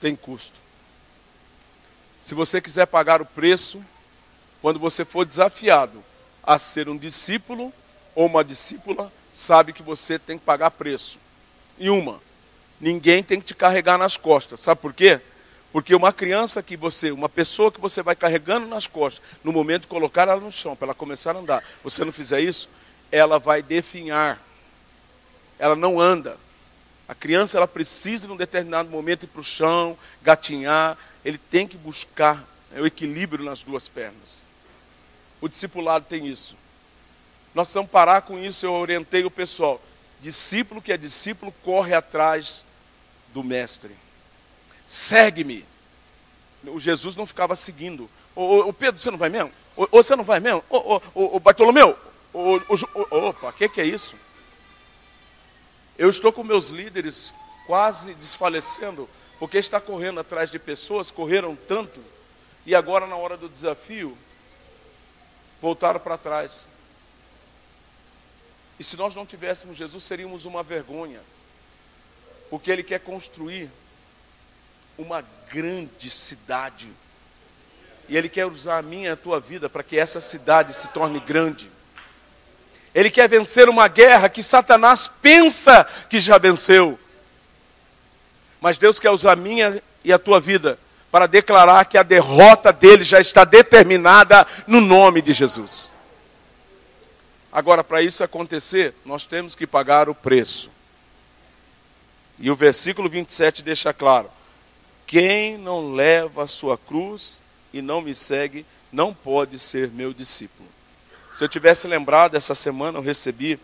tem 0.00 0.16
custo. 0.16 0.58
Se 2.24 2.34
você 2.34 2.60
quiser 2.60 2.86
pagar 2.86 3.20
o 3.20 3.26
preço, 3.26 3.84
quando 4.62 4.78
você 4.78 5.04
for 5.04 5.26
desafiado 5.26 6.02
a 6.42 6.58
ser 6.58 6.88
um 6.88 6.96
discípulo 6.96 7.72
ou 8.14 8.26
uma 8.26 8.42
discípula, 8.42 9.12
sabe 9.32 9.72
que 9.72 9.82
você 9.82 10.18
tem 10.18 10.38
que 10.38 10.44
pagar 10.44 10.70
preço. 10.70 11.18
E 11.78 11.90
uma, 11.90 12.22
ninguém 12.80 13.22
tem 13.22 13.38
que 13.38 13.46
te 13.46 13.54
carregar 13.54 13.98
nas 13.98 14.16
costas. 14.16 14.60
Sabe 14.60 14.80
por 14.80 14.94
quê? 14.94 15.20
Porque 15.72 15.94
uma 15.94 16.12
criança 16.12 16.62
que 16.62 16.76
você, 16.76 17.10
uma 17.10 17.28
pessoa 17.28 17.70
que 17.70 17.80
você 17.80 18.02
vai 18.02 18.16
carregando 18.16 18.66
nas 18.66 18.86
costas, 18.86 19.22
no 19.42 19.52
momento 19.52 19.82
de 19.82 19.88
colocar 19.88 20.22
ela 20.22 20.40
no 20.40 20.50
chão, 20.50 20.74
para 20.74 20.86
ela 20.86 20.94
começar 20.94 21.36
a 21.36 21.38
andar, 21.38 21.62
você 21.82 22.04
não 22.04 22.12
fizer 22.12 22.40
isso, 22.40 22.68
ela 23.10 23.38
vai 23.38 23.62
definhar. 23.62 24.40
Ela 25.58 25.76
não 25.76 26.00
anda. 26.00 26.38
A 27.08 27.14
criança 27.14 27.56
ela 27.56 27.68
precisa, 27.68 28.26
num 28.26 28.36
determinado 28.36 28.88
momento, 28.88 29.24
ir 29.24 29.26
para 29.28 29.40
o 29.40 29.44
chão, 29.44 29.98
gatinhar. 30.22 30.96
Ele 31.24 31.38
tem 31.38 31.66
que 31.66 31.76
buscar 31.76 32.42
o 32.72 32.86
equilíbrio 32.86 33.44
nas 33.44 33.62
duas 33.62 33.88
pernas. 33.88 34.42
O 35.40 35.48
discipulado 35.48 36.06
tem 36.08 36.26
isso. 36.26 36.56
Nós 37.54 37.68
precisamos 37.68 37.90
parar 37.90 38.22
com 38.22 38.38
isso. 38.38 38.66
Eu 38.66 38.72
orientei 38.72 39.24
o 39.24 39.30
pessoal. 39.30 39.80
Discípulo 40.20 40.82
que 40.82 40.92
é 40.92 40.96
discípulo 40.96 41.52
corre 41.62 41.94
atrás 41.94 42.64
do 43.32 43.44
mestre 43.44 44.05
segue-me. 44.86 45.64
O 46.64 46.80
Jesus 46.80 47.16
não 47.16 47.26
ficava 47.26 47.54
seguindo. 47.56 48.08
Ô, 48.34 48.72
Pedro, 48.72 49.00
você 49.00 49.10
não 49.10 49.18
vai 49.18 49.28
mesmo? 49.28 49.52
Ô, 49.76 49.86
você 49.90 50.16
não 50.16 50.24
vai 50.24 50.40
mesmo? 50.40 50.64
Ô 50.68 51.40
Bartolomeu, 51.40 51.98
ô, 52.32 52.60
opa, 53.10 53.48
o 53.48 53.52
que, 53.52 53.68
que 53.68 53.80
é 53.80 53.84
isso? 53.84 54.14
Eu 55.98 56.10
estou 56.10 56.32
com 56.32 56.44
meus 56.44 56.68
líderes 56.68 57.32
quase 57.66 58.14
desfalecendo, 58.14 59.08
porque 59.38 59.58
está 59.58 59.80
correndo 59.80 60.20
atrás 60.20 60.50
de 60.50 60.58
pessoas, 60.58 61.10
correram 61.10 61.56
tanto, 61.56 62.00
e 62.64 62.74
agora 62.74 63.06
na 63.06 63.16
hora 63.16 63.36
do 63.36 63.48
desafio, 63.48 64.16
voltaram 65.60 65.98
para 65.98 66.18
trás. 66.18 66.66
E 68.78 68.84
se 68.84 68.96
nós 68.96 69.14
não 69.14 69.24
tivéssemos 69.24 69.76
Jesus, 69.76 70.04
seríamos 70.04 70.44
uma 70.44 70.62
vergonha, 70.62 71.20
porque 72.50 72.70
Ele 72.70 72.82
quer 72.82 73.00
construir 73.00 73.70
uma 74.98 75.24
grande 75.52 76.10
cidade. 76.10 76.90
E 78.08 78.16
Ele 78.16 78.28
quer 78.28 78.46
usar 78.46 78.78
a 78.78 78.82
minha 78.82 79.08
e 79.08 79.12
a 79.12 79.16
tua 79.16 79.40
vida 79.40 79.68
para 79.68 79.82
que 79.82 79.98
essa 79.98 80.20
cidade 80.20 80.74
se 80.74 80.88
torne 80.90 81.20
grande. 81.20 81.70
Ele 82.94 83.10
quer 83.10 83.28
vencer 83.28 83.68
uma 83.68 83.88
guerra 83.88 84.28
que 84.28 84.42
Satanás 84.42 85.10
pensa 85.20 85.84
que 86.08 86.18
já 86.18 86.38
venceu. 86.38 86.98
Mas 88.60 88.78
Deus 88.78 88.98
quer 88.98 89.10
usar 89.10 89.32
a 89.32 89.36
minha 89.36 89.82
e 90.02 90.12
a 90.12 90.18
tua 90.18 90.40
vida 90.40 90.78
para 91.10 91.26
declarar 91.26 91.84
que 91.84 91.98
a 91.98 92.02
derrota 92.02 92.72
dele 92.72 93.04
já 93.04 93.20
está 93.20 93.44
determinada 93.44 94.46
no 94.66 94.80
nome 94.80 95.20
de 95.20 95.32
Jesus. 95.32 95.92
Agora, 97.52 97.82
para 97.82 98.02
isso 98.02 98.22
acontecer, 98.22 98.94
nós 99.04 99.24
temos 99.24 99.54
que 99.54 99.66
pagar 99.66 100.08
o 100.08 100.14
preço. 100.14 100.70
E 102.38 102.50
o 102.50 102.54
versículo 102.54 103.08
27 103.08 103.62
deixa 103.62 103.92
claro: 103.94 104.30
quem 105.06 105.56
não 105.56 105.92
leva 105.92 106.44
a 106.44 106.48
sua 106.48 106.76
cruz 106.76 107.40
e 107.72 107.80
não 107.80 108.00
me 108.00 108.14
segue, 108.14 108.66
não 108.92 109.14
pode 109.14 109.58
ser 109.58 109.90
meu 109.90 110.12
discípulo. 110.12 110.68
Se 111.32 111.44
eu 111.44 111.48
tivesse 111.48 111.86
lembrado 111.86 112.34
essa 112.34 112.54
semana, 112.54 112.98
eu 112.98 113.02
recebi 113.02 113.58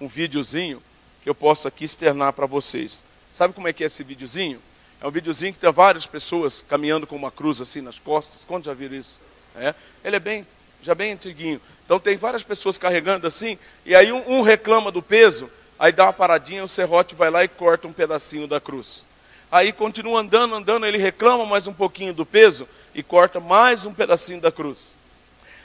um 0.00 0.08
videozinho 0.08 0.82
que 1.22 1.28
eu 1.28 1.34
posso 1.34 1.68
aqui 1.68 1.84
externar 1.84 2.32
para 2.32 2.46
vocês. 2.46 3.04
Sabe 3.30 3.52
como 3.52 3.68
é 3.68 3.72
que 3.72 3.84
é 3.84 3.86
esse 3.86 4.02
videozinho? 4.02 4.60
É 5.00 5.06
um 5.06 5.10
videozinho 5.10 5.52
que 5.52 5.58
tem 5.58 5.70
várias 5.70 6.06
pessoas 6.06 6.64
caminhando 6.66 7.06
com 7.06 7.14
uma 7.14 7.30
cruz 7.30 7.60
assim 7.60 7.80
nas 7.80 7.98
costas. 7.98 8.44
Quando 8.44 8.64
já 8.64 8.74
viram 8.74 8.96
isso? 8.96 9.20
É. 9.54 9.74
Ele 10.02 10.16
é 10.16 10.20
bem, 10.20 10.46
já 10.82 10.94
bem 10.94 11.12
antiguinho. 11.12 11.60
Então 11.84 12.00
tem 12.00 12.16
várias 12.16 12.42
pessoas 12.42 12.78
carregando 12.78 13.26
assim, 13.26 13.58
e 13.84 13.94
aí 13.94 14.12
um, 14.12 14.38
um 14.38 14.42
reclama 14.42 14.90
do 14.90 15.02
peso, 15.02 15.50
aí 15.78 15.92
dá 15.92 16.04
uma 16.04 16.12
paradinha, 16.12 16.64
o 16.64 16.68
serrote 16.68 17.14
vai 17.14 17.30
lá 17.30 17.44
e 17.44 17.48
corta 17.48 17.86
um 17.86 17.92
pedacinho 17.92 18.46
da 18.46 18.60
cruz. 18.60 19.06
Aí 19.50 19.72
continua 19.72 20.20
andando, 20.20 20.54
andando, 20.54 20.86
ele 20.86 20.98
reclama 20.98 21.46
mais 21.46 21.66
um 21.66 21.72
pouquinho 21.72 22.12
do 22.12 22.26
peso 22.26 22.68
e 22.94 23.02
corta 23.02 23.40
mais 23.40 23.86
um 23.86 23.94
pedacinho 23.94 24.40
da 24.40 24.52
cruz. 24.52 24.94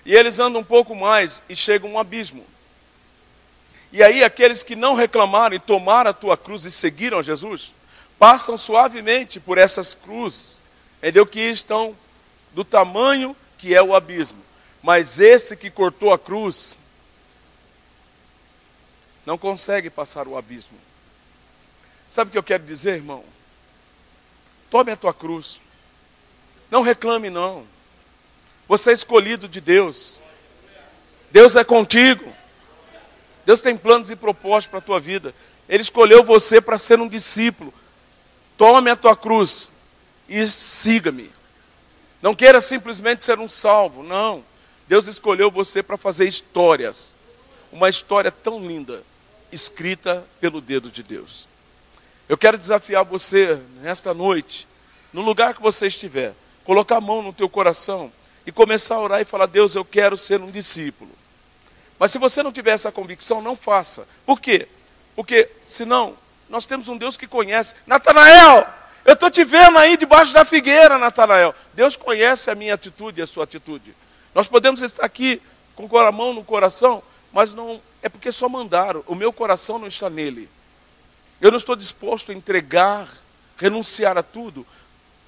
E 0.05 0.15
eles 0.15 0.39
andam 0.39 0.61
um 0.61 0.65
pouco 0.65 0.95
mais 0.95 1.43
e 1.49 1.55
chegam 1.55 1.89
a 1.89 1.93
um 1.93 1.99
abismo. 1.99 2.45
E 3.91 4.01
aí 4.01 4.23
aqueles 4.23 4.63
que 4.63 4.75
não 4.75 4.95
reclamaram 4.95 5.55
e 5.55 5.59
tomaram 5.59 6.09
a 6.09 6.13
tua 6.13 6.37
cruz 6.37 6.63
e 6.65 6.71
seguiram 6.71 7.21
Jesus, 7.21 7.73
passam 8.17 8.57
suavemente 8.57 9.39
por 9.39 9.57
essas 9.57 9.93
cruzes, 9.93 10.61
entendeu? 10.97 11.25
Que 11.25 11.41
estão 11.41 11.95
do 12.53 12.63
tamanho 12.63 13.35
que 13.57 13.75
é 13.75 13.83
o 13.83 13.93
abismo. 13.93 14.41
Mas 14.81 15.19
esse 15.19 15.55
que 15.55 15.69
cortou 15.69 16.13
a 16.13 16.19
cruz 16.19 16.79
não 19.25 19.37
consegue 19.37 19.89
passar 19.89 20.27
o 20.27 20.37
abismo. 20.37 20.77
Sabe 22.09 22.29
o 22.29 22.31
que 22.31 22.37
eu 22.37 22.43
quero 22.43 22.63
dizer, 22.63 22.95
irmão? 22.95 23.23
Tome 24.73 24.91
a 24.91 24.95
tua 24.95 25.13
cruz. 25.13 25.61
Não 26.71 26.81
reclame, 26.81 27.29
não. 27.29 27.63
Você 28.67 28.89
é 28.89 28.93
escolhido 28.93 29.47
de 29.47 29.61
Deus. 29.61 30.19
Deus 31.31 31.55
é 31.55 31.63
contigo. 31.63 32.33
Deus 33.45 33.61
tem 33.61 33.77
planos 33.77 34.09
e 34.09 34.15
propósitos 34.15 34.71
para 34.71 34.79
a 34.79 34.81
tua 34.81 34.99
vida. 34.99 35.31
Ele 35.69 35.83
escolheu 35.83 36.23
você 36.23 36.59
para 36.59 36.79
ser 36.79 36.99
um 36.99 37.07
discípulo. 37.07 37.71
Tome 38.57 38.89
a 38.89 38.95
tua 38.95 39.15
cruz 39.15 39.69
e 40.27 40.47
siga-me. 40.47 41.29
Não 42.19 42.33
queira 42.33 42.59
simplesmente 42.59 43.23
ser 43.23 43.37
um 43.37 43.47
salvo, 43.47 44.01
não. 44.01 44.43
Deus 44.87 45.05
escolheu 45.05 45.51
você 45.51 45.83
para 45.83 45.97
fazer 45.97 46.27
histórias. 46.27 47.13
Uma 47.71 47.89
história 47.89 48.31
tão 48.31 48.59
linda, 48.65 49.03
escrita 49.51 50.25
pelo 50.41 50.59
dedo 50.59 50.89
de 50.89 51.03
Deus. 51.03 51.52
Eu 52.27 52.37
quero 52.37 52.57
desafiar 52.57 53.03
você 53.03 53.59
nesta 53.81 54.13
noite, 54.13 54.67
no 55.11 55.21
lugar 55.21 55.53
que 55.53 55.61
você 55.61 55.87
estiver, 55.87 56.33
colocar 56.63 56.97
a 56.97 57.01
mão 57.01 57.21
no 57.21 57.33
teu 57.33 57.49
coração 57.49 58.11
e 58.45 58.51
começar 58.51 58.95
a 58.95 59.01
orar 59.01 59.21
e 59.21 59.25
falar: 59.25 59.45
Deus, 59.45 59.75
eu 59.75 59.83
quero 59.83 60.15
ser 60.17 60.39
um 60.39 60.49
discípulo. 60.49 61.11
Mas 61.99 62.11
se 62.11 62.17
você 62.17 62.41
não 62.41 62.51
tiver 62.51 62.71
essa 62.71 62.91
convicção, 62.91 63.41
não 63.41 63.55
faça. 63.55 64.07
Por 64.25 64.39
quê? 64.39 64.67
Porque 65.15 65.49
senão 65.65 66.15
nós 66.49 66.65
temos 66.65 66.87
um 66.87 66.97
Deus 66.97 67.17
que 67.17 67.27
conhece. 67.27 67.75
Natanael, 67.85 68.67
eu 69.05 69.13
estou 69.13 69.29
te 69.29 69.43
vendo 69.43 69.77
aí 69.77 69.97
debaixo 69.97 70.33
da 70.33 70.45
figueira, 70.45 70.97
Natanael. 70.97 71.53
Deus 71.73 71.95
conhece 71.95 72.49
a 72.49 72.55
minha 72.55 72.73
atitude 72.73 73.19
e 73.19 73.23
a 73.23 73.27
sua 73.27 73.43
atitude. 73.43 73.95
Nós 74.33 74.47
podemos 74.47 74.81
estar 74.81 75.05
aqui 75.05 75.41
com 75.75 75.97
a 75.97 76.11
mão 76.11 76.33
no 76.33 76.43
coração, 76.43 77.03
mas 77.31 77.53
não 77.53 77.81
é 78.01 78.09
porque 78.09 78.31
só 78.31 78.47
mandaram. 78.49 79.03
O 79.07 79.15
meu 79.15 79.31
coração 79.31 79.77
não 79.77 79.87
está 79.87 80.09
nele. 80.09 80.49
Eu 81.43 81.51
não 81.51 81.57
estou 81.57 81.75
disposto 81.75 82.31
a 82.31 82.33
entregar, 82.33 83.05
renunciar 83.57 84.17
a 84.17 84.23
tudo, 84.23 84.65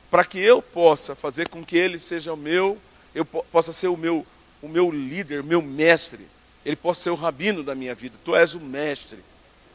para 0.09 0.23
que 0.23 0.39
eu 0.39 0.61
possa 0.61 1.13
fazer 1.13 1.49
com 1.49 1.61
que 1.61 1.75
ele 1.75 1.99
seja 1.99 2.31
o 2.31 2.37
meu, 2.37 2.77
eu 3.13 3.25
possa 3.25 3.73
ser 3.73 3.89
o 3.89 3.97
meu, 3.97 4.25
o 4.61 4.69
meu 4.69 4.89
líder, 4.89 5.43
meu 5.43 5.61
mestre. 5.61 6.25
Ele 6.65 6.77
possa 6.77 7.03
ser 7.03 7.09
o 7.09 7.15
rabino 7.15 7.63
da 7.63 7.75
minha 7.75 7.93
vida. 7.93 8.15
Tu 8.23 8.33
és 8.33 8.55
o 8.55 8.61
mestre. 8.61 9.19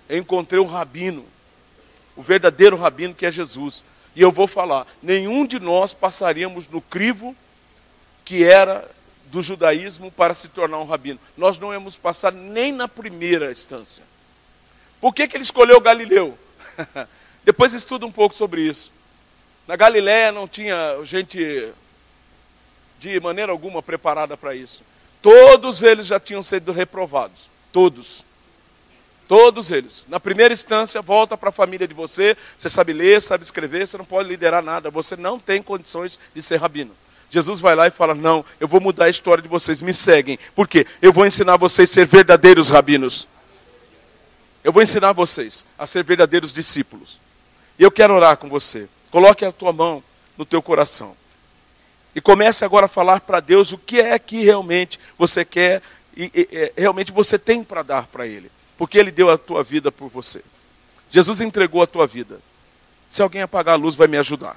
Eu 0.08 0.16
encontrei 0.16 0.58
um 0.58 0.64
rabino, 0.64 1.26
o 2.16 2.22
verdadeiro 2.22 2.74
rabino 2.74 3.14
que 3.14 3.26
é 3.26 3.30
Jesus. 3.30 3.84
E 4.16 4.22
eu 4.22 4.32
vou 4.32 4.46
falar: 4.46 4.86
nenhum 5.02 5.46
de 5.46 5.60
nós 5.60 5.92
passaríamos 5.92 6.66
no 6.68 6.80
crivo 6.80 7.36
que 8.24 8.44
era 8.44 8.90
do 9.26 9.42
judaísmo 9.42 10.10
para 10.10 10.32
se 10.32 10.48
tornar 10.48 10.78
um 10.78 10.86
rabino. 10.86 11.20
Nós 11.36 11.58
não 11.58 11.70
íamos 11.70 11.98
passar 11.98 12.32
nem 12.32 12.72
na 12.72 12.88
primeira 12.88 13.50
instância. 13.50 14.02
Por 15.00 15.14
que, 15.14 15.26
que 15.26 15.36
ele 15.36 15.44
escolheu 15.44 15.80
Galileu? 15.80 16.36
Depois 17.44 17.74
estuda 17.74 18.04
um 18.06 18.12
pouco 18.12 18.34
sobre 18.34 18.62
isso. 18.62 18.92
Na 19.66 19.76
Galiléia 19.76 20.32
não 20.32 20.46
tinha 20.46 20.98
gente 21.04 21.72
de 22.98 23.18
maneira 23.20 23.50
alguma 23.50 23.82
preparada 23.82 24.36
para 24.36 24.54
isso. 24.54 24.82
Todos 25.22 25.82
eles 25.82 26.06
já 26.06 26.20
tinham 26.20 26.42
sido 26.42 26.72
reprovados. 26.72 27.50
Todos. 27.72 28.24
Todos 29.26 29.70
eles. 29.70 30.04
Na 30.08 30.18
primeira 30.18 30.52
instância, 30.52 31.00
volta 31.00 31.36
para 31.36 31.50
a 31.50 31.52
família 31.52 31.86
de 31.86 31.94
você. 31.94 32.36
Você 32.58 32.68
sabe 32.68 32.92
ler, 32.92 33.22
sabe 33.22 33.44
escrever, 33.44 33.86
você 33.86 33.96
não 33.96 34.04
pode 34.04 34.28
liderar 34.28 34.62
nada. 34.62 34.90
Você 34.90 35.16
não 35.16 35.38
tem 35.38 35.62
condições 35.62 36.18
de 36.34 36.42
ser 36.42 36.56
rabino. 36.56 36.94
Jesus 37.30 37.60
vai 37.60 37.74
lá 37.74 37.86
e 37.86 37.90
fala: 37.90 38.14
Não, 38.14 38.44
eu 38.58 38.66
vou 38.66 38.80
mudar 38.80 39.04
a 39.04 39.08
história 39.08 39.40
de 39.40 39.48
vocês, 39.48 39.80
me 39.80 39.94
seguem. 39.94 40.38
Por 40.54 40.66
quê? 40.66 40.86
Eu 41.00 41.12
vou 41.12 41.24
ensinar 41.24 41.56
vocês 41.56 41.90
a 41.90 41.94
ser 41.94 42.06
verdadeiros 42.06 42.70
rabinos. 42.70 43.28
Eu 44.62 44.72
vou 44.72 44.82
ensinar 44.82 45.12
vocês 45.12 45.64
a 45.78 45.86
ser 45.86 46.04
verdadeiros 46.04 46.52
discípulos. 46.52 47.18
E 47.78 47.82
eu 47.82 47.90
quero 47.90 48.14
orar 48.14 48.36
com 48.36 48.48
você. 48.48 48.88
Coloque 49.10 49.44
a 49.44 49.52
tua 49.52 49.72
mão 49.72 50.02
no 50.36 50.44
teu 50.44 50.60
coração. 50.60 51.16
E 52.14 52.20
comece 52.20 52.64
agora 52.64 52.86
a 52.86 52.88
falar 52.88 53.20
para 53.20 53.40
Deus 53.40 53.72
o 53.72 53.78
que 53.78 54.00
é 54.00 54.18
que 54.18 54.42
realmente 54.42 54.98
você 55.16 55.44
quer 55.44 55.82
e, 56.16 56.24
e, 56.34 56.48
e 56.76 56.80
realmente 56.80 57.12
você 57.12 57.38
tem 57.38 57.62
para 57.62 57.82
dar 57.82 58.06
para 58.06 58.26
Ele 58.26 58.50
porque 58.80 58.96
Ele 58.96 59.10
deu 59.10 59.28
a 59.28 59.36
tua 59.36 59.62
vida 59.62 59.92
por 59.92 60.08
você. 60.08 60.42
Jesus 61.10 61.42
entregou 61.42 61.82
a 61.82 61.86
tua 61.86 62.06
vida. 62.06 62.40
Se 63.10 63.20
alguém 63.20 63.42
apagar 63.42 63.74
a 63.74 63.76
luz, 63.76 63.94
vai 63.94 64.08
me 64.08 64.16
ajudar. 64.16 64.56